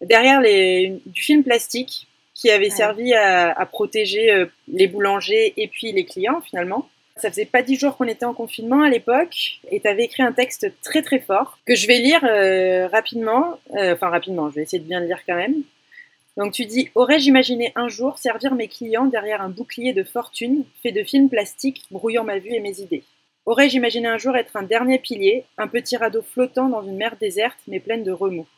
derrière 0.00 0.40
les, 0.40 1.00
du 1.06 1.22
film 1.22 1.42
plastique 1.42 2.06
qui 2.34 2.50
avait 2.50 2.70
servi 2.70 3.14
à, 3.14 3.50
à 3.50 3.66
protéger 3.66 4.30
euh, 4.30 4.46
les 4.68 4.86
boulangers 4.86 5.54
et 5.56 5.66
puis 5.66 5.90
les 5.90 6.04
clients, 6.04 6.40
finalement. 6.40 6.88
Ça 7.16 7.30
faisait 7.30 7.46
pas 7.46 7.62
dix 7.62 7.76
jours 7.76 7.96
qu'on 7.96 8.04
était 8.04 8.26
en 8.26 8.34
confinement 8.34 8.82
à 8.82 8.90
l'époque, 8.90 9.58
et 9.70 9.80
tu 9.80 9.88
avais 9.88 10.04
écrit 10.04 10.22
un 10.22 10.32
texte 10.32 10.70
très 10.82 11.00
très 11.00 11.18
fort 11.18 11.58
que 11.66 11.74
je 11.74 11.86
vais 11.86 11.98
lire 11.98 12.20
rapidement, 12.92 13.58
enfin 13.70 14.10
rapidement, 14.10 14.50
je 14.50 14.56
vais 14.56 14.62
essayer 14.64 14.80
de 14.80 14.86
bien 14.86 15.00
le 15.00 15.06
lire 15.06 15.20
quand 15.26 15.34
même. 15.34 15.62
Donc 16.36 16.52
tu 16.52 16.66
dis 16.66 16.90
Aurais-je 16.94 17.28
imaginé 17.28 17.72
un 17.76 17.88
jour 17.88 18.18
servir 18.18 18.54
mes 18.54 18.68
clients 18.68 19.06
derrière 19.06 19.40
un 19.40 19.48
bouclier 19.48 19.92
de 19.92 20.04
fortune 20.04 20.64
fait 20.82 20.92
de 20.92 21.02
films 21.02 21.30
plastiques 21.30 21.84
brouillant 21.90 22.24
ma 22.24 22.38
vue 22.38 22.52
et 22.52 22.60
mes 22.60 22.80
idées? 22.80 23.04
Aurais-je 23.46 23.76
imaginé 23.76 24.08
un 24.08 24.18
jour 24.18 24.36
être 24.36 24.56
un 24.56 24.62
dernier 24.62 24.98
pilier, 24.98 25.44
un 25.56 25.68
petit 25.68 25.96
radeau 25.96 26.22
flottant 26.22 26.68
dans 26.68 26.82
une 26.82 26.96
mer 26.96 27.16
déserte 27.20 27.58
mais 27.68 27.80
pleine 27.80 28.04
de 28.04 28.12
remous? 28.12 28.48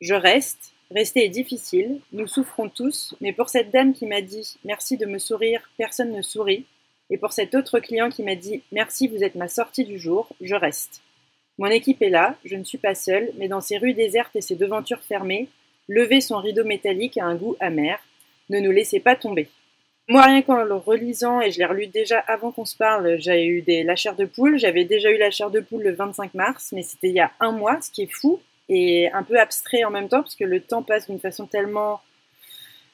Je 0.00 0.14
reste, 0.14 0.72
rester 0.90 1.24
est 1.24 1.30
difficile, 1.30 2.00
nous 2.12 2.26
souffrons 2.26 2.68
tous, 2.68 3.14
mais 3.20 3.32
pour 3.32 3.48
cette 3.48 3.70
dame 3.70 3.94
qui 3.94 4.04
m'a 4.04 4.20
dit 4.20 4.58
Merci 4.64 4.98
de 4.98 5.06
me 5.06 5.18
sourire, 5.18 5.70
personne 5.78 6.12
ne 6.12 6.22
sourit, 6.22 6.66
et 7.08 7.16
pour 7.16 7.32
cet 7.32 7.54
autre 7.54 7.80
client 7.80 8.10
qui 8.10 8.22
m'a 8.22 8.34
dit 8.34 8.62
Merci, 8.72 9.08
vous 9.08 9.24
êtes 9.24 9.36
ma 9.36 9.48
sortie 9.48 9.84
du 9.84 9.98
jour, 9.98 10.28
je 10.42 10.54
reste. 10.54 11.00
Mon 11.58 11.68
équipe 11.68 12.02
est 12.02 12.10
là, 12.10 12.36
je 12.44 12.56
ne 12.56 12.64
suis 12.64 12.76
pas 12.76 12.94
seule, 12.94 13.30
mais 13.38 13.48
dans 13.48 13.62
ces 13.62 13.78
rues 13.78 13.94
désertes 13.94 14.36
et 14.36 14.42
ces 14.42 14.56
devantures 14.56 15.02
fermées, 15.02 15.48
Lever 15.88 16.20
son 16.20 16.38
rideau 16.38 16.64
métallique 16.64 17.18
a 17.18 17.24
un 17.24 17.34
goût 17.34 17.56
amer. 17.60 17.98
Ne 18.50 18.60
nous 18.60 18.70
laissez 18.70 19.00
pas 19.00 19.16
tomber. 19.16 19.48
Moi, 20.08 20.22
rien 20.22 20.42
qu'en 20.42 20.62
le 20.62 20.74
relisant, 20.74 21.40
et 21.40 21.50
je 21.50 21.58
l'ai 21.58 21.64
relu 21.64 21.88
déjà 21.88 22.20
avant 22.20 22.52
qu'on 22.52 22.64
se 22.64 22.76
parle, 22.76 23.16
j'avais 23.18 23.46
eu 23.46 23.62
des, 23.62 23.82
la 23.82 23.96
chair 23.96 24.14
de 24.14 24.24
poule. 24.24 24.56
J'avais 24.56 24.84
déjà 24.84 25.10
eu 25.10 25.18
la 25.18 25.32
chair 25.32 25.50
de 25.50 25.58
poule 25.60 25.82
le 25.82 25.92
25 25.92 26.34
mars, 26.34 26.70
mais 26.72 26.82
c'était 26.82 27.08
il 27.08 27.14
y 27.14 27.20
a 27.20 27.32
un 27.40 27.50
mois, 27.50 27.80
ce 27.80 27.90
qui 27.90 28.02
est 28.02 28.12
fou 28.12 28.40
et 28.68 29.10
un 29.12 29.22
peu 29.22 29.38
abstrait 29.38 29.84
en 29.84 29.90
même 29.90 30.08
temps, 30.08 30.22
parce 30.22 30.36
que 30.36 30.44
le 30.44 30.60
temps 30.60 30.82
passe 30.82 31.06
d'une 31.06 31.20
façon 31.20 31.46
tellement 31.46 32.00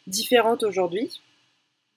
différente 0.07 0.62
aujourd'hui. 0.62 1.20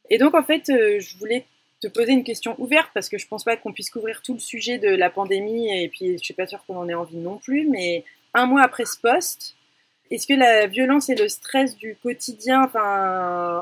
Et 0.10 0.18
donc, 0.18 0.34
en 0.34 0.43
fait, 0.43 0.70
euh, 0.70 1.00
je 1.00 1.18
voulais 1.18 1.46
te 1.82 1.88
poser 1.88 2.14
une 2.14 2.24
question 2.24 2.56
ouverte, 2.58 2.89
parce 2.93 3.10
que 3.10 3.18
je 3.18 3.28
pense 3.28 3.43
pas 3.43 3.58
qu'on 3.58 3.74
puisse 3.74 3.89
couvrir 3.89 4.22
tout 4.22 4.34
le 4.34 4.39
sujet 4.39 4.78
de 4.78 4.89
la 4.89 5.10
pandémie, 5.10 5.78
et 5.78 5.89
puis 5.89 6.18
je 6.18 6.24
suis 6.24 6.34
pas 6.34 6.48
sûre 6.48 6.64
qu'on 6.66 6.78
en 6.78 6.88
ait 6.88 6.93
envie 6.93 7.18
non 7.18 7.38
plus, 7.38 7.68
mais 7.68 8.04
un 8.34 8.46
mois 8.46 8.62
après 8.62 8.86
ce 8.86 8.98
poste, 8.98 9.55
est-ce 10.12 10.28
que 10.28 10.34
la 10.34 10.68
violence 10.68 11.10
et 11.10 11.16
le 11.16 11.28
stress 11.28 11.76
du 11.76 11.97
quotidien, 12.01 12.70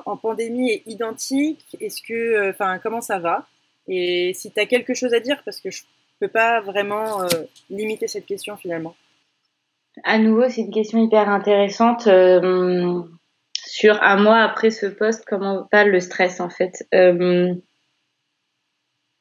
en 0.05 0.17
pandémie, 0.17 0.71
est 0.71 0.83
identique? 0.85 1.65
Est-ce 1.79 2.01
que, 2.01 2.13
euh, 2.13 2.49
enfin, 2.49 2.79
comment 2.79 3.01
ça 3.01 3.19
va? 3.19 3.47
Et 3.87 4.33
si 4.33 4.51
tu 4.51 4.59
as 4.59 4.65
quelque 4.65 4.93
chose 4.93 5.13
à 5.13 5.19
dire, 5.19 5.41
parce 5.45 5.59
que 5.59 5.71
je 5.71 5.83
peux 6.19 6.27
pas 6.27 6.61
vraiment 6.61 7.23
euh, 7.23 7.27
limiter 7.69 8.07
cette 8.07 8.25
question 8.25 8.57
finalement. 8.57 8.95
À 10.03 10.17
nouveau, 10.17 10.49
c'est 10.49 10.61
une 10.61 10.73
question 10.73 10.99
hyper 10.99 11.29
intéressante. 11.29 12.07
Euh, 12.07 13.01
sur 13.65 14.01
un 14.01 14.21
mois 14.21 14.39
après 14.39 14.69
ce 14.69 14.85
poste, 14.85 15.23
comment 15.25 15.67
va 15.71 15.85
le 15.85 15.99
stress 15.99 16.39
en 16.39 16.49
fait? 16.49 16.85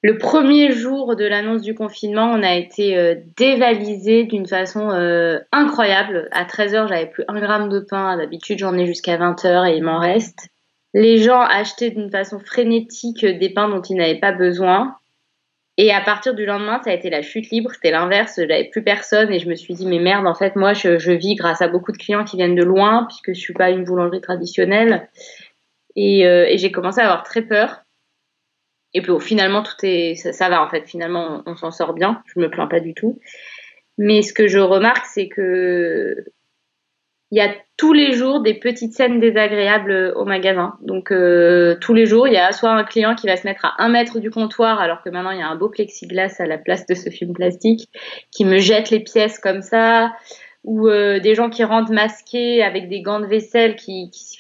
Le 0.03 0.18
premier 0.18 0.72
jour 0.72 1.14
de 1.14 1.24
l'annonce 1.24 1.62
du 1.62 1.76
confinement, 1.76 2.28
on 2.32 2.42
a 2.42 2.57
été 2.57 2.98
euh, 2.98 3.14
dévalisé 3.36 4.24
d'une 4.24 4.48
façon 4.48 4.90
euh, 4.90 5.38
incroyable. 5.53 6.28
À 6.32 6.44
13h, 6.44 6.88
j'avais 6.88 7.07
plus 7.07 7.22
un 7.28 7.38
gramme 7.38 7.68
de 7.68 7.78
pain. 7.78 8.16
D'habitude, 8.16 8.59
j'en 8.59 8.76
ai 8.76 8.84
jusqu'à 8.84 9.16
20h 9.16 9.70
et 9.70 9.76
il 9.76 9.84
m'en 9.84 10.00
reste. 10.00 10.48
Les 10.92 11.18
gens 11.18 11.40
achetaient 11.40 11.90
d'une 11.90 12.11
façon 12.11 12.40
frénétique 12.40 13.24
des 13.24 13.50
pains 13.50 13.68
dont 13.68 13.80
ils 13.80 13.94
n'avaient 13.94 14.18
pas 14.18 14.32
besoin. 14.32 14.96
Et 15.78 15.92
à 15.92 16.00
partir 16.00 16.34
du 16.34 16.46
lendemain, 16.46 16.80
ça 16.82 16.90
a 16.90 16.94
été 16.94 17.09
la 17.09 17.22
chute 17.22 17.50
libre. 17.50 17.70
C'était 17.72 17.92
l'inverse. 17.92 18.34
J'avais 18.36 18.64
plus 18.64 18.82
personne 18.82 19.32
et 19.32 19.38
je 19.38 19.48
me 19.48 19.55
suis 19.55 19.72
dit, 19.74 19.86
mais 19.86 20.00
merde, 20.00 20.26
en 20.26 20.34
fait, 20.34 20.57
moi, 20.57 20.72
je, 20.72 20.98
je, 20.98 21.12
vis 21.12 21.36
grâce 21.36 21.62
à 21.62 21.68
beaucoup 21.68 21.92
de 21.92 21.96
clients 21.96 22.24
qui 22.24 22.36
viennent 22.36 22.57
de 22.57 22.64
loin 22.64 23.07
puisque 23.09 23.34
je 23.34 23.40
suis 23.40 23.55
pas 23.55 23.70
une 23.70 23.84
boulangerie 23.84 24.20
traditionnelle. 24.20 25.09
Et, 25.94 26.26
euh, 26.26 26.44
et 26.48 26.59
j'ai 26.59 26.72
commencé 26.72 27.00
à 27.00 27.05
avoir 27.05 27.22
très 27.22 27.42
peur. 27.42 27.84
Et 28.95 29.03
puis 29.03 29.12
finalement, 29.20 29.62
tout 29.62 29.76
est, 29.82 30.14
ça, 30.14 30.49
va 30.49 30.62
en 30.62 30.68
fait. 30.68 30.86
Finalement, 30.86 31.43
on, 31.47 31.57
s'en 31.57 31.70
sort 31.70 31.95
bien. 31.95 32.22
Je 32.34 32.40
me 32.40 32.51
plains 32.51 32.66
pas 32.66 32.80
du 32.80 32.95
tout. 32.95 33.18
Mais 33.99 34.22
ce 34.22 34.32
que 34.32 34.49
je 34.49 34.59
remarque, 34.59 35.07
c'est 35.07 35.28
que 35.28 36.24
il 37.30 37.38
y 37.38 37.40
a 37.40 37.55
tous 37.78 37.95
les 37.95 38.12
jours 38.12 38.43
des 38.43 38.53
petites 38.53 38.93
scènes 38.93 39.18
désagréables 39.18 40.12
au 40.16 40.26
magasin. 40.26 40.74
Donc 40.82 41.11
euh, 41.11 41.76
tous 41.80 41.95
les 41.95 42.05
jours, 42.05 42.28
il 42.28 42.34
y 42.34 42.36
a 42.36 42.53
soit 42.53 42.70
un 42.70 42.84
client 42.84 43.14
qui 43.14 43.26
va 43.26 43.38
se 43.38 43.47
mettre 43.47 43.64
à 43.64 43.74
un 43.78 43.88
mètre 43.88 44.20
du 44.20 44.30
comptoir, 44.30 44.78
alors 44.80 45.03
que 45.03 45.09
maintenant 45.09 45.30
il 45.30 45.38
y 45.38 45.43
a 45.43 45.49
un 45.49 45.57
beau 45.57 45.70
plexiglas 45.70 46.36
à 46.40 46.47
la 46.47 46.59
place 46.59 46.84
de 46.84 46.95
ce 46.95 47.09
film 47.09 47.32
plastique, 47.32 47.88
qui 48.30 48.45
me 48.45 48.59
jette 48.59 48.90
les 48.90 49.01
pièces 49.01 49.38
comme 49.38 49.62
ça, 49.62 50.12
ou 50.64 50.88
euh, 50.88 51.20
des 51.20 51.34
gens 51.34 51.49
qui 51.49 51.64
rentrent 51.64 51.90
masqués 51.90 52.62
avec 52.62 52.90
des 52.90 53.01
gants 53.01 53.20
de 53.20 53.26
vaisselle 53.26 53.76
qui, 53.76 54.11
qui, 54.11 54.38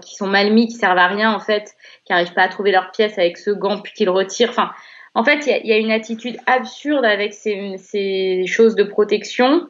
qui 0.00 0.14
sont 0.14 0.26
mal 0.26 0.52
mis, 0.52 0.68
qui 0.68 0.74
servent 0.74 0.98
à 0.98 1.08
rien 1.08 1.32
en 1.34 1.40
fait, 1.40 1.74
qui 2.04 2.12
n'arrivent 2.12 2.34
pas 2.34 2.42
à 2.42 2.48
trouver 2.48 2.72
leurs 2.72 2.90
pièces 2.90 3.18
avec 3.18 3.38
ce 3.38 3.50
gant 3.50 3.80
puis 3.80 3.92
qu'ils 3.92 4.10
retirent. 4.10 4.50
Enfin, 4.50 4.70
en 5.14 5.24
fait, 5.24 5.46
il 5.46 5.66
y 5.66 5.72
a, 5.72 5.76
une 5.76 5.92
attitude 5.92 6.38
absurde 6.46 7.04
avec 7.04 7.34
ces, 7.34 8.44
choses 8.46 8.74
de 8.74 8.84
protection 8.84 9.68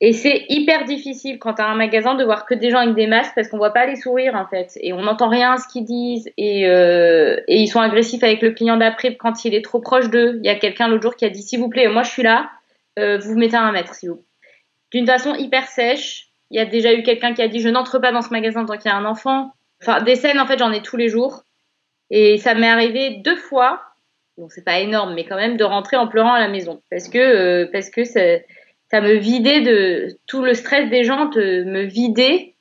et 0.00 0.12
c'est 0.12 0.44
hyper 0.48 0.84
difficile 0.84 1.38
quand 1.38 1.54
tu 1.54 1.62
as 1.62 1.66
un 1.66 1.76
magasin 1.76 2.14
de 2.14 2.24
voir 2.24 2.46
que 2.46 2.54
des 2.54 2.70
gens 2.70 2.78
avec 2.78 2.94
des 2.94 3.06
masques 3.06 3.32
parce 3.34 3.48
qu'on 3.48 3.58
voit 3.58 3.72
pas 3.72 3.86
les 3.86 3.96
sourires 3.96 4.34
en 4.34 4.46
fait. 4.46 4.76
Et 4.80 4.92
on 4.92 5.02
n'entend 5.02 5.28
rien 5.28 5.52
à 5.52 5.56
ce 5.56 5.68
qu'ils 5.68 5.84
disent. 5.84 6.30
Et, 6.36 6.66
euh, 6.66 7.40
et, 7.46 7.60
ils 7.60 7.68
sont 7.68 7.80
agressifs 7.80 8.22
avec 8.22 8.42
le 8.42 8.50
client 8.50 8.76
d'après 8.76 9.16
quand 9.16 9.44
il 9.44 9.54
est 9.54 9.64
trop 9.64 9.80
proche 9.80 10.10
d'eux. 10.10 10.40
Il 10.42 10.46
y 10.46 10.50
a 10.50 10.56
quelqu'un 10.56 10.88
l'autre 10.88 11.02
jour 11.02 11.16
qui 11.16 11.24
a 11.24 11.30
dit 11.30 11.42
s'il 11.42 11.60
vous 11.60 11.68
plaît, 11.68 11.88
moi 11.88 12.02
je 12.02 12.10
suis 12.10 12.22
là, 12.22 12.50
euh, 12.98 13.18
vous 13.18 13.36
mettez 13.36 13.56
un 13.56 13.70
mètre 13.72 13.94
s'il 13.94 14.10
vous 14.10 14.16
plaît. 14.16 14.24
D'une 14.92 15.06
façon 15.06 15.34
hyper 15.34 15.66
sèche. 15.68 16.28
Il 16.50 16.58
y 16.58 16.60
a 16.60 16.66
déjà 16.66 16.92
eu 16.94 17.02
quelqu'un 17.02 17.34
qui 17.34 17.42
a 17.42 17.48
dit 17.48 17.60
je 17.60 17.68
n'entre 17.68 17.98
pas 17.98 18.12
dans 18.12 18.22
ce 18.22 18.30
magasin 18.30 18.64
tant 18.64 18.76
qu'il 18.76 18.90
y 18.90 18.94
a 18.94 18.96
un 18.96 19.04
enfant. 19.04 19.52
Enfin, 19.82 20.02
des 20.02 20.16
scènes 20.16 20.40
en 20.40 20.46
fait 20.46 20.58
j'en 20.58 20.72
ai 20.72 20.82
tous 20.82 20.96
les 20.96 21.08
jours. 21.08 21.44
Et 22.10 22.38
ça 22.38 22.54
m'est 22.54 22.68
arrivé 22.68 23.20
deux 23.24 23.36
fois. 23.36 23.80
Bon, 24.36 24.48
c'est 24.48 24.64
pas 24.64 24.80
énorme, 24.80 25.14
mais 25.14 25.24
quand 25.24 25.36
même 25.36 25.56
de 25.56 25.64
rentrer 25.64 25.96
en 25.96 26.08
pleurant 26.08 26.34
à 26.34 26.40
la 26.40 26.48
maison. 26.48 26.82
Parce 26.90 27.08
que, 27.08 27.18
euh, 27.18 27.68
parce 27.72 27.90
que 27.90 28.04
ça 28.04 29.00
me 29.00 29.14
vidait 29.14 29.62
de 29.62 30.18
tout 30.26 30.42
le 30.42 30.54
stress 30.54 30.90
des 30.90 31.04
gens, 31.04 31.26
de 31.26 31.64
me 31.64 31.82
vider. 31.82 32.54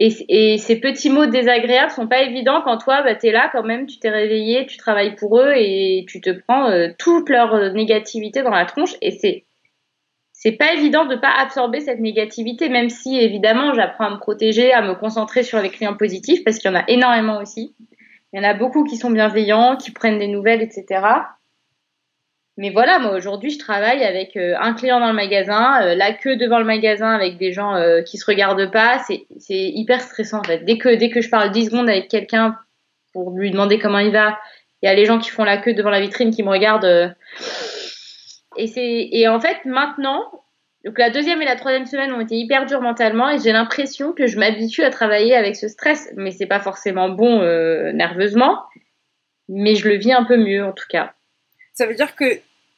Et, 0.00 0.12
et, 0.28 0.58
ces 0.58 0.80
petits 0.80 1.10
mots 1.10 1.26
désagréables 1.26 1.92
sont 1.92 2.08
pas 2.08 2.22
évidents 2.22 2.62
quand 2.62 2.78
toi, 2.78 3.02
bah, 3.02 3.14
tu 3.14 3.28
es 3.28 3.32
là 3.32 3.48
quand 3.52 3.62
même, 3.62 3.86
tu 3.86 3.98
t'es 4.00 4.10
réveillé, 4.10 4.66
tu 4.66 4.76
travailles 4.76 5.14
pour 5.14 5.38
eux 5.38 5.52
et 5.54 6.04
tu 6.08 6.20
te 6.20 6.30
prends 6.30 6.68
euh, 6.68 6.88
toute 6.98 7.28
leur 7.28 7.72
négativité 7.72 8.42
dans 8.42 8.50
la 8.50 8.64
tronche. 8.64 8.94
Et 9.02 9.12
c'est 9.12 9.44
c'est 10.44 10.52
pas 10.52 10.74
évident 10.74 11.06
de 11.06 11.16
pas 11.16 11.32
absorber 11.38 11.80
cette 11.80 12.00
négativité, 12.00 12.68
même 12.68 12.90
si 12.90 13.18
évidemment 13.18 13.72
j'apprends 13.72 14.04
à 14.04 14.10
me 14.10 14.18
protéger, 14.18 14.74
à 14.74 14.82
me 14.82 14.94
concentrer 14.94 15.42
sur 15.42 15.58
les 15.62 15.70
clients 15.70 15.96
positifs, 15.96 16.44
parce 16.44 16.58
qu'il 16.58 16.70
y 16.70 16.74
en 16.74 16.76
a 16.76 16.84
énormément 16.86 17.40
aussi. 17.40 17.74
Il 18.32 18.36
y 18.36 18.40
en 18.40 18.48
a 18.48 18.52
beaucoup 18.52 18.84
qui 18.84 18.98
sont 18.98 19.10
bienveillants, 19.10 19.76
qui 19.76 19.90
prennent 19.90 20.18
des 20.18 20.26
nouvelles, 20.26 20.60
etc. 20.60 21.00
Mais 22.58 22.68
voilà, 22.68 22.98
moi 22.98 23.12
aujourd'hui, 23.12 23.48
je 23.48 23.58
travaille 23.58 24.04
avec 24.04 24.36
euh, 24.36 24.54
un 24.60 24.74
client 24.74 25.00
dans 25.00 25.08
le 25.08 25.14
magasin, 25.14 25.82
euh, 25.82 25.94
la 25.94 26.12
queue 26.12 26.36
devant 26.36 26.58
le 26.58 26.66
magasin 26.66 27.14
avec 27.14 27.38
des 27.38 27.52
gens 27.52 27.74
euh, 27.76 28.02
qui 28.02 28.18
se 28.18 28.26
regardent 28.26 28.70
pas. 28.70 29.02
C'est, 29.06 29.24
hyper 29.48 30.02
stressant 30.02 30.40
en 30.40 30.44
fait. 30.44 30.58
Dès 30.58 30.76
que, 30.76 30.94
dès 30.94 31.08
que 31.08 31.22
je 31.22 31.30
parle 31.30 31.52
10 31.52 31.66
secondes 31.66 31.88
avec 31.88 32.08
quelqu'un 32.08 32.58
pour 33.14 33.30
lui 33.30 33.50
demander 33.50 33.78
comment 33.78 33.98
il 33.98 34.12
va, 34.12 34.38
il 34.82 34.86
y 34.86 34.88
a 34.90 34.94
les 34.94 35.06
gens 35.06 35.18
qui 35.18 35.30
font 35.30 35.44
la 35.44 35.56
queue 35.56 35.72
devant 35.72 35.88
la 35.88 36.02
vitrine 36.02 36.34
qui 36.34 36.42
me 36.42 36.50
regardent. 36.50 37.16
Et, 38.56 39.20
et 39.20 39.28
en 39.28 39.40
fait, 39.40 39.64
maintenant, 39.64 40.44
donc 40.84 40.98
la 40.98 41.10
deuxième 41.10 41.40
et 41.42 41.44
la 41.44 41.56
troisième 41.56 41.86
semaine 41.86 42.12
ont 42.12 42.20
été 42.20 42.36
hyper 42.36 42.66
dures 42.66 42.82
mentalement 42.82 43.30
et 43.30 43.38
j'ai 43.38 43.52
l'impression 43.52 44.12
que 44.12 44.26
je 44.26 44.38
m'habitue 44.38 44.82
à 44.82 44.90
travailler 44.90 45.34
avec 45.34 45.56
ce 45.56 45.68
stress. 45.68 46.12
Mais 46.16 46.30
c'est 46.30 46.46
pas 46.46 46.60
forcément 46.60 47.08
bon 47.08 47.40
nerveusement, 47.92 48.62
mais 49.48 49.74
je 49.74 49.88
le 49.88 49.96
vis 49.96 50.12
un 50.12 50.24
peu 50.24 50.36
mieux 50.36 50.64
en 50.64 50.72
tout 50.72 50.86
cas. 50.88 51.14
Ça 51.72 51.86
veut 51.86 51.94
dire 51.94 52.14
que 52.14 52.24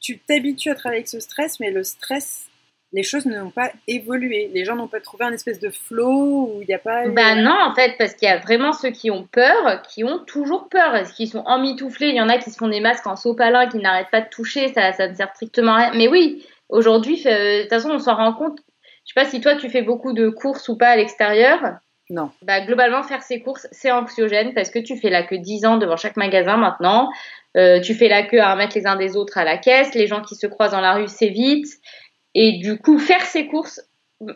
tu 0.01 0.19
t'habitues 0.19 0.71
à 0.71 0.75
travailler 0.75 1.01
avec 1.01 1.09
ce 1.09 1.21
stress, 1.21 1.59
mais 1.59 1.71
le 1.71 1.83
stress, 1.83 2.49
les 2.93 3.03
choses 3.03 3.27
n'ont 3.27 3.51
pas 3.51 3.71
évolué. 3.89 4.51
Les 4.55 4.65
gens 4.65 4.77
n'ont 4.77 4.89
pas 4.89 5.01
trouvé 5.01 5.25
un 5.25 5.33
espèce 5.33 5.61
de 5.61 5.71
flow 5.71 6.51
où 6.55 6.63
il 6.63 6.67
n'y 6.69 6.75
a 6.75 6.79
pas. 6.79 7.09
Bah 7.09 7.35
non, 7.35 7.55
en 7.65 7.75
fait, 7.75 7.95
parce 7.99 8.15
qu'il 8.15 8.29
y 8.29 8.31
a 8.31 8.39
vraiment 8.39 8.73
ceux 8.73 8.91
qui 8.91 9.11
ont 9.11 9.25
peur, 9.25 9.83
qui 9.83 10.05
ont 10.05 10.21
toujours 10.21 10.69
peur, 10.69 11.03
qu'ils 11.15 11.29
sont 11.29 11.43
emmitouflés? 11.47 12.09
Il 12.09 12.17
y 12.17 12.21
en 12.21 12.29
a 12.29 12.39
qui 12.39 12.51
se 12.51 12.57
font 12.57 12.69
des 12.69 12.81
masques 12.81 13.07
en 13.07 13.17
sopalin, 13.17 13.69
qui 13.69 13.79
n'arrêtent 13.79 14.11
pas 14.11 14.21
de 14.21 14.29
toucher, 14.29 14.73
ça, 14.73 14.93
ça 14.93 15.09
ne 15.09 15.15
sert 15.15 15.31
strictement 15.35 15.73
à 15.73 15.77
rien. 15.77 15.93
Mais 15.95 16.09
oui, 16.09 16.47
aujourd'hui, 16.69 17.23
de 17.23 17.63
toute 17.63 17.71
façon, 17.71 17.91
on 17.91 17.99
s'en 17.99 18.15
rend 18.15 18.33
compte. 18.33 18.59
Je 19.05 19.13
sais 19.13 19.21
pas 19.21 19.29
si 19.29 19.41
toi, 19.41 19.57
tu 19.57 19.69
fais 19.69 19.83
beaucoup 19.83 20.13
de 20.13 20.29
courses 20.29 20.69
ou 20.69 20.77
pas 20.77 20.89
à 20.89 20.97
l'extérieur. 20.97 21.61
Non. 22.09 22.31
Bah, 22.43 22.61
globalement, 22.61 23.03
faire 23.03 23.23
ces 23.23 23.41
courses, 23.41 23.67
c'est 23.73 23.91
anxiogène 23.91 24.55
parce 24.55 24.71
que 24.71 24.79
tu 24.79 24.97
fais 24.97 25.11
la 25.11 25.25
queue 25.25 25.39
10 25.39 25.67
ans 25.67 25.77
devant 25.77 25.97
chaque 25.97 26.17
magasin 26.17 26.57
maintenant. 26.57 27.11
Euh, 27.57 27.81
tu 27.81 27.95
fais 27.95 28.09
la 28.09 28.23
queue 28.23 28.41
à 28.41 28.53
remettre 28.53 28.77
les 28.77 28.87
uns 28.87 28.97
des 28.97 29.17
autres 29.17 29.39
à 29.39 29.45
la 29.45 29.59
caisse. 29.59 29.95
Les 29.95 30.07
gens 30.07 30.23
qui 30.23 30.37
se 30.37 30.47
croisent 30.47 30.73
dans 30.73 30.81
la 30.81 30.95
rue, 30.95 31.09
c'est 31.09 31.29
vite. 31.29 31.67
Et 32.39 32.59
du 32.59 32.77
coup, 32.77 32.99
faire 32.99 33.23
ces 33.23 33.47
courses, 33.47 33.81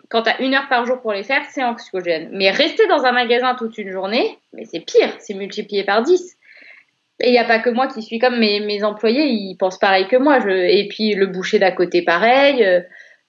quand 0.08 0.22
tu 0.22 0.30
as 0.30 0.40
une 0.40 0.54
heure 0.54 0.68
par 0.70 0.86
jour 0.86 1.02
pour 1.02 1.12
les 1.12 1.22
faire, 1.22 1.42
c'est 1.50 1.62
anxiogène. 1.62 2.30
Mais 2.32 2.50
rester 2.50 2.86
dans 2.86 3.04
un 3.04 3.12
magasin 3.12 3.54
toute 3.54 3.76
une 3.76 3.90
journée, 3.90 4.38
mais 4.54 4.64
c'est 4.64 4.80
pire, 4.80 5.12
c'est 5.18 5.34
multiplié 5.34 5.84
par 5.84 6.02
10. 6.02 6.36
Et 7.22 7.28
il 7.28 7.32
n'y 7.32 7.38
a 7.38 7.44
pas 7.44 7.58
que 7.58 7.68
moi 7.68 7.88
qui 7.88 8.00
suis 8.00 8.18
comme 8.18 8.38
mes, 8.38 8.82
employés, 8.84 9.26
ils 9.26 9.54
pensent 9.58 9.78
pareil 9.78 10.08
que 10.08 10.16
moi. 10.16 10.38
Et 10.48 10.88
puis 10.88 11.14
le 11.14 11.26
boucher 11.26 11.58
d'à 11.58 11.72
côté, 11.72 12.00
pareil. 12.00 12.64
Euh, 12.64 12.80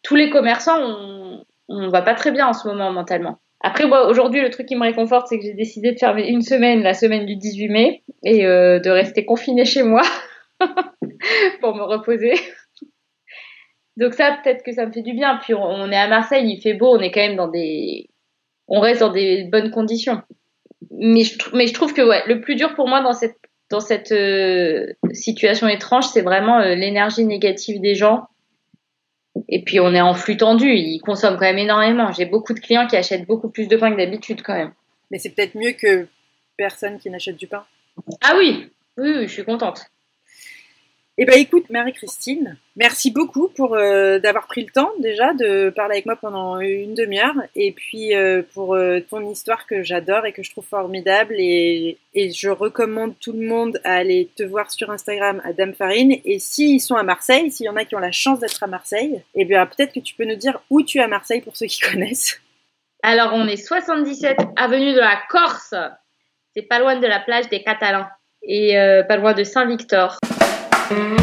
tous 0.03 0.15
les 0.15 0.29
commerçants, 0.29 0.79
on, 0.79 1.43
on 1.67 1.89
va 1.89 2.01
pas 2.01 2.15
très 2.15 2.31
bien 2.31 2.47
en 2.47 2.53
ce 2.53 2.65
moment 2.69 2.93
mentalement. 2.93 3.39
Après, 3.59 3.83
aujourd'hui, 3.83 4.41
le 4.41 4.51
truc 4.51 4.67
qui 4.67 4.77
me 4.77 4.83
réconforte, 4.83 5.27
c'est 5.27 5.37
que 5.37 5.43
j'ai 5.43 5.53
décidé 5.53 5.91
de 5.91 5.99
fermer 5.99 6.29
une 6.29 6.41
semaine, 6.41 6.81
la 6.81 6.93
semaine 6.93 7.25
du 7.25 7.35
18 7.35 7.67
mai, 7.67 8.03
et 8.23 8.45
euh, 8.45 8.79
de 8.79 8.89
rester 8.89 9.25
confinée 9.25 9.65
chez 9.65 9.83
moi 9.83 10.01
pour 11.59 11.75
me 11.75 11.83
reposer. 11.83 12.35
Donc 13.97 14.13
ça, 14.13 14.37
peut-être 14.43 14.63
que 14.63 14.71
ça 14.71 14.85
me 14.85 14.91
fait 14.91 15.01
du 15.01 15.13
bien. 15.13 15.37
Puis 15.37 15.53
on 15.53 15.91
est 15.91 15.97
à 15.97 16.07
Marseille, 16.07 16.49
il 16.49 16.61
fait 16.61 16.73
beau, 16.73 16.95
on 16.95 16.99
est 16.99 17.11
quand 17.11 17.21
même 17.21 17.35
dans 17.35 17.49
des, 17.49 18.09
on 18.67 18.79
reste 18.79 19.01
dans 19.01 19.11
des 19.11 19.43
bonnes 19.43 19.71
conditions. 19.71 20.21
Mais 20.91 21.23
je, 21.23 21.37
mais 21.53 21.67
je 21.67 21.73
trouve 21.73 21.93
que 21.93 22.01
ouais, 22.01 22.23
le 22.27 22.41
plus 22.41 22.55
dur 22.55 22.73
pour 22.75 22.87
moi 22.87 23.01
dans 23.01 23.13
cette 23.13 23.37
dans 23.69 23.79
cette 23.79 24.11
euh, 24.11 24.87
situation 25.13 25.67
étrange, 25.69 26.05
c'est 26.07 26.21
vraiment 26.21 26.59
euh, 26.59 26.75
l'énergie 26.75 27.23
négative 27.23 27.79
des 27.79 27.95
gens 27.95 28.27
et 29.47 29.63
puis 29.63 29.79
on 29.79 29.93
est 29.93 30.01
en 30.01 30.13
flux 30.13 30.37
tendu, 30.37 30.73
ils 30.73 30.99
consomment 30.99 31.37
quand 31.37 31.45
même 31.45 31.57
énormément. 31.57 32.11
J'ai 32.11 32.25
beaucoup 32.25 32.53
de 32.53 32.59
clients 32.59 32.87
qui 32.87 32.95
achètent 32.95 33.25
beaucoup 33.25 33.49
plus 33.49 33.67
de 33.67 33.77
pain 33.77 33.91
que 33.91 33.97
d'habitude 33.97 34.41
quand 34.41 34.53
même. 34.53 34.73
Mais 35.09 35.19
c'est 35.19 35.29
peut-être 35.29 35.55
mieux 35.55 35.73
que 35.73 36.07
personne 36.57 36.99
qui 36.99 37.09
n'achète 37.09 37.37
du 37.37 37.47
pain. 37.47 37.65
Ah 38.21 38.33
oui, 38.37 38.69
oui, 38.97 39.13
oui 39.17 39.27
je 39.27 39.33
suis 39.33 39.43
contente. 39.43 39.90
Eh 41.23 41.25
bien 41.25 41.37
écoute 41.37 41.69
Marie-Christine, 41.69 42.57
merci 42.75 43.11
beaucoup 43.11 43.47
pour 43.49 43.75
euh, 43.75 44.17
d'avoir 44.17 44.47
pris 44.47 44.65
le 44.65 44.71
temps 44.71 44.89
déjà 44.97 45.35
de 45.35 45.69
parler 45.69 45.97
avec 45.97 46.07
moi 46.07 46.15
pendant 46.15 46.59
une 46.59 46.95
demi-heure. 46.95 47.35
Et 47.55 47.73
puis 47.73 48.15
euh, 48.15 48.41
pour 48.55 48.73
euh, 48.73 49.01
ton 49.07 49.29
histoire 49.29 49.67
que 49.67 49.83
j'adore 49.83 50.25
et 50.25 50.33
que 50.33 50.41
je 50.41 50.49
trouve 50.49 50.65
formidable. 50.65 51.35
Et, 51.37 51.99
je 52.15 52.49
recommande 52.49 53.13
tout 53.19 53.33
le 53.33 53.45
monde 53.45 53.79
à 53.83 53.97
aller 53.97 54.31
te 54.35 54.41
voir 54.41 54.71
sur 54.71 54.89
Instagram 54.89 55.43
à 55.45 55.53
Dame 55.53 55.75
Farine. 55.75 56.15
Et 56.25 56.39
s'ils 56.39 56.81
sont 56.81 56.95
à 56.95 57.03
Marseille, 57.03 57.51
s'il 57.51 57.67
y 57.67 57.69
en 57.69 57.75
a 57.75 57.85
qui 57.85 57.95
ont 57.95 57.99
la 57.99 58.11
chance 58.11 58.39
d'être 58.39 58.63
à 58.63 58.67
Marseille, 58.67 59.21
eh 59.35 59.45
bien 59.45 59.67
peut-être 59.67 59.93
que 59.93 59.99
tu 59.99 60.15
peux 60.15 60.25
nous 60.25 60.37
dire 60.37 60.59
où 60.71 60.81
tu 60.81 60.97
es 60.97 61.01
à 61.01 61.07
Marseille 61.07 61.41
pour 61.41 61.55
ceux 61.55 61.67
qui 61.67 61.81
connaissent. 61.91 62.41
Alors 63.03 63.33
on 63.35 63.47
est 63.47 63.57
77 63.57 64.39
avenue 64.55 64.93
de 64.93 64.99
la 64.99 65.21
Corse, 65.29 65.75
c'est 66.55 66.63
pas 66.63 66.79
loin 66.79 66.95
de 66.95 67.05
la 67.05 67.19
plage 67.19 67.47
des 67.49 67.61
Catalans. 67.61 68.07
Et 68.41 68.73
pas 69.07 69.17
loin 69.17 69.35
de 69.35 69.43
Saint-Victor. 69.43 70.17
Mm-hmm. 70.91 71.21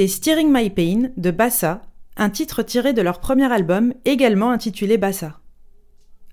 C'était 0.00 0.12
Steering 0.12 0.50
My 0.50 0.70
Pain 0.70 1.10
de 1.18 1.30
Bassa, 1.30 1.82
un 2.16 2.30
titre 2.30 2.62
tiré 2.62 2.94
de 2.94 3.02
leur 3.02 3.20
premier 3.20 3.52
album 3.52 3.92
également 4.06 4.50
intitulé 4.50 4.96
Bassa. 4.96 5.40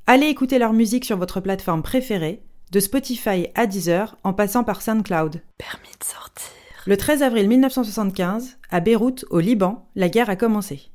Allez 0.06 0.28
écouter 0.28 0.58
leur 0.58 0.72
musique 0.72 1.04
sur 1.04 1.18
votre 1.18 1.42
plateforme 1.42 1.84
préférée, 1.84 2.42
de 2.72 2.80
Spotify 2.80 3.48
à 3.56 3.68
Deezer 3.68 4.18
en 4.24 4.32
passant 4.32 4.64
par 4.64 4.82
SoundCloud. 4.82 5.42
Permis 5.58 5.98
de 6.00 6.06
sortir. 6.06 6.48
Le 6.86 6.96
13 6.96 7.24
avril 7.24 7.50
1975, 7.50 8.58
à 8.70 8.80
Beyrouth, 8.80 9.26
au 9.32 9.42
Liban, 9.42 9.90
la 9.96 10.08
guerre 10.08 10.30
a 10.30 10.38
commencé. 10.38 10.90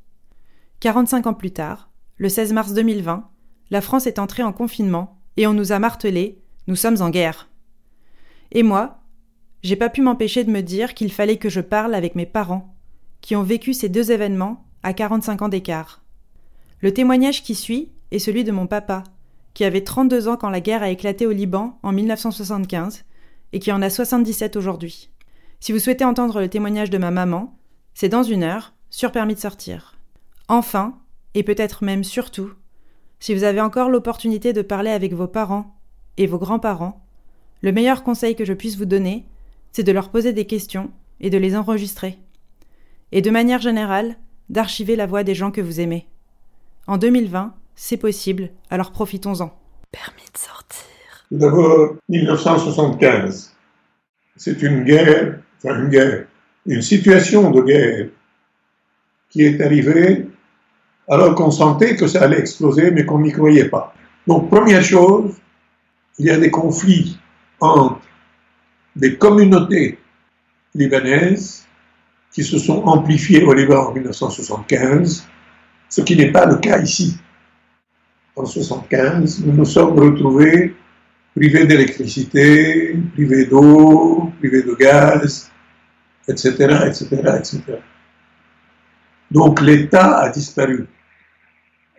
45 0.81 1.27
ans 1.27 1.35
plus 1.35 1.53
tard, 1.53 1.91
le 2.17 2.31
16 2.31 2.55
mars 2.55 2.73
2020, 2.73 3.29
la 3.71 3.81
France 3.83 4.07
est 4.07 4.19
entrée 4.19 4.45
en 4.45 4.55
confinement 4.55 5.21
et 5.37 5.47
on 5.47 5.53
nous 5.53 5.73
a 5.73 5.79
martelé 5.79 6.41
Nous 6.69 6.77
sommes 6.77 7.03
en 7.03 7.11
guerre. 7.11 7.51
Et 8.51 8.63
moi, 8.63 9.02
j'ai 9.63 9.77
pas 9.77 9.89
pu 9.89 10.03
m'empêcher 10.03 10.45
de 10.45 10.51
me 10.51 10.61
dire 10.61 10.95
qu'il 10.95 11.13
fallait 11.13 11.37
que 11.37 11.49
je 11.49 11.61
parle 11.61 11.95
avec 11.95 12.15
mes 12.15 12.27
parents, 12.27 12.75
qui 13.21 13.37
ont 13.37 13.43
vécu 13.43 13.75
ces 13.75 13.89
deux 13.89 14.11
événements 14.11 14.65
à 14.83 14.93
45 14.93 15.43
ans 15.43 15.49
d'écart. 15.49 16.03
Le 16.81 16.93
témoignage 16.93 17.43
qui 17.43 17.55
suit 17.55 17.93
est 18.11 18.19
celui 18.19 18.43
de 18.43 18.53
mon 18.53 18.67
papa, 18.67 19.05
qui 19.55 19.65
avait 19.65 19.85
32 19.85 20.29
ans 20.29 20.37
quand 20.37 20.51
la 20.51 20.61
guerre 20.61 20.83
a 20.83 20.91
éclaté 20.91 21.27
au 21.27 21.31
Liban 21.31 21.79
en 21.83 21.93
1975 21.93 23.05
et 23.53 23.59
qui 23.61 23.71
en 23.71 23.83
a 23.83 23.91
77 23.91 24.57
aujourd'hui. 24.57 25.11
Si 25.61 25.73
vous 25.73 25.79
souhaitez 25.79 26.05
entendre 26.05 26.41
le 26.41 26.49
témoignage 26.49 26.91
de 26.91 26.99
ma 26.99 27.11
maman, 27.11 27.57
c'est 27.95 28.09
dans 28.09 28.25
une 28.25 28.43
heure, 28.43 28.75
sur 28.91 29.13
permis 29.13 29.35
de 29.35 29.41
sortir. 29.41 29.97
Enfin, 30.49 30.99
et 31.35 31.45
peut-être 31.45 31.85
même 31.85 32.05
surtout, 32.05 32.51
si 33.21 33.35
vous 33.35 33.45
avez 33.45 33.61
encore 33.61 33.89
l'opportunité 33.89 34.53
de 34.53 34.63
parler 34.63 34.91
avec 34.91 35.15
vos 35.15 35.29
parents 35.29 35.77
et 36.17 36.27
vos 36.27 36.39
grands-parents, 36.39 37.07
le 37.61 37.71
meilleur 37.71 38.03
conseil 38.03 38.35
que 38.35 38.45
je 38.45 38.53
puisse 38.53 38.77
vous 38.77 38.85
donner, 38.85 39.25
c'est 39.73 39.83
de 39.83 39.93
leur 39.93 40.11
poser 40.11 40.33
des 40.33 40.47
questions 40.47 40.91
et 41.21 41.31
de 41.31 41.39
les 41.39 41.57
enregistrer. 41.57 42.19
Et 43.11 43.23
de 43.23 43.31
manière 43.31 43.61
générale, 43.61 44.17
d'archiver 44.49 44.97
la 44.97 45.07
voix 45.07 45.25
des 45.25 45.35
gens 45.35 45.51
que 45.51 45.61
vous 45.61 45.81
aimez. 45.81 46.07
En 46.87 46.99
2020, 46.99 47.55
c'est 47.75 47.97
possible, 47.97 48.51
alors 48.71 48.93
profitons-en. 48.93 49.53
Permis 49.91 50.29
de 50.33 50.39
sortir. 50.39 51.27
Tout 51.29 51.39
d'abord, 51.39 51.97
1975. 52.09 53.55
C'est 54.37 54.63
une 54.63 54.85
guerre, 54.85 55.41
enfin 55.59 55.79
une 55.79 55.89
guerre, 55.89 56.27
une 56.67 56.83
situation 56.83 57.51
de 57.51 57.63
guerre 57.63 58.09
qui 59.31 59.43
est 59.43 59.61
arrivée 59.61 60.29
alors 61.09 61.35
qu'on 61.35 61.51
sentait 61.51 61.97
que 61.97 62.07
ça 62.07 62.23
allait 62.23 62.39
exploser, 62.39 62.91
mais 62.91 63.05
qu'on 63.05 63.21
n'y 63.21 63.33
croyait 63.33 63.69
pas. 63.69 63.95
Donc, 64.27 64.49
première 64.51 64.83
chose, 64.83 65.35
il 66.19 66.27
y 66.27 66.31
a 66.31 66.39
des 66.39 66.51
conflits 66.51 67.19
entre 67.61 68.01
des 68.97 69.17
communautés 69.17 69.99
libanaises 70.75 71.67
qui 72.33 72.43
se 72.43 72.59
sont 72.59 72.83
amplifiées 72.85 73.43
au 73.43 73.53
Liban 73.53 73.89
en 73.89 73.93
1975, 73.93 75.27
ce 75.89 76.01
qui 76.01 76.17
n'est 76.17 76.33
pas 76.33 76.47
le 76.47 76.57
cas 76.57 76.81
ici. 76.81 77.19
En 78.35 78.43
1975, 78.43 79.45
nous 79.45 79.53
nous 79.53 79.65
sommes 79.65 79.99
retrouvés 79.99 80.75
privés 81.37 81.67
d'électricité, 81.67 82.97
privés 83.15 83.47
d'eau, 83.47 84.33
privés 84.39 84.63
de 84.63 84.75
gaz, 84.75 85.51
etc., 86.29 86.51
etc., 86.87 87.07
etc. 87.39 87.61
Donc 89.31 89.61
l'État 89.61 90.19
a 90.19 90.29
disparu. 90.31 90.87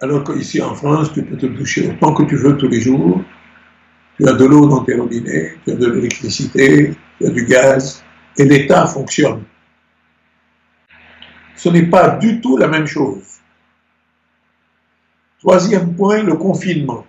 Alors 0.02 0.24
qu'ici 0.24 0.62
en 0.62 0.76
France, 0.76 1.14
tu 1.14 1.24
peux 1.24 1.38
te 1.38 1.46
doucher 1.46 1.90
autant 1.90 2.14
que 2.14 2.24
tu 2.24 2.36
veux 2.36 2.58
tous 2.58 2.68
les 2.68 2.82
jours. 2.82 3.24
Tu 4.18 4.28
as 4.28 4.34
de 4.34 4.46
l'eau 4.46 4.68
dans 4.68 4.84
tes 4.84 4.96
robinets, 4.96 5.58
tu 5.66 5.72
as 5.72 5.76
de 5.76 5.88
l'électricité, 5.88 6.96
tu 7.18 7.26
as 7.26 7.30
du 7.30 7.46
gaz, 7.46 8.04
et 8.38 8.46
l'État 8.46 8.86
fonctionne. 8.86 9.44
Ce 11.56 11.70
n'est 11.70 11.88
pas 11.88 12.10
du 12.18 12.42
tout 12.42 12.58
la 12.58 12.68
même 12.68 12.86
chose. 12.86 13.40
Troisième 15.40 15.96
point, 15.96 16.24
le 16.24 16.36
confinement. 16.36 17.06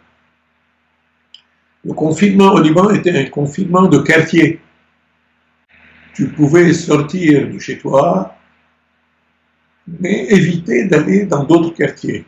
Le 1.85 1.93
confinement 1.93 2.53
au 2.55 2.61
Liban 2.61 2.91
était 2.91 3.17
un 3.17 3.27
confinement 3.27 3.87
de 3.87 3.99
quartier. 3.99 4.61
Tu 6.15 6.29
pouvais 6.29 6.73
sortir 6.73 7.51
de 7.51 7.59
chez 7.59 7.79
toi, 7.79 8.37
mais 9.87 10.27
éviter 10.31 10.85
d'aller 10.87 11.27
dans 11.27 11.45
d'autres 11.45 11.75
quartiers. 11.75 12.25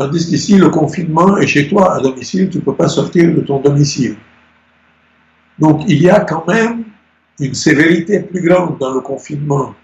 Tandis 0.00 0.30
qu'ici, 0.30 0.56
le 0.56 0.70
confinement 0.70 1.36
est 1.36 1.46
chez 1.46 1.68
toi, 1.68 1.94
à 1.94 2.00
domicile, 2.00 2.48
tu 2.48 2.56
ne 2.56 2.62
peux 2.62 2.74
pas 2.74 2.88
sortir 2.88 3.34
de 3.34 3.42
ton 3.42 3.60
domicile. 3.60 4.16
Donc, 5.58 5.82
il 5.88 6.00
y 6.00 6.08
a 6.08 6.20
quand 6.20 6.46
même 6.46 6.84
une 7.38 7.52
sévérité 7.52 8.20
plus 8.20 8.40
grande 8.40 8.78
dans 8.78 8.94
le 8.94 9.00
confinement 9.02 9.74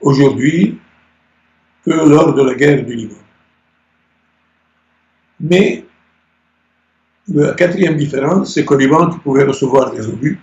aujourd'hui 0.00 0.78
que 1.84 1.90
lors 1.90 2.34
de 2.34 2.42
la 2.44 2.54
guerre 2.54 2.86
du 2.86 2.94
Liban. 2.94 3.16
Mais 5.40 5.84
la 7.26 7.54
quatrième 7.54 7.96
différence, 7.96 8.54
c'est 8.54 8.64
qu'au 8.64 8.76
Liban, 8.76 9.10
tu 9.10 9.18
pouvais 9.18 9.42
recevoir 9.42 9.90
des 9.90 10.06
obus 10.06 10.38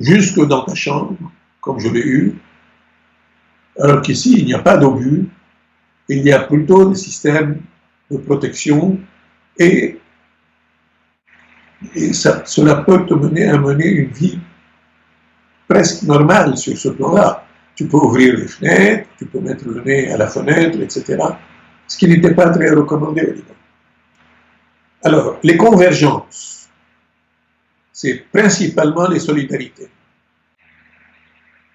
jusque 0.00 0.44
dans 0.48 0.64
ta 0.64 0.74
chambre, 0.74 1.16
comme 1.60 1.78
je 1.78 1.90
l'ai 1.90 2.04
eu, 2.04 2.34
alors 3.78 4.02
qu'ici, 4.02 4.40
il 4.40 4.46
n'y 4.46 4.54
a 4.54 4.58
pas 4.58 4.76
d'obus, 4.76 5.28
il 6.08 6.22
y 6.24 6.32
a 6.32 6.40
plutôt 6.40 6.88
des 6.88 6.96
systèmes 6.96 7.60
de 8.10 8.16
protection 8.16 8.98
et, 9.58 9.98
cela 12.12 12.76
peut 12.76 13.06
te 13.06 13.14
mener 13.14 13.48
à 13.48 13.56
mener 13.56 13.86
une 13.86 14.10
vie 14.10 14.38
presque 15.68 16.02
normale 16.02 16.56
sur 16.56 16.76
ce 16.76 16.88
plan-là. 16.88 17.46
Tu 17.76 17.86
peux 17.86 17.98
ouvrir 17.98 18.36
les 18.36 18.48
fenêtres, 18.48 19.08
tu 19.16 19.26
peux 19.26 19.38
mettre 19.38 19.64
le 19.68 19.82
nez 19.82 20.10
à 20.10 20.16
la 20.16 20.26
fenêtre, 20.26 20.80
etc. 20.80 21.16
Ce 21.86 21.96
qui 21.96 22.08
n'était 22.08 22.34
pas 22.34 22.50
très 22.50 22.70
recommandé 22.70 23.22
au 23.22 23.32
Liban. 23.32 23.54
Alors, 25.04 25.38
les 25.44 25.56
convergences, 25.56 26.68
c'est 27.92 28.24
principalement 28.32 29.08
les 29.08 29.20
solidarités. 29.20 29.88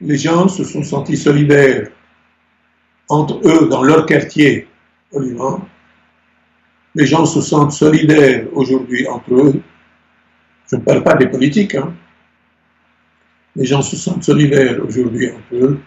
Les 0.01 0.17
gens 0.17 0.49
se 0.49 0.65
sont 0.65 0.83
sentis 0.83 1.15
solidaires 1.15 1.89
entre 3.13 3.39
eux 3.47 3.69
dans 3.69 3.83
leur 3.83 4.05
quartier 4.05 4.67
au 5.11 5.19
Liban. 5.19 5.61
Les 6.95 7.05
gens 7.05 7.25
se 7.25 7.41
sentent 7.41 7.71
solidaires 7.71 8.45
aujourd'hui 8.53 9.07
entre 9.07 9.33
eux. 9.35 9.61
Je 10.69 10.75
ne 10.75 10.81
parle 10.81 11.03
pas 11.03 11.15
des 11.15 11.27
politiques. 11.27 11.75
Hein. 11.75 11.93
Les 13.55 13.65
gens 13.65 13.81
se 13.81 13.95
sentent 13.95 14.23
solidaires 14.23 14.77
aujourd'hui 14.83 15.29
entre 15.29 15.55
eux 15.55 15.79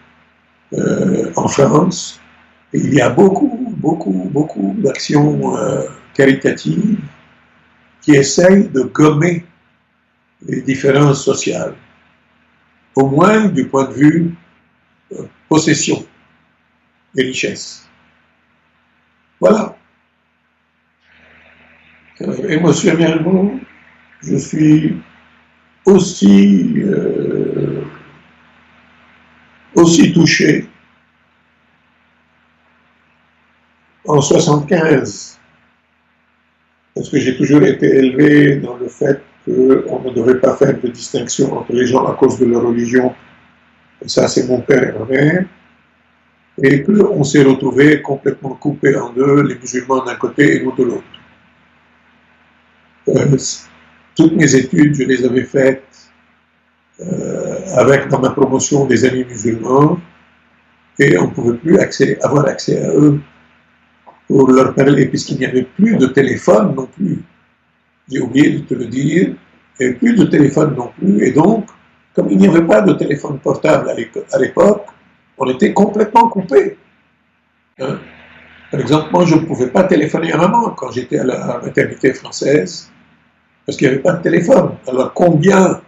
euh, 0.73 1.31
en 1.35 1.47
France. 1.47 2.19
Il 2.73 2.93
y 2.93 3.01
a 3.01 3.09
beaucoup, 3.09 3.73
beaucoup, 3.77 4.29
beaucoup 4.31 4.75
d'actions 4.77 5.57
euh, 5.57 5.83
caritatives 6.13 6.99
qui 8.01 8.11
essayent 8.11 8.69
de 8.69 8.83
gommer 8.83 9.45
les 10.45 10.61
différences 10.61 11.23
sociales, 11.23 11.73
au 12.95 13.07
moins 13.07 13.45
du 13.45 13.67
point 13.67 13.85
de 13.85 13.93
vue 13.93 14.35
euh, 15.13 15.23
possession 15.49 16.05
des 17.15 17.23
richesses. 17.23 17.87
Voilà. 19.39 19.77
Euh, 22.21 22.49
émotionnellement, 22.49 23.59
je 24.21 24.37
suis 24.37 24.97
aussi, 25.85 26.73
euh, 26.77 27.83
aussi 29.75 30.11
touché 30.13 30.67
en 34.07 34.21
75, 34.21 35.39
parce 36.95 37.09
que 37.09 37.19
j'ai 37.19 37.37
toujours 37.37 37.61
été 37.63 37.85
élevé 37.85 38.55
dans 38.57 38.77
le 38.77 38.87
fait 38.87 39.21
qu'on 39.45 40.01
ne 40.01 40.13
devait 40.13 40.39
pas 40.39 40.55
faire 40.55 40.79
de 40.79 40.87
distinction 40.87 41.57
entre 41.57 41.73
les 41.73 41.85
gens 41.85 42.05
à 42.05 42.15
cause 42.15 42.39
de 42.39 42.45
leur 42.45 42.63
religion. 42.63 43.13
Ça, 44.05 44.27
c'est 44.27 44.47
mon 44.47 44.61
père 44.61 44.95
et 44.95 44.99
ma 44.99 45.05
mère 45.05 45.45
et 46.61 46.83
qu'on 46.83 47.23
s'est 47.23 47.43
retrouvé 47.43 48.01
complètement 48.01 48.55
coupé 48.55 48.95
en 48.95 49.11
deux, 49.11 49.43
les 49.43 49.55
musulmans 49.55 50.03
d'un 50.03 50.15
côté 50.15 50.55
et 50.55 50.63
nous 50.63 50.75
de 50.75 50.83
l'autre. 50.83 51.03
Euh, 53.09 53.37
toutes 54.15 54.33
mes 54.33 54.55
études, 54.55 54.95
je 54.95 55.03
les 55.03 55.23
avais 55.23 55.43
faites 55.43 55.83
euh, 56.99 57.59
avec 57.75 58.07
dans 58.07 58.19
ma 58.19 58.31
promotion 58.31 58.85
des 58.85 59.05
amis 59.05 59.23
musulmans 59.23 59.99
et 60.99 61.17
on 61.19 61.27
ne 61.27 61.31
pouvait 61.31 61.57
plus 61.57 61.79
avoir 62.23 62.47
accès 62.47 62.83
à 62.83 62.89
eux 62.89 63.19
pour 64.27 64.51
leur 64.51 64.73
parler 64.73 65.05
puisqu'il 65.05 65.37
n'y 65.37 65.45
avait 65.45 65.63
plus 65.63 65.95
de 65.95 66.07
téléphone 66.07 66.73
non 66.75 66.87
plus. 66.87 67.21
J'ai 68.11 68.19
oublié 68.19 68.49
de 68.51 68.59
te 68.59 68.73
le 68.73 68.85
dire, 68.85 69.35
il 69.79 69.85
n'y 69.85 69.85
avait 69.85 69.99
plus 69.99 70.15
de 70.15 70.25
téléphone 70.25 70.73
non 70.75 70.91
plus 70.97 71.23
et 71.23 71.31
donc, 71.31 71.67
comme 72.15 72.31
il 72.31 72.37
n'y 72.39 72.47
avait 72.47 72.65
pas 72.65 72.81
de 72.81 72.93
téléphone 72.93 73.37
portable 73.37 73.91
à 73.91 74.39
l'époque, 74.39 74.87
on 75.37 75.49
était 75.49 75.73
complètement 75.73 76.29
coupé. 76.29 76.77
Hein? 77.79 77.99
Par 78.71 78.79
exemple, 78.79 79.09
moi, 79.11 79.25
je 79.25 79.35
ne 79.35 79.41
pouvais 79.41 79.67
pas 79.67 79.83
téléphoner 79.83 80.31
à 80.33 80.37
maman 80.37 80.71
quand 80.71 80.91
j'étais 80.91 81.19
à 81.19 81.23
la 81.23 81.59
maternité 81.63 82.13
française, 82.13 82.91
parce 83.65 83.77
qu'il 83.77 83.87
n'y 83.87 83.93
avait 83.93 84.03
pas 84.03 84.13
de 84.13 84.23
téléphone. 84.23 84.71
Alors, 84.87 85.13
combien 85.13 85.81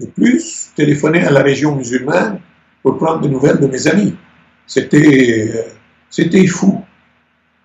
de 0.00 0.06
plus 0.06 0.70
téléphoner 0.74 1.24
à 1.24 1.30
la 1.30 1.42
région 1.42 1.76
musulmane 1.76 2.40
pour 2.82 2.96
prendre 2.96 3.20
des 3.20 3.28
nouvelles 3.28 3.60
de 3.60 3.66
mes 3.66 3.86
amis? 3.86 4.16
C'était 4.66 5.74
c'était 6.08 6.46
fou. 6.46 6.84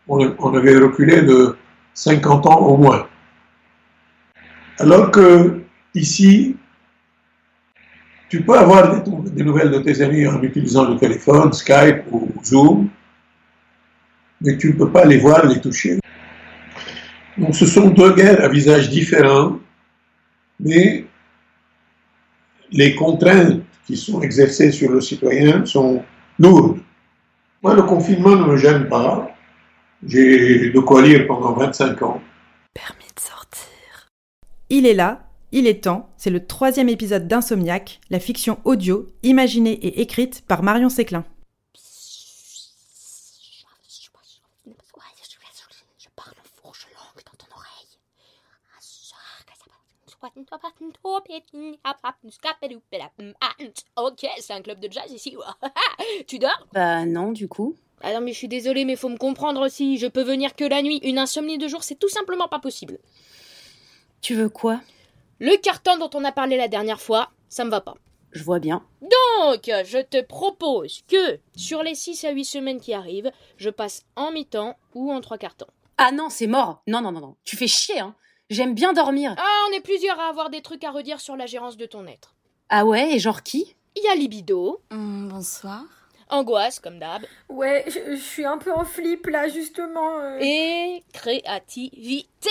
On, 0.08 0.20
on 0.38 0.54
avait 0.54 0.78
reculé 0.78 1.24
de 1.24 1.56
50 1.96 2.46
ans 2.46 2.60
au 2.60 2.78
moins. 2.78 3.08
Alors 4.78 5.10
que 5.10 5.62
ici, 5.96 6.58
tu 8.30 8.42
peux 8.42 8.58
avoir 8.58 9.04
des, 9.04 9.44
nouvelles 9.44 9.72
de 9.72 9.80
tes 9.80 10.02
amis 10.02 10.26
en 10.28 10.42
utilisant 10.42 10.90
le 10.90 10.98
téléphone, 10.98 11.54
Skype 11.54 12.04
ou 12.12 12.32
Zoom, 12.44 12.90
mais 14.42 14.58
tu 14.58 14.70
ne 14.70 14.74
peux 14.74 14.92
pas 14.92 15.06
les 15.06 15.18
voir, 15.18 15.46
les 15.46 15.62
toucher. 15.62 16.00
Donc 17.38 17.56
ce 17.56 17.66
sont 17.66 17.90
deux 17.90 18.14
guerres 18.14 18.44
à 18.44 18.48
visage 18.48 18.90
différents, 18.90 19.60
mais 20.60 21.06
les 22.72 22.96
contraintes 22.96 23.62
qui 23.86 23.98
sont 23.98 24.22
exercées 24.22 24.72
sur 24.72 24.92
le 24.92 25.02
citoyen 25.02 25.66
sont 25.66 26.04
lourdes. 26.40 26.80
Moi, 27.62 27.76
le 27.76 27.84
confinement 27.84 28.36
ne 28.36 28.46
me 28.46 28.58
gêne 28.58 28.88
pas. 28.88 29.32
J'ai 30.06 30.70
de 30.70 30.80
quoi 30.80 31.02
lire 31.02 31.26
pendant 31.28 31.54
25 31.54 32.02
ans. 32.04 32.22
Permis 32.74 33.12
de 33.16 33.20
sortir. 33.20 34.10
Il 34.70 34.86
est 34.86 34.94
là, 34.94 35.25
il 35.56 35.68
est 35.68 35.86
temps, 35.86 36.10
c'est 36.18 36.30
le 36.30 36.46
troisième 36.46 36.90
épisode 36.90 37.30
d'Insomniac, 37.30 38.02
la 38.10 38.20
fiction 38.20 38.60
audio, 38.66 39.08
imaginée 39.24 39.72
et 39.72 40.02
écrite 40.02 40.44
par 40.46 40.64
Marion 40.64 40.90
Séclin. 40.90 41.24
Je 45.98 46.10
parle 46.14 46.34
en 46.34 46.62
fourche 46.62 46.88
langue 46.94 47.24
dans 47.24 47.38
ton 47.38 47.48
oreille. 47.56 47.88
Ok, 53.96 54.28
c'est 54.40 54.54
un 54.54 54.62
club 54.62 54.82
de 54.82 54.92
jazz 54.92 55.10
ici. 55.10 55.38
tu 56.28 56.38
dors? 56.38 56.68
Bah 56.74 57.06
non, 57.06 57.32
du 57.32 57.48
coup. 57.48 57.78
Ah 58.02 58.14
non, 58.14 58.20
mais 58.20 58.34
je 58.34 58.38
suis 58.40 58.50
désolée, 58.50 58.84
mais 58.84 58.98
faut 58.98 59.08
me 59.08 59.18
comprendre 59.18 59.66
aussi. 59.66 59.98
Je 59.98 60.08
peux 60.08 60.24
venir 60.24 60.54
que 60.58 60.66
la 60.66 60.82
nuit. 60.82 61.00
Une 61.04 61.18
insomnie 61.18 61.58
de 61.58 61.70
jour, 61.70 61.82
c'est 61.82 61.96
tout 61.96 62.10
simplement 62.10 62.50
pas 62.50 62.60
possible. 62.60 63.00
Tu 64.20 64.36
veux 64.36 64.50
quoi? 64.50 64.82
Le 65.40 65.56
carton 65.58 65.98
dont 65.98 66.10
on 66.14 66.24
a 66.24 66.32
parlé 66.32 66.58
la 66.58 66.68
dernière 66.68 67.02
fois, 67.02 67.30
ça 67.50 67.66
me 67.66 67.70
va 67.70 67.82
pas. 67.82 67.96
Je 68.32 68.44
vois 68.44 68.60
bien. 68.60 68.86
Donc, 69.02 69.64
je 69.86 70.02
te 70.02 70.22
propose 70.22 71.02
que, 71.08 71.40
sur 71.56 71.84
les 71.84 71.96
6 71.96 72.24
à 72.26 72.32
8 72.32 72.46
semaines 72.46 72.82
qui 72.82 72.94
arrivent, 72.94 73.32
je 73.58 73.70
passe 73.70 74.04
en 74.16 74.32
mi-temps 74.32 74.76
ou 74.94 75.12
en 75.12 75.22
trois 75.22 75.38
quarts 75.38 75.56
temps. 75.56 75.68
Ah 75.98 76.12
non, 76.12 76.30
c'est 76.30 76.48
mort. 76.48 76.82
Non, 76.88 77.00
non, 77.02 77.12
non, 77.14 77.22
non. 77.22 77.36
Tu 77.46 77.56
fais 77.56 77.68
chier, 77.68 78.00
hein. 78.00 78.16
J'aime 78.50 78.74
bien 78.76 78.94
dormir. 78.94 79.34
Ah, 79.38 79.66
on 79.70 79.74
est 79.74 79.80
plusieurs 79.82 80.20
à 80.20 80.28
avoir 80.28 80.50
des 80.50 80.62
trucs 80.62 80.84
à 80.84 80.92
redire 80.92 81.20
sur 81.22 81.36
la 81.36 81.46
gérance 81.46 81.78
de 81.78 81.86
ton 81.86 82.06
être. 82.08 82.36
Ah 82.70 82.86
ouais, 82.86 83.14
et 83.16 83.20
genre 83.20 83.42
qui? 83.44 83.76
Il 83.96 84.04
y 84.04 84.08
a 84.08 84.16
libido, 84.16 84.82
Hum, 84.92 85.30
bonsoir. 85.30 85.84
angoisse, 86.30 86.80
comme 86.80 87.00
d'hab, 87.00 87.24
Ouais, 87.50 87.86
je, 87.88 88.16
je 88.16 88.22
suis 88.22 88.46
un 88.46 88.58
peu 88.58 88.74
en 88.74 88.84
flip 88.84 89.26
là, 89.28 89.48
justement. 89.48 90.18
euh. 90.20 90.38
et 90.42 91.04
créativité. 91.14 92.50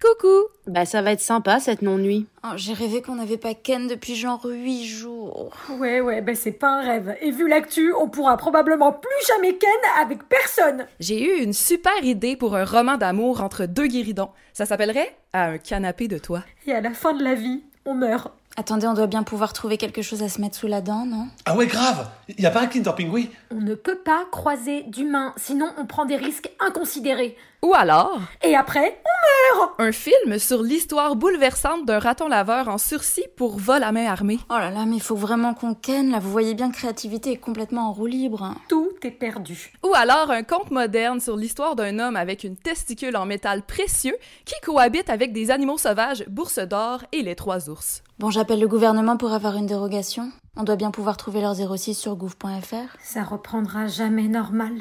Coucou 0.00 0.48
Bah 0.66 0.84
ça 0.84 1.00
va 1.00 1.12
être 1.12 1.20
sympa 1.20 1.58
cette 1.58 1.80
non-nuit. 1.80 2.26
Oh, 2.44 2.48
J'ai 2.56 2.74
rêvé 2.74 3.00
qu'on 3.00 3.14
n'avait 3.14 3.38
pas 3.38 3.54
Ken 3.54 3.86
depuis 3.86 4.14
genre 4.14 4.44
8 4.44 4.84
jours. 4.84 5.50
Ouais, 5.78 6.00
ouais, 6.02 6.20
bah 6.20 6.34
c'est 6.34 6.52
pas 6.52 6.68
un 6.68 6.82
rêve. 6.82 7.16
Et 7.22 7.30
vu 7.30 7.48
l'actu, 7.48 7.94
on 7.98 8.08
pourra 8.08 8.36
probablement 8.36 8.92
plus 8.92 9.26
jamais 9.26 9.56
Ken 9.56 9.70
avec 9.98 10.28
personne 10.28 10.86
J'ai 11.00 11.22
eu 11.22 11.42
une 11.42 11.54
super 11.54 12.04
idée 12.04 12.36
pour 12.36 12.56
un 12.56 12.64
roman 12.66 12.98
d'amour 12.98 13.40
entre 13.40 13.64
deux 13.64 13.86
guéridons. 13.86 14.28
Ça 14.52 14.66
s'appellerait 14.66 15.16
À 15.32 15.46
un 15.46 15.58
canapé 15.58 16.08
de 16.08 16.18
toi. 16.18 16.42
Et 16.66 16.72
à 16.72 16.82
la 16.82 16.90
fin 16.92 17.14
de 17.14 17.24
la 17.24 17.34
vie, 17.34 17.62
on 17.86 17.94
meurt. 17.94 18.32
Attendez, 18.58 18.86
on 18.86 18.94
doit 18.94 19.06
bien 19.06 19.22
pouvoir 19.22 19.52
trouver 19.52 19.76
quelque 19.76 20.00
chose 20.00 20.22
à 20.22 20.30
se 20.30 20.40
mettre 20.40 20.56
sous 20.56 20.66
la 20.66 20.80
dent, 20.80 21.04
non? 21.04 21.28
Ah 21.44 21.54
ouais, 21.54 21.66
grave 21.66 22.08
Y 22.38 22.46
a 22.46 22.50
pas 22.50 22.62
un 22.62 22.66
Kinder 22.66 22.94
Pingui 22.94 23.28
On 23.50 23.60
ne 23.60 23.74
peut 23.74 23.98
pas 23.98 24.24
croiser 24.32 24.84
d'humains, 24.84 25.34
sinon 25.36 25.68
on 25.76 25.84
prend 25.84 26.06
des 26.06 26.16
risques 26.16 26.50
inconsidérés. 26.58 27.36
Ou 27.62 27.74
alors, 27.74 28.18
Et 28.42 28.54
après, 28.56 28.98
on 29.04 29.58
meurt 29.58 29.74
un 29.78 29.92
film 29.92 30.38
sur 30.38 30.62
l'histoire 30.62 31.16
bouleversante 31.16 31.84
d'un 31.84 31.98
raton 31.98 32.28
laveur 32.28 32.68
en 32.68 32.78
sursis 32.78 33.24
pour 33.36 33.58
vol 33.58 33.82
à 33.82 33.92
main 33.92 34.06
armée. 34.06 34.38
Oh 34.48 34.54
là 34.54 34.70
là, 34.70 34.86
mais 34.86 34.96
il 34.96 35.02
faut 35.02 35.16
vraiment 35.16 35.52
qu'on 35.52 35.74
ken, 35.74 36.10
là. 36.10 36.18
Vous 36.18 36.30
voyez 36.30 36.54
bien 36.54 36.70
que 36.70 36.76
créativité 36.76 37.32
est 37.32 37.36
complètement 37.38 37.88
en 37.88 37.92
roue 37.92 38.06
libre. 38.06 38.54
Tout 38.68 38.88
est 39.02 39.10
perdu. 39.10 39.72
Ou 39.84 39.92
alors 39.94 40.30
un 40.30 40.42
conte 40.42 40.70
moderne 40.70 41.20
sur 41.20 41.36
l'histoire 41.36 41.76
d'un 41.76 41.98
homme 41.98 42.16
avec 42.16 42.42
une 42.42 42.56
testicule 42.56 43.16
en 43.18 43.26
métal 43.26 43.62
précieux 43.62 44.16
qui 44.46 44.54
cohabite 44.62 45.10
avec 45.10 45.34
des 45.34 45.50
animaux 45.50 45.78
sauvages, 45.78 46.24
bourse 46.28 46.58
d'or 46.58 47.04
et 47.12 47.22
les 47.22 47.34
trois 47.34 47.68
ours. 47.68 48.02
Bon, 48.18 48.30
j'appelle 48.30 48.60
le 48.60 48.68
gouvernement 48.68 49.18
pour 49.18 49.32
avoir 49.32 49.56
une 49.56 49.66
dérogation. 49.66 50.32
On 50.56 50.62
doit 50.62 50.76
bien 50.76 50.90
pouvoir 50.90 51.18
trouver 51.18 51.42
leur 51.42 51.54
06 51.54 51.92
sur 51.94 52.16
gouv.fr. 52.16 52.96
Ça 53.02 53.22
reprendra 53.22 53.88
jamais 53.88 54.26
normal. 54.26 54.72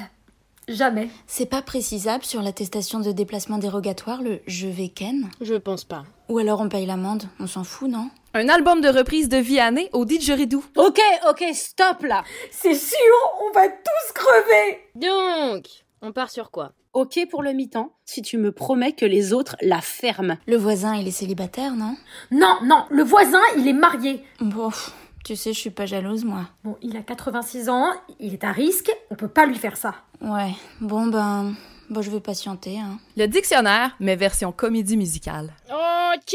Jamais. 0.70 1.10
C'est 1.28 1.46
pas 1.46 1.62
précisable 1.62 2.24
sur 2.24 2.42
l'attestation 2.42 3.02
de 3.02 3.12
déplacement 3.12 3.58
dérogatoire, 3.58 4.22
le 4.22 4.40
je 4.48 4.68
vais 4.68 4.88
ken 4.88 5.30
Je 5.42 5.56
pense 5.56 5.84
pas. 5.84 6.06
Ou 6.30 6.38
alors 6.38 6.62
on 6.62 6.70
paye 6.70 6.86
l'amende, 6.86 7.24
on 7.42 7.46
s'en 7.46 7.66
fout, 7.66 7.90
non? 7.90 8.10
Un 8.34 8.48
album 8.48 8.80
de 8.80 8.88
reprise 8.88 9.28
de 9.28 9.38
Vianney 9.38 9.90
au 9.92 10.06
didgeridoo. 10.06 10.64
Ok, 10.78 11.02
ok, 11.30 11.44
stop 11.54 12.04
là. 12.04 12.24
C'est 12.52 12.74
sûr, 12.74 12.98
on 13.46 13.52
va 13.52 13.68
tous 13.68 14.14
crever 14.14 14.80
Donc, 14.96 15.66
on 16.02 16.14
part 16.14 16.32
sur 16.32 16.52
quoi? 16.52 16.72
Ok 16.96 17.20
pour 17.30 17.44
le 17.44 17.52
mi-temps, 17.52 17.92
si 18.06 18.22
tu 18.22 18.38
me 18.38 18.54
promets 18.54 18.94
que 18.94 19.06
les 19.06 19.34
autres 19.34 19.58
la 19.60 19.82
ferment. 19.82 20.38
Le 20.48 20.56
voisin, 20.56 20.96
il 20.96 21.06
est 21.06 21.12
célibataire, 21.12 21.76
non? 21.76 21.98
Non, 22.32 22.58
non, 22.64 22.86
le 22.90 23.04
voisin, 23.04 23.42
il 23.58 23.68
est 23.68 23.74
marié. 23.74 24.24
Bon, 24.40 24.70
tu 25.26 25.36
sais, 25.36 25.52
je 25.52 25.60
suis 25.60 25.72
pas 25.72 25.86
jalouse, 25.86 26.24
moi. 26.24 26.48
Bon, 26.64 26.78
il 26.82 26.96
a 26.96 27.02
86 27.02 27.68
ans, 27.68 27.90
il 28.22 28.32
est 28.32 28.46
à 28.46 28.54
risque, 28.54 28.96
on 29.12 29.16
peut 29.16 29.28
pas 29.28 29.46
lui 29.46 29.58
faire 29.58 29.76
ça. 29.76 29.96
Ouais, 30.22 30.52
bon 30.80 31.08
ben... 31.08 31.54
Bon, 31.90 32.02
je 32.02 32.10
vais 32.10 32.22
patienter, 32.22 32.80
hein. 32.80 32.98
Le 33.18 33.28
dictionnaire, 33.28 33.94
mais 34.00 34.16
version 34.16 34.54
comédie 34.54 34.96
musicale. 34.96 35.52
Ok, 35.70 36.34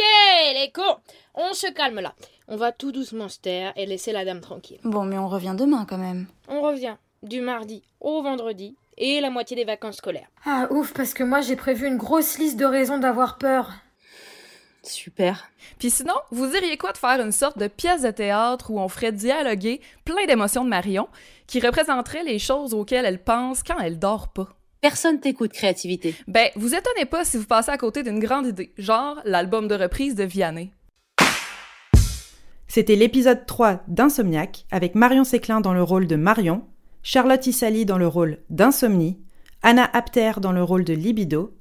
les 0.53 0.71
cons 0.75 0.99
On 1.35 1.55
se 1.55 1.73
calme 1.73 2.01
là. 2.01 2.13
On 2.49 2.57
va 2.57 2.71
tout 2.71 2.93
doucement 2.93 3.31
se 3.31 3.39
taire 3.39 3.73
et 3.77 3.87
laisser 3.87 4.13
la 4.13 4.27
dame 4.27 4.43
tranquille. 4.43 4.81
Bon, 4.85 5.05
mais 5.05 5.17
on 5.17 5.27
revient 5.27 5.55
demain, 5.57 5.87
quand 5.89 5.97
même. 5.97 6.27
On 6.49 6.61
revient 6.61 6.97
du 7.23 7.41
mardi 7.41 7.83
au 8.01 8.23
vendredi 8.23 8.77
et 9.01 9.21
la 9.21 9.31
moitié 9.31 9.57
des 9.57 9.65
vacances 9.65 9.97
scolaires. 9.97 10.31
Ah 10.47 10.69
ouf, 10.71 10.93
parce 10.93 11.15
que 11.15 11.25
moi 11.25 11.41
j'ai 11.41 11.57
prévu 11.57 11.89
une 11.89 11.97
grosse 11.97 12.39
liste 12.39 12.59
de 12.59 12.65
raisons 12.65 12.99
d'avoir 12.99 13.39
peur. 13.39 13.73
Super. 14.83 15.51
Puis 15.79 15.91
sinon, 15.91 16.15
vous 16.31 16.47
diriez 16.47 16.77
quoi 16.77 16.93
de 16.93 16.99
faire 16.99 17.21
une 17.21 17.33
sorte 17.33 17.59
de 17.59 17.67
pièce 17.69 18.03
de 18.03 18.11
théâtre 18.11 18.71
où 18.71 18.79
on 18.79 18.89
ferait 18.89 19.13
dialoguer 19.13 19.81
plein 20.05 20.27
d'émotions 20.27 20.65
de 20.65 20.71
Marion 20.71 21.09
qui 21.47 21.61
représenteraient 21.61 22.25
les 22.25 22.39
choses 22.39 22.73
auxquelles 22.73 23.05
elle 23.05 23.23
pense 23.23 23.63
quand 23.63 23.79
elle 23.79 23.99
dort 23.99 24.29
pas? 24.29 24.49
Personne 24.81 25.21
t'écoute, 25.21 25.53
créativité. 25.53 26.15
Ben, 26.27 26.49
vous 26.57 26.75
étonnez 26.75 27.05
pas 27.05 27.25
si 27.25 27.37
vous 27.37 27.45
passez 27.45 27.71
à 27.71 27.77
côté 27.77 28.03
d'une 28.03 28.19
grande 28.19 28.47
idée, 28.47 28.73
genre 28.79 29.21
l'album 29.25 29.69
de 29.69 29.75
reprise 29.75 30.15
de 30.15 30.25
Vianney. 30.25 30.73
C'était 32.67 32.97
l'épisode 32.97 33.45
3 33.47 33.83
d'Insomniac 33.89 34.65
avec 34.71 34.95
Marion 34.95 35.25
Séclin 35.25 35.61
dans 35.61 35.75
le 35.75 35.83
rôle 35.83 36.07
de 36.07 36.17
Marion, 36.17 36.65
Charlotte 37.03 37.47
Issali 37.47 37.87
dans 37.87 37.97
le 37.97 38.07
rôle 38.07 38.39
d'Insomnie, 38.51 39.19
Anna 39.63 39.89
Apter 39.93 40.33
dans 40.41 40.53
le 40.53 40.63
rôle 40.63 40.85
de 40.85 40.93
Libido, 40.93 41.55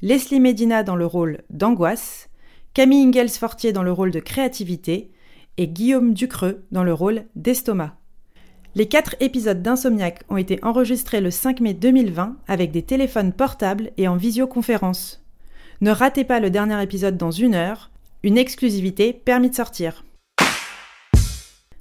Leslie 0.00 0.40
Medina 0.40 0.82
dans 0.82 0.96
le 0.96 1.04
rôle 1.04 1.42
d'Angoisse, 1.50 2.30
Camille 2.72 3.04
Ingalls-Fortier 3.04 3.72
dans 3.72 3.82
le 3.82 3.92
rôle 3.92 4.10
de 4.10 4.20
Créativité 4.20 5.10
et 5.58 5.68
Guillaume 5.68 6.14
Ducreux 6.14 6.64
dans 6.70 6.82
le 6.82 6.94
rôle 6.94 7.24
d'Estomac. 7.34 7.98
Les 8.74 8.88
quatre 8.88 9.16
épisodes 9.20 9.62
d'Insomniac 9.62 10.22
ont 10.30 10.38
été 10.38 10.58
enregistrés 10.62 11.20
le 11.20 11.30
5 11.30 11.60
mai 11.60 11.74
2020 11.74 12.38
avec 12.48 12.70
des 12.70 12.82
téléphones 12.82 13.32
portables 13.32 13.90
et 13.98 14.08
en 14.08 14.16
visioconférence. 14.16 15.22
Ne 15.82 15.90
ratez 15.90 16.24
pas 16.24 16.40
le 16.40 16.48
dernier 16.48 16.82
épisode 16.82 17.18
dans 17.18 17.30
une 17.30 17.54
heure, 17.54 17.90
une 18.22 18.38
exclusivité 18.38 19.12
permis 19.12 19.50
de 19.50 19.54
sortir. 19.54 20.04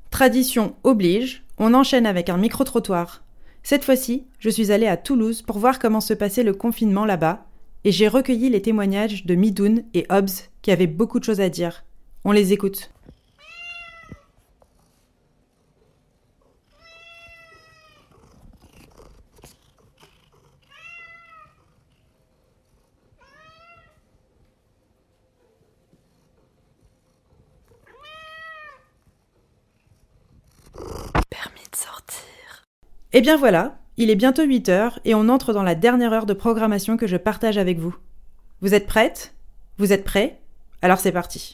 Tradition 0.10 0.76
oblige, 0.84 1.45
on 1.58 1.74
enchaîne 1.74 2.06
avec 2.06 2.30
un 2.30 2.38
micro-trottoir. 2.38 3.24
Cette 3.64 3.84
fois-ci, 3.84 4.28
je 4.40 4.50
suis 4.50 4.72
allée 4.72 4.88
à 4.88 4.98
Toulouse 4.98 5.42
pour 5.42 5.58
voir 5.58 5.80
comment 5.80 6.02
se 6.02 6.14
passait 6.14 6.44
le 6.44 6.54
confinement 6.54 7.06
là-bas, 7.06 7.46
et 7.84 7.92
j'ai 7.92 8.08
recueilli 8.08 8.50
les 8.50 8.62
témoignages 8.62 9.26
de 9.26 9.36
Midoun 9.36 9.84
et 9.94 10.06
Hobbs 10.10 10.50
qui 10.62 10.72
avaient 10.72 10.88
beaucoup 10.88 11.20
de 11.20 11.24
choses 11.24 11.42
à 11.42 11.50
dire. 11.50 11.84
On 12.24 12.32
les 12.32 12.52
écoute. 12.52 12.92
Permis 31.30 31.62
de 31.72 31.76
sortir. 31.76 32.66
Et 33.05 33.05
Eh 33.18 33.22
bien 33.22 33.38
voilà, 33.38 33.78
il 33.96 34.10
est 34.10 34.18
bientôt 34.18 34.44
8 34.44 34.68
heures 34.68 35.00
et 35.06 35.16
on 35.16 35.30
entre 35.30 35.54
dans 35.54 35.64
la 35.64 35.74
dernière 35.74 36.12
heure 36.12 36.26
de 36.26 36.34
programmation 36.34 36.98
que 36.98 37.08
je 37.08 37.16
partage 37.16 37.58
avec 37.58 37.80
vous. 37.80 37.96
Vous 38.60 38.74
êtes 38.74 38.88
prêtes? 38.88 39.34
Vous 39.78 39.94
êtes 39.94 40.04
prêts? 40.04 40.42
Alors 40.82 41.00
c'est 41.00 41.14
parti. 41.14 41.54